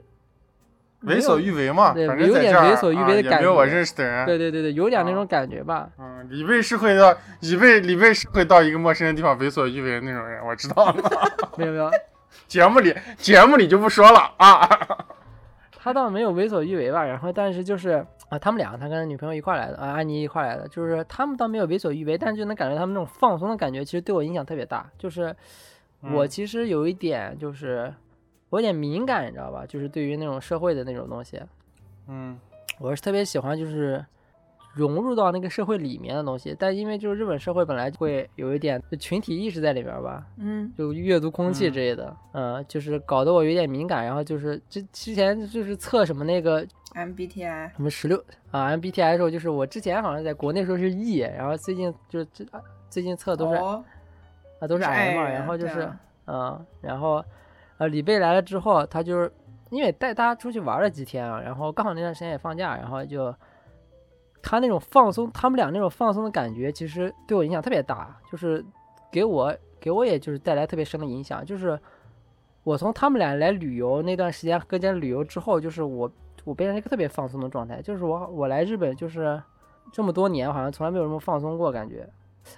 [1.07, 4.27] 为所欲为嘛，对反正有点为所欲为的感觉没有我认识的人。
[4.27, 5.89] 对对对对，有点那啊种感觉吧。
[5.99, 10.95] 嗯，李贝是会到李贝李贝是会到一个陌生的地方为所欲为的那种人，我知道了。
[11.57, 11.91] 没 有没有，
[12.47, 14.69] 节目里节目里就不说了啊。
[15.79, 24.87] 他倒没有为所欲为吧，然后但是就是啊，他们俩他跟女朋友一块来的啊，安妮一块来的，就是他们倒没有为所欲为，但是就能感觉他们那种放松的感觉，其实对我影响特别大。
[24.97, 25.25] 就是
[26.01, 27.93] 我嗯其实有一点就是
[28.55, 29.67] 我有点敏感，你知道吧？
[29.67, 31.41] 就是对于那种社会的那种东西，
[32.07, 32.39] 嗯。
[32.79, 34.05] 我是特别喜欢就是
[34.75, 40.73] 融入到那个社会里面的东西，但因为就是日本社会本来就会有一点群体意识在里边吧，嗯。
[40.79, 41.73] 就阅读空气嗯。
[41.73, 46.65] 之类的，嗯、就是搞得我有点敏感，然后就是之之前就是测什么那个
[46.95, 47.73] ，MBTI。
[47.75, 48.17] 什么十六
[48.53, 53.85] 啊 MBTI 的时候，就是我之前好像在国内时候是 E，然后最近就是这啊最近测都是、哦。
[54.61, 56.01] 啊都是 M，嘛，然后就是啊。
[56.27, 57.23] 嗯，然后
[57.79, 59.33] 呃李贝来了之后，他就是
[59.71, 63.35] 因为带大家出去玩了几天啊，然后刚好那段时间也放假，然后就
[64.43, 68.65] 他那种放松，他们俩那种放松的感觉，其实对我影响特别大，就是
[69.11, 71.79] 给我给我也就是带来特别深的影响，就是
[72.63, 76.11] 我从他们俩来旅游那段时间跟家旅游之后，就是我
[76.45, 79.43] 我变成一个特别放松的状态，就是我我来日本就是
[79.93, 82.09] 这么多年，好像从来没有这么放松过感觉。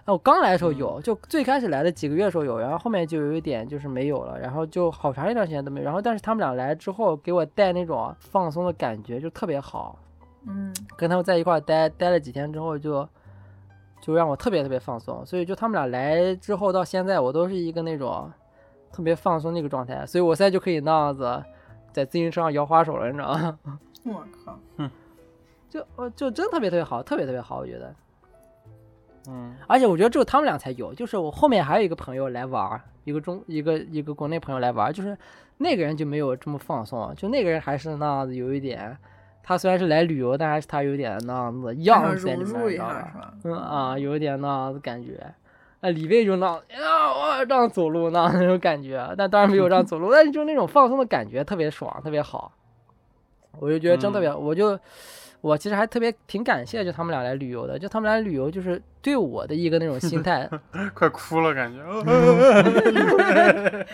[0.07, 5.85] 啊，我刚来的时候有，就最开始来的几个月的时候有，然后后面就有一点就是没有了，然后就好长一段时间都没有。
[5.85, 9.99] 然后但是他们俩来之后，给我带那种放松的感觉，就特别好。
[10.49, 13.07] 嗯跟他们在一块儿待待了几天之后就，
[14.01, 15.27] 就让我特别特别放松。
[15.27, 18.31] 所以就他们俩来之后到现在，我都是一个那种
[18.93, 20.07] 特别放松的一个状态。
[20.07, 21.43] 所以我现在就可以那样子
[21.93, 23.59] 在自行车上摇花手了，你知道吗？
[24.07, 24.57] 我靠，
[25.69, 27.93] 就哦就真特别特别好，特别特别好，我觉得。
[29.29, 35.17] 嗯而且我觉得只有他们俩才有，就是我后面还有一个朋友来玩，一个中一个一个国内朋友来玩，就是
[35.59, 38.97] 那个人就没有这么放松，就那个人还是那样子有一点，
[39.43, 42.95] 他虽然是来旅游，但还是他有点那样子样子在里面，一你知道吧？
[42.95, 43.35] 下是吧？
[43.45, 45.19] 嗯啊，有一点那样子感觉。
[45.81, 52.51] 那李贝就那样啊，我这样走路那那种感觉，但当然没有这样走路，但是就那种放松的感觉特别爽，特别好。
[53.59, 54.79] 我就觉得真特别，我就
[55.41, 60.49] 我其实还特别挺感谢就他们俩来旅游的，就他们俩旅游就是对我的一个那种心态，
[60.95, 61.81] 快哭了感觉。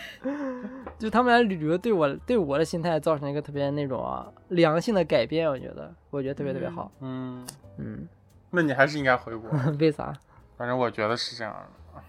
[0.99, 7.45] 就他们俩旅游对我对我的心态造成一个特别那种啊良性的改变，我觉得我觉得特别特别好，嗯，
[7.79, 8.07] 嗯，
[8.51, 9.51] 那你还是应该回国。
[9.81, 10.13] 为啥？
[10.57, 12.03] 反正我觉得是这样的。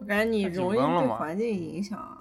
[0.00, 2.16] 我感觉你容易被环境影响。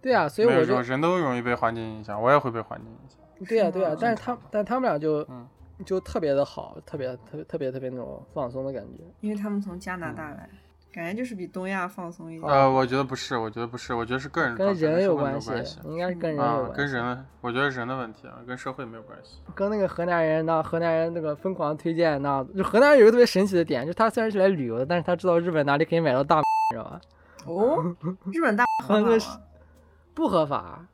[0.00, 3.18] 对啊，所以我就人都容易被环境影响，我也会被环境影响。
[3.48, 5.46] 对呀、是对呀、吗但是他但他们俩就、嗯
[5.84, 9.04] 就特别的好，特别特别特别特别那种放松的感觉。
[9.20, 10.48] 因为他们从加拿大来，
[10.92, 12.50] 感觉就是比东亚放松一点。
[12.50, 15.50] 呃，我觉得不是，我觉得不是，我觉得是个人跟人有关系。
[15.84, 16.76] 应该是跟人有啊，关系。
[16.76, 19.38] 跟人的，我觉得人的问题啊，跟社会没有关系。
[19.54, 26.40] 跟那个河南人那河南人那个疯狂推荐那，就河南人有个特别神奇的点，就是他虽然是来旅游的，但是他知道日本哪里可以买到大
[26.70, 27.00] 知道吧？
[27.44, 27.94] 哦，
[28.32, 29.40] 日本大合法吗？
[30.14, 30.84] 不合法，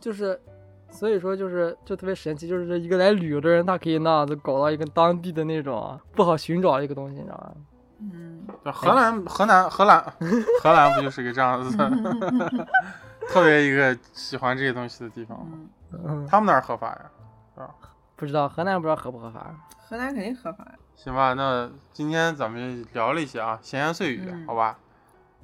[0.00, 0.40] 就是，
[0.90, 7.52] 所以说就是就特别神奇，就是一个来旅游的人，他可以那样子搞到一个当地的那种不好寻找的一个东西，你知道吗？
[8.00, 10.14] 嗯，对荷兰、荷兰、荷兰、
[10.62, 11.90] 荷兰不就是个这样子的，
[13.28, 15.58] 特别一个喜欢这些东西的地方吗？
[15.92, 17.68] 嗯嗯，他们那儿合法呀？
[18.16, 19.54] 不知道河南不知道合不合法。
[19.88, 20.72] 河南肯定合法呀。
[20.96, 24.76] 行吧，那今天咱们聊了一些啊，闲言碎语，嗯好吧，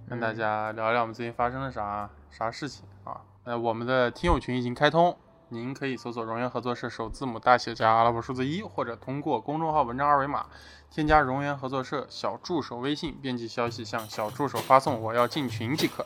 [0.08, 3.20] 跟大嗯家聊聊我们最近发生了啥啥事情啊。
[3.44, 5.16] 呃，我们的听友群已经开通，
[5.48, 10.46] 您可以搜索“荣源合作社”首字母大写加阿拉伯数字一，或者通过公众号文章二维码
[10.90, 16.04] 添加“荣源合作社”小助手微信，编辑消息向小助手发送“我要进群”即可。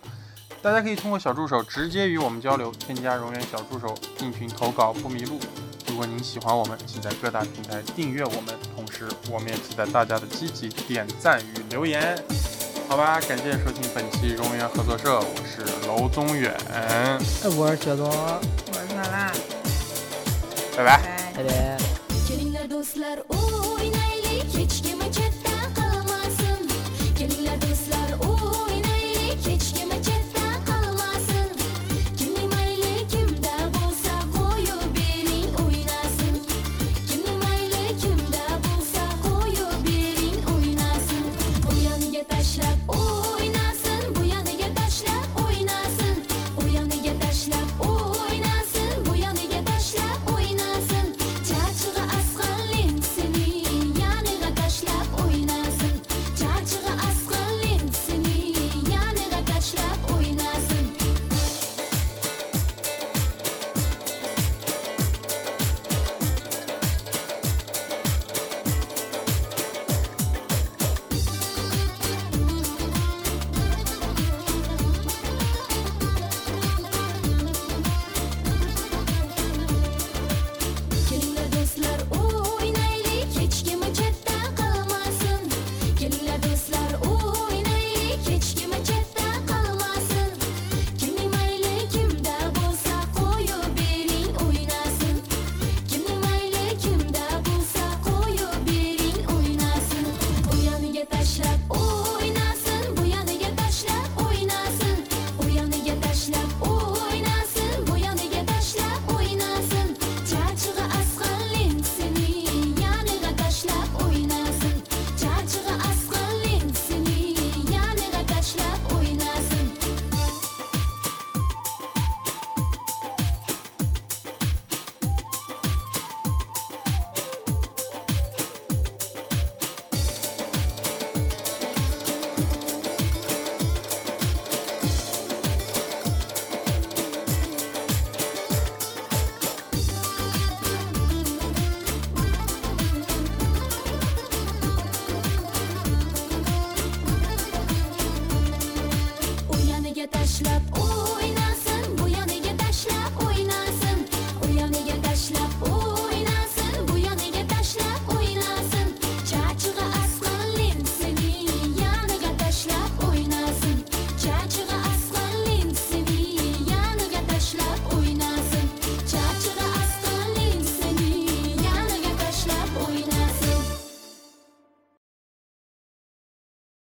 [0.61, 5.41] 大家可以通过小助手直接与我们交流，添加荣源小助手进群投稿不迷路。
[5.89, 12.23] 如果您喜欢我们，请在各大平台订阅我们，同时我们也期待大家的积极点赞与留言。
[12.91, 16.55] 好吧，感谢收听本期荣源合作社，我是娄宗远，
[17.57, 18.11] 我是雪宗，
[19.01, 19.33] 拜拜。
[20.85, 21.01] 拜。
[21.35, 21.43] 拜